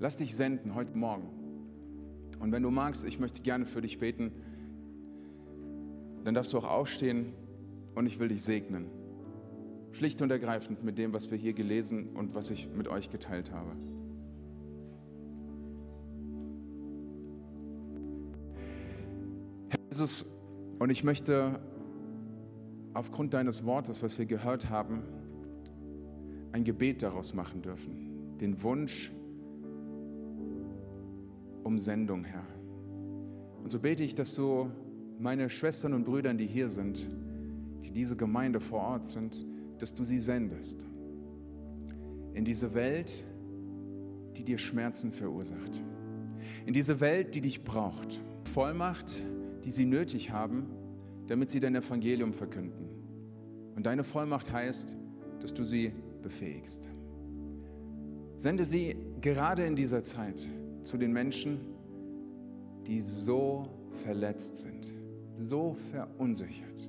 Lass 0.00 0.16
dich 0.16 0.34
senden 0.34 0.74
heute 0.74 0.98
Morgen. 0.98 1.28
Und 2.40 2.50
wenn 2.50 2.64
du 2.64 2.70
magst, 2.70 3.04
ich 3.04 3.20
möchte 3.20 3.42
gerne 3.42 3.66
für 3.66 3.80
dich 3.80 4.00
beten, 4.00 4.32
dann 6.24 6.34
darfst 6.34 6.52
du 6.52 6.58
auch 6.58 6.68
aufstehen 6.68 7.32
und 7.94 8.06
ich 8.06 8.18
will 8.18 8.26
dich 8.26 8.42
segnen. 8.42 9.01
Schlicht 9.92 10.22
und 10.22 10.30
ergreifend 10.30 10.82
mit 10.82 10.98
dem, 10.98 11.12
was 11.12 11.30
wir 11.30 11.38
hier 11.38 11.52
gelesen 11.52 12.08
und 12.14 12.34
was 12.34 12.50
ich 12.50 12.68
mit 12.74 12.88
euch 12.88 13.10
geteilt 13.10 13.52
habe. 13.52 13.70
Herr 19.68 19.78
Jesus, 19.90 20.34
und 20.78 20.90
ich 20.90 21.04
möchte 21.04 21.60
aufgrund 22.94 23.34
deines 23.34 23.64
Wortes, 23.64 24.02
was 24.02 24.18
wir 24.18 24.26
gehört 24.26 24.70
haben, 24.70 25.02
ein 26.52 26.64
Gebet 26.64 27.02
daraus 27.02 27.34
machen 27.34 27.62
dürfen. 27.62 28.38
Den 28.38 28.62
Wunsch 28.62 29.12
um 31.64 31.78
Sendung, 31.78 32.24
Herr. 32.24 32.46
Und 33.62 33.70
so 33.70 33.78
bete 33.78 34.02
ich, 34.02 34.14
dass 34.14 34.34
du 34.34 34.70
meine 35.18 35.48
Schwestern 35.48 35.92
und 35.92 36.04
Brüder, 36.04 36.34
die 36.34 36.46
hier 36.46 36.68
sind, 36.68 37.08
die 37.84 37.90
diese 37.90 38.16
Gemeinde 38.16 38.60
vor 38.60 38.80
Ort 38.80 39.06
sind, 39.06 39.46
dass 39.82 39.92
du 39.92 40.04
sie 40.04 40.20
sendest 40.20 40.86
in 42.34 42.44
diese 42.44 42.72
Welt, 42.72 43.24
die 44.36 44.44
dir 44.44 44.56
Schmerzen 44.56 45.10
verursacht. 45.10 45.82
In 46.66 46.72
diese 46.72 47.00
Welt, 47.00 47.34
die 47.34 47.40
dich 47.40 47.64
braucht. 47.64 48.20
Vollmacht, 48.44 49.26
die 49.64 49.70
sie 49.70 49.84
nötig 49.84 50.30
haben, 50.30 50.66
damit 51.26 51.50
sie 51.50 51.58
dein 51.58 51.74
Evangelium 51.74 52.32
verkünden. 52.32 52.86
Und 53.74 53.84
deine 53.84 54.04
Vollmacht 54.04 54.52
heißt, 54.52 54.96
dass 55.40 55.52
du 55.52 55.64
sie 55.64 55.92
befähigst. 56.22 56.88
Sende 58.36 58.64
sie 58.64 58.94
gerade 59.20 59.66
in 59.66 59.74
dieser 59.74 60.04
Zeit 60.04 60.48
zu 60.84 60.96
den 60.96 61.12
Menschen, 61.12 61.58
die 62.86 63.00
so 63.00 63.68
verletzt 64.04 64.58
sind, 64.58 64.92
so 65.40 65.76
verunsichert, 65.90 66.88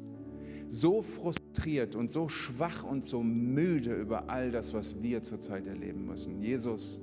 so 0.73 1.03
frustriert 1.03 1.95
und 1.95 2.09
so 2.09 2.27
schwach 2.27 2.83
und 2.83 3.05
so 3.05 3.21
müde 3.21 3.93
über 3.93 4.29
all 4.29 4.49
das, 4.49 4.73
was 4.73 4.99
wir 5.03 5.21
zurzeit 5.21 5.67
erleben 5.67 6.07
müssen. 6.07 6.41
Jesus, 6.41 6.99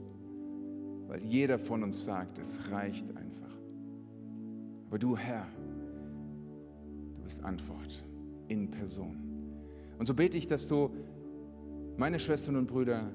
weil 1.07 1.23
jeder 1.23 1.57
von 1.57 1.85
uns 1.85 2.05
sagt, 2.05 2.39
es 2.39 2.59
reicht 2.73 3.09
einfach. 3.17 3.57
Aber 4.89 4.99
du, 4.99 5.17
Herr, 5.17 5.47
du 7.17 7.23
bist 7.23 7.45
Antwort 7.45 8.05
in 8.49 8.73
Person. 8.73 9.17
Und 9.99 10.07
so 10.07 10.15
bete 10.15 10.37
ich, 10.37 10.49
dass 10.49 10.67
du 10.67 10.91
meine 11.97 12.19
Schwestern 12.19 12.57
und 12.57 12.67
Brüder 12.67 13.15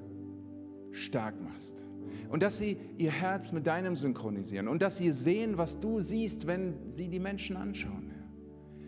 stark 0.91 1.35
machst. 1.43 1.83
Und 2.29 2.41
dass 2.41 2.59
sie 2.59 2.77
ihr 2.97 3.11
Herz 3.11 3.51
mit 3.51 3.67
deinem 3.67 3.97
synchronisieren. 3.97 4.69
Und 4.69 4.81
dass 4.81 4.95
sie 4.97 5.09
sehen, 5.09 5.57
was 5.57 5.81
du 5.81 5.99
siehst, 5.99 6.47
wenn 6.47 6.89
sie 6.89 7.09
die 7.09 7.19
Menschen 7.19 7.57
anschauen. 7.57 8.09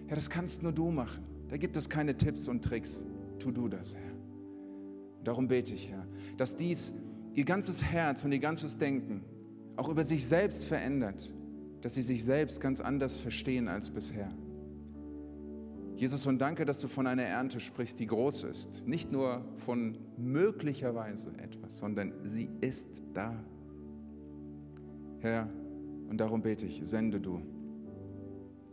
Herr, 0.05 0.11
ja, 0.11 0.15
das 0.15 0.29
kannst 0.29 0.63
nur 0.63 0.71
du 0.71 0.91
machen. 0.91 1.26
Da 1.49 1.57
gibt 1.57 1.77
es 1.77 1.89
keine 1.89 2.15
Tipps 2.15 2.47
und 2.47 2.63
Tricks. 2.63 3.05
Tu 3.39 3.51
du 3.51 3.67
das, 3.67 3.95
Herr. 3.95 4.13
Darum 5.23 5.47
bete 5.47 5.73
ich, 5.73 5.89
Herr, 5.89 6.07
dass 6.37 6.55
dies 6.55 6.93
ihr 7.33 7.45
ganzes 7.45 7.83
Herz 7.83 8.23
und 8.23 8.31
ihr 8.31 8.39
ganzes 8.39 8.77
Denken 8.77 9.23
auch 9.75 9.89
über 9.89 10.03
sich 10.03 10.25
selbst 10.25 10.65
verändert, 10.65 11.33
dass 11.81 11.93
sie 11.93 12.01
sich 12.01 12.23
selbst 12.23 12.59
ganz 12.59 12.81
anders 12.81 13.17
verstehen 13.17 13.67
als 13.67 13.89
bisher. 13.89 14.29
Jesus, 15.95 16.25
und 16.27 16.39
danke, 16.39 16.65
dass 16.65 16.79
du 16.79 16.87
von 16.87 17.07
einer 17.07 17.23
Ernte 17.23 17.59
sprichst, 17.59 17.99
die 17.99 18.05
groß 18.05 18.43
ist. 18.43 18.85
Nicht 18.85 19.11
nur 19.11 19.43
von 19.57 19.97
möglicherweise 20.17 21.31
etwas, 21.39 21.79
sondern 21.79 22.13
sie 22.23 22.49
ist 22.61 22.87
da. 23.13 23.35
Herr, 25.19 25.49
und 26.07 26.19
darum 26.19 26.41
bete 26.41 26.65
ich, 26.65 26.81
sende 26.83 27.19
du 27.19 27.41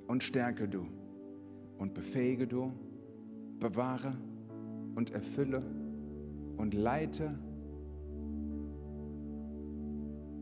und 0.06 0.22
stärke 0.22 0.68
du 0.68 0.86
und 1.78 1.94
befähige 1.94 2.46
du, 2.46 2.72
bewahre 3.58 4.14
und 4.94 5.10
erfülle 5.10 5.62
und 6.56 6.74
leite 6.74 7.38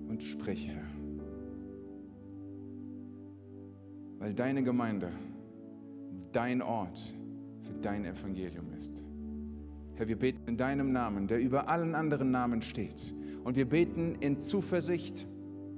und 0.09 0.23
sprich, 0.23 0.69
Herr. 0.69 0.85
Weil 4.19 4.35
deine 4.35 4.63
Gemeinde 4.63 5.11
dein 6.33 6.63
Ort 6.63 7.15
für 7.63 7.75
dein 7.83 8.05
Evangelium 8.05 8.73
ist. 8.77 9.03
Herr, 9.95 10.09
wir 10.09 10.19
beten 10.19 10.49
in 10.49 10.57
deinem 10.57 10.93
Namen, 10.93 11.27
der 11.27 11.41
über 11.41 11.69
allen 11.69 11.95
anderen 11.95 12.31
Namen 12.31 12.63
steht. 12.63 13.15
Und 13.45 13.57
wir 13.57 13.69
beten 13.69 14.17
in 14.21 14.41
Zuversicht, 14.41 15.27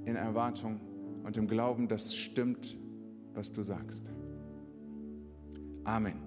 in 0.05 0.15
Erwartung 0.15 0.79
und 1.23 1.37
im 1.37 1.47
Glauben, 1.47 1.87
dass 1.87 2.15
stimmt, 2.15 2.77
was 3.33 3.51
du 3.51 3.63
sagst. 3.63 4.11
Amen. 5.85 6.13
Amen. 6.13 6.24